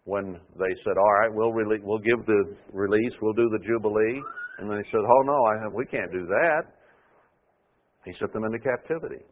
when 0.08 0.32
they 0.58 0.72
said, 0.84 0.96
"All 0.96 1.12
right, 1.20 1.28
we'll 1.30 1.52
rele- 1.52 1.82
we'll 1.82 1.98
give 2.10 2.24
the 2.24 2.56
release, 2.72 3.12
we'll 3.20 3.34
do 3.34 3.50
the 3.50 3.58
jubilee," 3.58 4.24
and 4.56 4.70
they 4.70 4.82
said, 4.90 5.02
"Oh 5.06 5.20
no, 5.22 5.44
I, 5.44 5.68
we 5.68 5.84
can't 5.84 6.10
do 6.10 6.24
that." 6.24 6.62
He 8.06 8.14
sent 8.18 8.32
them 8.32 8.44
into 8.44 8.58
captivity, 8.58 9.22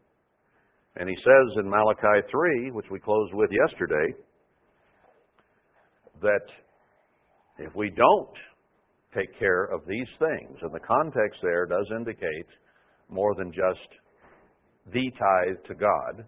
and 0.97 1.09
he 1.09 1.15
says 1.15 1.57
in 1.59 1.67
Malachi 1.67 2.21
three, 2.29 2.69
which 2.69 2.85
we 2.91 2.99
closed 2.99 3.33
with 3.33 3.49
yesterday, 3.51 4.13
that 6.21 6.45
if 7.57 7.73
we 7.73 7.89
don't 7.89 8.37
take 9.15 9.33
care 9.39 9.63
of 9.73 9.81
these 9.87 10.09
things, 10.19 10.59
and 10.61 10.71
the 10.71 10.79
context 10.79 11.39
there 11.41 11.65
does 11.65 11.87
indicate 11.95 12.49
more 13.09 13.33
than 13.33 13.51
just 13.51 13.89
the 14.93 15.09
tithe 15.17 15.57
to 15.69 15.73
God 15.73 16.23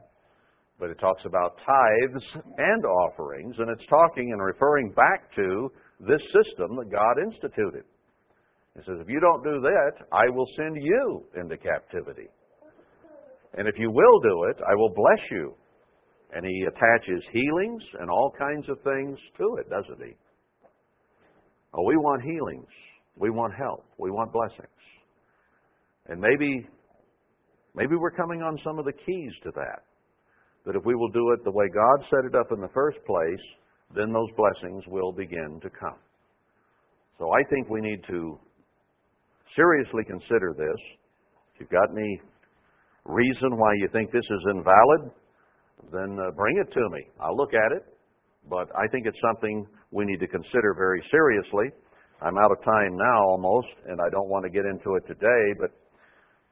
but 0.79 0.89
it 0.89 0.97
talks 0.99 1.23
about 1.25 1.57
tithes 1.67 2.23
and 2.57 2.85
offerings, 2.85 3.55
and 3.59 3.69
it's 3.69 3.85
talking 3.89 4.31
and 4.31 4.41
referring 4.41 4.91
back 4.95 5.29
to 5.35 5.69
this 6.07 6.21
system 6.31 6.77
that 6.79 6.89
God 6.89 7.19
instituted. 7.21 7.83
It 8.77 8.83
says, 8.87 8.95
If 9.03 9.09
you 9.09 9.19
don't 9.19 9.43
do 9.43 9.59
that, 9.59 10.05
I 10.13 10.29
will 10.33 10.47
send 10.55 10.77
you 10.79 11.25
into 11.35 11.57
captivity. 11.57 12.29
And 13.57 13.67
if 13.67 13.75
you 13.77 13.91
will 13.91 14.19
do 14.21 14.45
it, 14.49 14.57
I 14.65 14.73
will 14.75 14.93
bless 14.95 15.19
you. 15.31 15.53
And 16.33 16.45
he 16.45 16.65
attaches 16.69 17.21
healings 17.33 17.83
and 17.99 18.09
all 18.09 18.31
kinds 18.39 18.69
of 18.69 18.79
things 18.83 19.17
to 19.37 19.57
it, 19.59 19.67
doesn't 19.69 19.99
he? 20.05 20.13
Oh, 21.73 21.83
we 21.83 21.97
want 21.97 22.21
healings. 22.23 22.69
We 23.17 23.31
want 23.31 23.53
help. 23.57 23.85
We 23.97 24.11
want 24.11 24.31
blessings. 24.31 24.67
And 26.07 26.21
maybe 26.21 26.67
maybe 27.75 27.95
we're 27.95 28.11
coming 28.11 28.41
on 28.43 28.57
some 28.63 28.79
of 28.79 28.85
the 28.85 28.93
keys 28.93 29.31
to 29.43 29.51
that. 29.55 29.88
But 30.65 30.75
if 30.75 30.83
we 30.85 30.95
will 30.95 31.09
do 31.09 31.31
it 31.31 31.43
the 31.43 31.51
way 31.51 31.67
God 31.73 32.03
set 32.09 32.25
it 32.25 32.35
up 32.35 32.51
in 32.51 32.59
the 32.59 32.67
first 32.73 32.97
place, 33.05 33.41
then 33.95 34.11
those 34.11 34.29
blessings 34.35 34.83
will 34.87 35.11
begin 35.11 35.59
to 35.63 35.69
come. 35.69 35.97
So 37.17 37.31
I 37.31 37.43
think 37.49 37.69
we 37.69 37.81
need 37.81 38.01
to 38.09 38.39
seriously 39.55 40.03
consider 40.05 40.53
this. 40.55 40.79
If 41.55 41.61
you've 41.61 41.69
got 41.69 41.89
any 41.91 42.21
reason 43.05 43.57
why 43.57 43.71
you 43.79 43.87
think 43.91 44.11
this 44.11 44.27
is 44.29 44.47
invalid, 44.51 45.11
then 45.91 46.19
uh, 46.19 46.31
bring 46.31 46.57
it 46.59 46.71
to 46.73 46.89
me. 46.91 47.03
I'll 47.19 47.35
look 47.35 47.53
at 47.53 47.71
it. 47.75 47.85
But 48.49 48.69
I 48.77 48.87
think 48.87 49.05
it's 49.05 49.19
something 49.21 49.67
we 49.91 50.05
need 50.05 50.19
to 50.21 50.27
consider 50.27 50.73
very 50.75 51.03
seriously. 51.11 51.69
I'm 52.21 52.37
out 52.37 52.51
of 52.51 52.63
time 52.63 52.95
now 52.95 53.21
almost, 53.25 53.67
and 53.85 53.99
I 54.01 54.09
don't 54.09 54.29
want 54.29 54.43
to 54.45 54.49
get 54.49 54.65
into 54.65 54.95
it 54.95 55.05
today, 55.07 55.53
but 55.59 55.71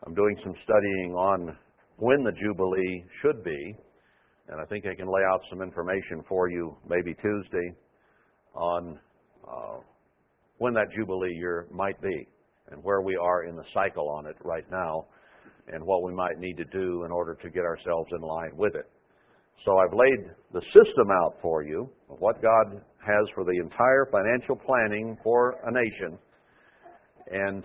I'm 0.06 0.14
doing 0.14 0.36
some 0.44 0.54
studying 0.64 1.14
on 1.16 1.58
when 1.98 2.24
the 2.24 2.32
Jubilee 2.34 3.04
should 3.22 3.42
be 3.44 3.76
and 4.50 4.62
I 4.62 4.66
think 4.66 4.86
I 4.86 4.96
can 4.96 5.08
lay 5.08 5.22
out 5.30 5.42
some 5.50 5.62
information 5.62 6.24
for 6.28 6.50
you 6.50 6.76
maybe 6.88 7.14
Tuesday 7.22 7.74
on 8.56 9.00
uh, 9.46 9.80
when 10.58 10.74
that 10.74 10.88
Jubilee 10.96 11.34
year 11.34 11.68
might 11.72 12.02
be 12.02 12.28
and 12.72 12.82
where 12.84 13.02
we 13.02 13.16
are 13.18 13.44
in 13.46 13.56
the 13.56 13.66
cycle 13.74 14.10
on 14.10 14.26
it 14.26 14.36
right 14.44 14.66
now 14.72 15.06
and 15.68 15.84
what 15.84 16.04
we 16.04 16.14
might 16.14 16.40
need 16.40 16.56
to 16.58 16.66
do 16.66 17.04
in 17.04 17.12
order 17.12 17.36
to 17.42 17.50
get 17.50 17.64
ourselves 17.64 18.10
in 18.16 18.22
line 18.22 18.52
with 18.56 18.76
it. 18.76 18.90
So 19.66 19.78
I've 19.80 19.94
laid 19.94 20.32
the 20.54 20.62
system 20.68 21.08
out 21.24 21.36
for 21.42 21.64
you 21.64 21.90
of 22.10 22.20
what 22.20 22.42
God 22.42 22.80
has 23.06 23.28
for 23.36 23.44
the 23.44 23.58
entire 23.62 24.08
financial 24.12 24.56
planning 24.56 25.18
for 25.24 25.56
a 25.66 25.72
nation 25.72 26.18
and 27.32 27.64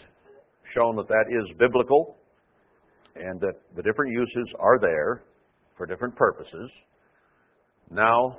shown 0.75 0.97
that 0.97 1.07
that 1.09 1.25
is 1.31 1.57
biblical 1.59 2.17
and 3.15 3.41
that 3.41 3.55
the 3.77 3.83
different 3.83 4.13
uses 4.13 4.53
are 4.59 4.79
there 4.81 5.23
for 5.77 5.86
different 5.86 6.15
purposes. 6.16 6.70
Now, 7.90 8.39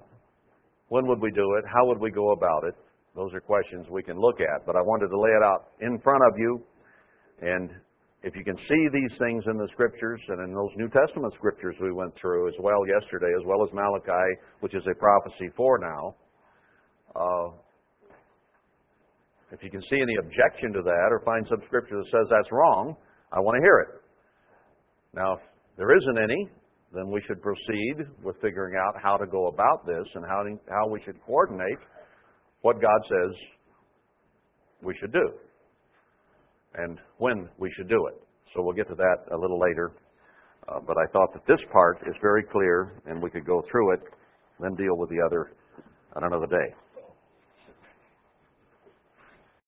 when 0.90 1.08
would 1.08 1.22
we 1.22 1.32
do 1.32 1.56
it? 1.58 1.66
How 1.68 1.86
would 1.88 2.00
we 2.00 2.12
go 2.12 2.32
about 2.32 2.64
it? 2.68 2.76
Those 3.16 3.32
are 3.34 3.40
questions 3.40 3.88
we 3.92 4.04
can 4.04 4.18
look 4.18 4.40
at, 4.40 4.66
but 4.66 4.76
I 4.76 4.82
wanted 4.82 5.10
to 5.10 5.20
lay 5.20 5.30
it 5.30 5.44
out 5.44 5.70
in 5.82 6.00
front 6.00 6.22
of 6.30 6.38
you. 6.38 6.62
And 7.42 7.70
if 8.24 8.36
you 8.36 8.44
can 8.44 8.58
see 8.58 8.84
these 8.92 9.18
things 9.20 9.44
in 9.48 9.58
the 9.58 9.68
scriptures 9.74 10.20
and 10.30 10.48
in 10.48 10.56
those 10.56 10.72
New 10.78 10.90
Testament 10.90 11.34
scriptures 11.36 11.76
we 11.82 11.92
went 11.92 12.14
through 12.20 12.48
as 12.48 12.56
well 12.60 12.82
yesterday, 12.88 13.30
as 13.38 13.46
well 13.46 13.64
as 13.66 13.70
Malachi, 13.74 14.32
which 14.62 14.74
is 14.74 14.84
a 14.90 14.96
prophecy 14.96 15.50
for 15.56 15.78
now, 15.78 16.16
uh, 17.16 17.52
if 19.52 19.62
you 19.62 19.70
can 19.70 19.82
see 19.84 20.02
any 20.02 20.16
objection 20.18 20.74
to 20.74 20.82
that 20.82 21.08
or 21.12 21.22
find 21.24 21.46
some 21.48 21.62
scripture 21.68 21.96
that 21.98 22.06
says 22.10 22.26
that's 22.32 22.50
wrong, 22.52 22.96
I 23.32 23.40
want 23.40 23.56
to 23.58 23.62
hear 23.62 23.80
it. 23.86 24.02
Now, 25.14 25.34
if 25.34 25.42
there 25.78 25.96
isn't 25.96 26.18
any, 26.18 26.50
then 26.94 27.10
we 27.10 27.22
should 27.28 27.42
proceed 27.42 28.06
with 28.24 28.36
figuring 28.42 28.76
out 28.78 28.96
how 29.02 29.18
to 29.18 29.26
go 29.26 29.48
about 29.48 29.86
this 29.86 30.06
and 30.16 30.24
how, 30.30 30.44
to, 30.44 30.56
how 30.70 30.88
we 30.88 31.02
should 31.04 31.16
coordinate 31.26 31.80
what 32.62 32.80
God 32.82 33.02
says 33.10 33.36
we 34.82 34.96
should 35.00 35.12
do 35.12 35.30
and 36.76 37.00
when 37.18 37.50
we 37.58 37.72
should 37.76 37.90
do 37.90 38.06
it. 38.08 38.22
So 38.56 38.62
we'll 38.62 38.76
get 38.76 38.88
to 38.90 38.96
that 38.96 39.18
a 39.36 39.38
little 39.38 39.60
later. 39.60 39.92
Uh, 40.70 40.80
but 40.86 40.96
I 40.98 41.12
thought 41.12 41.34
that 41.34 41.44
this 41.48 41.60
part 41.72 41.98
is 42.08 42.14
very 42.22 42.44
clear 42.44 43.02
and 43.08 43.22
we 43.22 43.30
could 43.32 43.46
go 43.46 43.64
through 43.70 43.94
it, 43.96 44.00
then 44.60 44.76
deal 44.76 44.96
with 44.98 45.10
the 45.10 45.22
other 45.26 45.52
on 46.16 46.24
another 46.24 46.48
day. 46.48 46.83